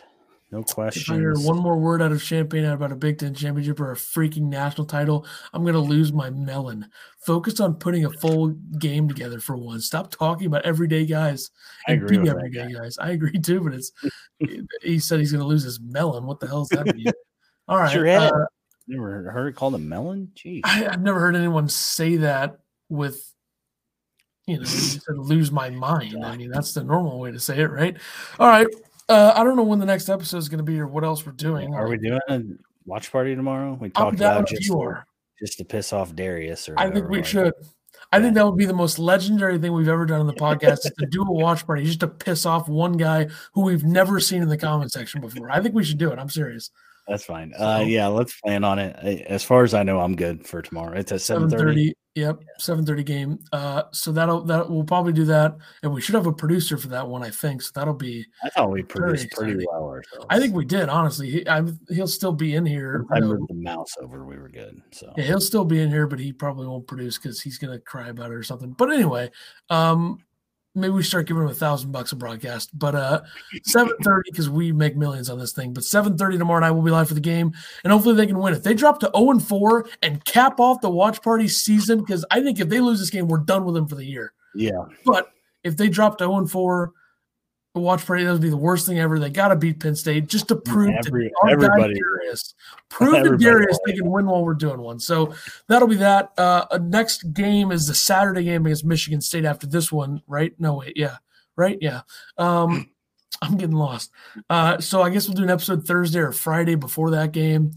No 0.56 0.62
If 0.62 1.12
I 1.12 1.16
hear 1.16 1.34
one 1.36 1.58
more 1.58 1.78
word 1.78 2.02
out 2.02 2.14
of 2.14 2.24
Champaign 2.24 2.64
about 2.64 2.94
a 2.94 2.96
Big 2.96 3.18
Ten 3.18 3.34
championship 3.34 3.78
or 3.82 3.92
a 3.92 3.96
freaking 3.96 4.44
national 4.44 4.88
title, 4.88 5.28
I'm 5.52 5.64
going 5.64 5.74
to 5.74 5.82
lose 5.82 6.14
my 6.14 6.30
melon. 6.30 6.88
Focus 7.20 7.60
on 7.60 7.74
putting 7.74 8.06
a 8.06 8.10
full 8.10 8.52
game 8.80 9.10
together 9.10 9.42
for 9.42 9.58
once. 9.58 9.86
Stop 9.86 10.12
talking 10.12 10.48
about 10.48 10.64
everyday 10.64 11.06
guys 11.06 11.52
I 11.90 11.94
agree 11.94 12.20
be 12.20 12.30
everyday 12.30 12.72
guy. 12.72 12.80
guys. 12.80 12.98
I 12.98 13.12
agree 13.12 13.38
too, 13.38 13.60
but 13.60 13.74
it's 13.74 13.92
he 14.82 14.98
said 14.98 15.20
he's 15.20 15.34
going 15.34 15.42
to 15.42 15.48
lose 15.48 15.64
his 15.64 15.82
melon. 15.82 16.26
What 16.26 16.40
the 16.40 16.48
hell 16.48 16.64
does 16.64 16.70
that 16.70 16.96
mean? 16.96 17.12
All 17.68 17.78
right. 17.78 17.92
Sure 17.92 18.08
uh, 18.08 18.46
Never 18.88 19.30
heard 19.30 19.48
it 19.48 19.58
called 19.58 19.76
a 19.76 19.80
melon? 19.80 20.32
Jeez. 20.36 20.62
I, 20.64 20.88
I've 20.88 21.02
never 21.02 21.20
heard 21.20 21.36
anyone 21.36 21.68
say 21.68 22.16
that 22.18 22.60
with, 22.88 23.30
you 24.48 24.56
know, 24.56 24.62
you 24.62 24.68
said 24.68 25.18
lose 25.18 25.52
my 25.52 25.70
mind. 25.70 26.24
I 26.24 26.38
mean, 26.38 26.50
that's 26.50 26.74
the 26.74 26.84
normal 26.86 27.20
way 27.20 27.32
to 27.32 27.42
say 27.42 27.60
it, 27.60 27.72
right? 27.72 27.98
All 28.40 28.48
right. 28.48 28.68
Uh, 29.08 29.34
I 29.36 29.44
don't 29.44 29.56
know 29.56 29.64
when 29.64 29.80
the 29.80 29.86
next 29.86 30.10
episode 30.10 30.38
is 30.38 30.50
going 30.50 30.58
to 30.60 30.64
be 30.64 30.80
or 30.80 30.88
what 30.88 31.04
else 31.04 31.26
we're 31.26 31.32
doing. 31.34 31.74
Are 31.76 31.88
we 31.88 31.98
doing 31.98 32.20
a 32.30 32.42
watch 32.86 33.12
party 33.12 33.36
tomorrow? 33.36 33.78
We 33.80 33.90
talked 33.90 34.16
about 34.16 34.48
just 34.48 34.64
to, 34.64 35.04
just 35.40 35.58
to 35.60 35.66
piss 35.66 35.94
off 35.94 36.16
Darius 36.16 36.68
or 36.68 36.76
I 36.80 36.90
think 36.90 37.10
we 37.10 37.18
like- 37.18 37.26
should. 37.26 37.54
I 38.12 38.22
think 38.22 38.36
that 38.36 38.46
would 38.46 38.58
be 38.58 38.66
the 38.66 38.74
most 38.74 39.00
legendary 39.00 39.58
thing 39.58 39.74
we've 39.74 39.88
ever 39.88 40.06
done 40.06 40.20
on 40.22 40.28
the 40.28 40.34
podcast 40.34 40.86
is 40.86 40.92
to 41.00 41.06
do 41.08 41.22
a 41.24 41.32
watch 41.32 41.66
party 41.66 41.84
just 41.86 42.02
to 42.02 42.08
piss 42.08 42.46
off 42.46 42.68
one 42.70 42.94
guy 42.94 43.28
who 43.54 43.62
we've 43.62 43.84
never 43.84 44.20
seen 44.20 44.42
in 44.42 44.48
the 44.50 44.58
comment 44.58 44.92
section 44.92 45.22
before. 45.22 45.50
I 45.50 45.60
think 45.62 45.74
we 45.76 45.84
should 45.84 45.98
do 45.98 46.12
it. 46.12 46.20
I'm 46.20 46.30
serious. 46.30 46.72
That's 47.08 47.24
fine. 47.26 47.54
So- 47.58 47.64
uh 47.64 47.80
yeah, 47.80 48.08
let's 48.08 48.40
plan 48.42 48.64
on 48.64 48.80
it. 48.80 48.96
As 49.28 49.44
far 49.44 49.64
as 49.64 49.74
I 49.74 49.84
know, 49.84 50.00
I'm 50.02 50.16
good 50.16 50.46
for 50.48 50.62
tomorrow. 50.62 50.98
It's 50.98 51.12
at 51.12 51.22
Seven 51.22 51.50
7:30. 51.50 51.94
Yep, 52.16 52.44
seven 52.60 52.86
thirty 52.86 53.04
game. 53.04 53.40
Uh, 53.52 53.84
so 53.92 54.14
that'll 54.14 54.42
that 54.46 54.70
we'll 54.70 54.86
probably 54.86 55.12
do 55.12 55.26
that, 55.26 55.58
and 55.84 55.94
we 55.94 56.00
should 56.00 56.16
have 56.16 56.28
a 56.28 56.32
producer 56.32 56.78
for 56.78 56.88
that 56.88 57.06
one. 57.06 57.24
I 57.24 57.30
think 57.30 57.62
so. 57.62 57.72
That'll 57.76 57.94
be. 57.94 58.26
I 58.42 58.48
thought 58.50 58.72
we 58.72 58.84
produced 58.84 59.32
pretty 59.32 59.66
well 59.70 59.90
ourselves. 59.90 60.26
I 60.30 60.40
think 60.40 60.56
we 60.56 60.64
did 60.64 60.88
honestly. 60.88 61.30
He, 61.30 61.48
I, 61.50 61.64
he'll 61.90 62.08
still 62.08 62.32
be 62.32 62.56
in 62.56 62.66
here. 62.66 63.06
I 63.12 63.20
moved 63.20 63.50
the 63.50 63.56
mouse 63.56 63.96
over, 64.02 64.26
we 64.26 64.38
were 64.38 64.48
good. 64.48 64.82
So 64.92 65.12
Yeah, 65.18 65.26
he'll 65.26 65.42
still 65.42 65.66
be 65.66 65.82
in 65.82 65.90
here, 65.90 66.08
but 66.08 66.20
he 66.20 66.32
probably 66.32 66.68
won't 66.68 66.88
produce 66.88 67.18
because 67.18 67.42
he's 67.42 67.58
gonna 67.58 67.80
cry 67.80 68.08
about 68.08 68.32
it 68.32 68.36
or 68.36 68.44
something. 68.44 68.72
But 68.72 68.94
anyway, 68.94 69.30
um, 69.70 70.20
maybe 70.76 70.92
we 70.92 71.04
start 71.04 71.28
giving 71.28 71.44
him 71.44 71.50
a 71.50 71.54
thousand 71.54 71.92
bucks 71.92 72.12
a 72.12 72.16
broadcast. 72.16 72.78
But 72.78 72.96
uh, 72.96 73.22
seven 73.64 73.94
thirty 74.04 74.30
because 74.32 74.50
we 74.50 74.72
make 74.72 74.96
millions 74.96 75.30
on 75.30 75.40
this 75.40 75.54
thing. 75.54 75.74
But 75.74 75.84
seven 75.84 76.18
thirty 76.18 76.38
tomorrow 76.38 76.60
night 76.60 76.72
we'll 76.72 76.84
be 76.84 76.92
live 76.92 77.08
for 77.08 77.14
the 77.14 77.20
game, 77.22 77.54
and 77.84 77.94
hopefully 77.94 78.16
they 78.16 78.28
can 78.28 78.38
win. 78.38 78.54
If 78.54 78.64
they 78.64 78.74
drop 78.74 79.00
to 79.00 79.12
zero 79.16 79.32
and 79.32 79.46
four 79.46 79.88
and 80.02 80.24
cap 80.26 80.60
off 80.60 80.82
the 80.82 80.90
watch 80.90 81.22
party 81.22 81.48
season, 81.48 82.00
because 82.02 82.26
I 82.30 82.42
think 82.42 82.60
if 82.60 82.70
they 82.70 82.80
lose 82.80 83.00
this 83.00 83.10
game, 83.10 83.28
we're 83.28 83.38
done 83.38 83.66
with 83.66 83.76
them 83.76 83.88
for 83.88 83.96
the 83.96 84.06
year. 84.06 84.34
yeah, 84.54 84.84
But 85.06 85.32
if 85.64 85.78
they 85.78 85.90
drop 85.90 86.18
to 86.20 86.26
zero 86.26 86.38
and 86.38 86.52
four. 86.52 86.92
The 87.76 87.82
watch 87.82 88.06
party 88.06 88.24
that 88.24 88.32
would 88.32 88.42
be 88.42 88.50
the 88.50 88.56
worst 88.56 88.88
thing 88.88 89.00
ever. 89.00 89.20
They 89.20 89.30
got 89.30 89.50
to 89.50 89.56
beat 89.58 89.82
Penn 89.82 89.98
State 89.98 90.28
just 90.28 90.48
to 90.48 90.56
prove 90.56 90.96
Every- 91.06 91.28
to 91.30 91.52
everybody- 91.52 92.00
Darius, 92.00 92.56
prove 92.88 93.12
to 93.12 93.18
everybody 93.20 93.44
Darius 93.44 93.80
they 93.86 93.92
can 93.92 94.10
win 94.10 94.28
while 94.28 94.46
we're 94.46 94.54
doing 94.54 94.80
one. 94.80 94.98
So 94.98 95.34
that'll 95.68 95.90
be 95.90 95.98
that. 95.98 96.32
Uh, 96.38 96.66
uh, 96.72 96.80
next 96.82 97.34
game 97.34 97.74
is 97.74 97.86
the 97.86 97.94
Saturday 97.94 98.46
game 98.46 98.66
against 98.66 98.86
Michigan 98.86 99.20
State 99.20 99.44
after 99.44 99.68
this 99.68 99.92
one, 99.92 100.22
right? 100.26 100.54
No, 100.58 100.76
wait, 100.76 100.94
yeah, 100.96 101.18
right, 101.58 101.78
yeah. 101.82 102.02
Um, 102.38 102.90
I'm 103.42 103.58
getting 103.58 103.76
lost. 103.76 104.10
Uh, 104.50 104.80
so 104.80 105.02
I 105.02 105.10
guess 105.10 105.28
we'll 105.28 105.36
do 105.36 105.44
an 105.44 105.50
episode 105.50 105.86
Thursday 105.86 106.20
or 106.20 106.32
Friday 106.32 106.76
before 106.76 107.12
that 107.12 107.34
game 107.34 107.74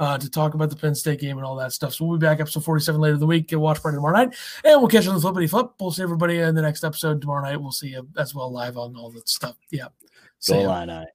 uh, 0.00 0.18
to 0.18 0.30
talk 0.30 0.54
about 0.54 0.70
the 0.70 0.76
Penn 0.76 0.94
State 0.94 1.20
game 1.20 1.38
and 1.38 1.46
all 1.46 1.56
that 1.56 1.72
stuff. 1.72 1.94
So 1.94 2.04
we'll 2.04 2.18
be 2.18 2.26
back 2.26 2.40
episode 2.40 2.64
47 2.64 3.00
later 3.00 3.14
in 3.14 3.20
the 3.20 3.26
week. 3.26 3.48
Get 3.48 3.60
watch 3.60 3.82
party 3.82 3.96
tomorrow 3.96 4.16
night, 4.16 4.34
and 4.64 4.80
we'll 4.80 4.88
catch 4.88 5.04
you 5.04 5.10
on 5.10 5.16
the 5.16 5.20
flippity 5.22 5.46
flip. 5.46 5.70
We'll 5.80 5.90
see 5.90 6.02
everybody 6.02 6.38
in 6.38 6.54
the 6.54 6.62
next 6.62 6.84
episode 6.84 7.20
tomorrow 7.20 7.42
night. 7.42 7.60
We'll 7.60 7.72
see 7.72 7.88
you 7.88 8.06
as 8.16 8.34
well 8.34 8.52
live 8.52 8.76
on 8.76 8.96
all 8.96 9.10
that 9.12 9.28
stuff. 9.28 9.56
Yeah. 9.70 9.84
go 9.84 9.90
So, 10.38 10.60
line 10.62 10.90
eye. 10.90 11.06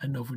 I 0.00 0.06
know 0.06 0.22
if 0.22 0.30
we 0.30 0.36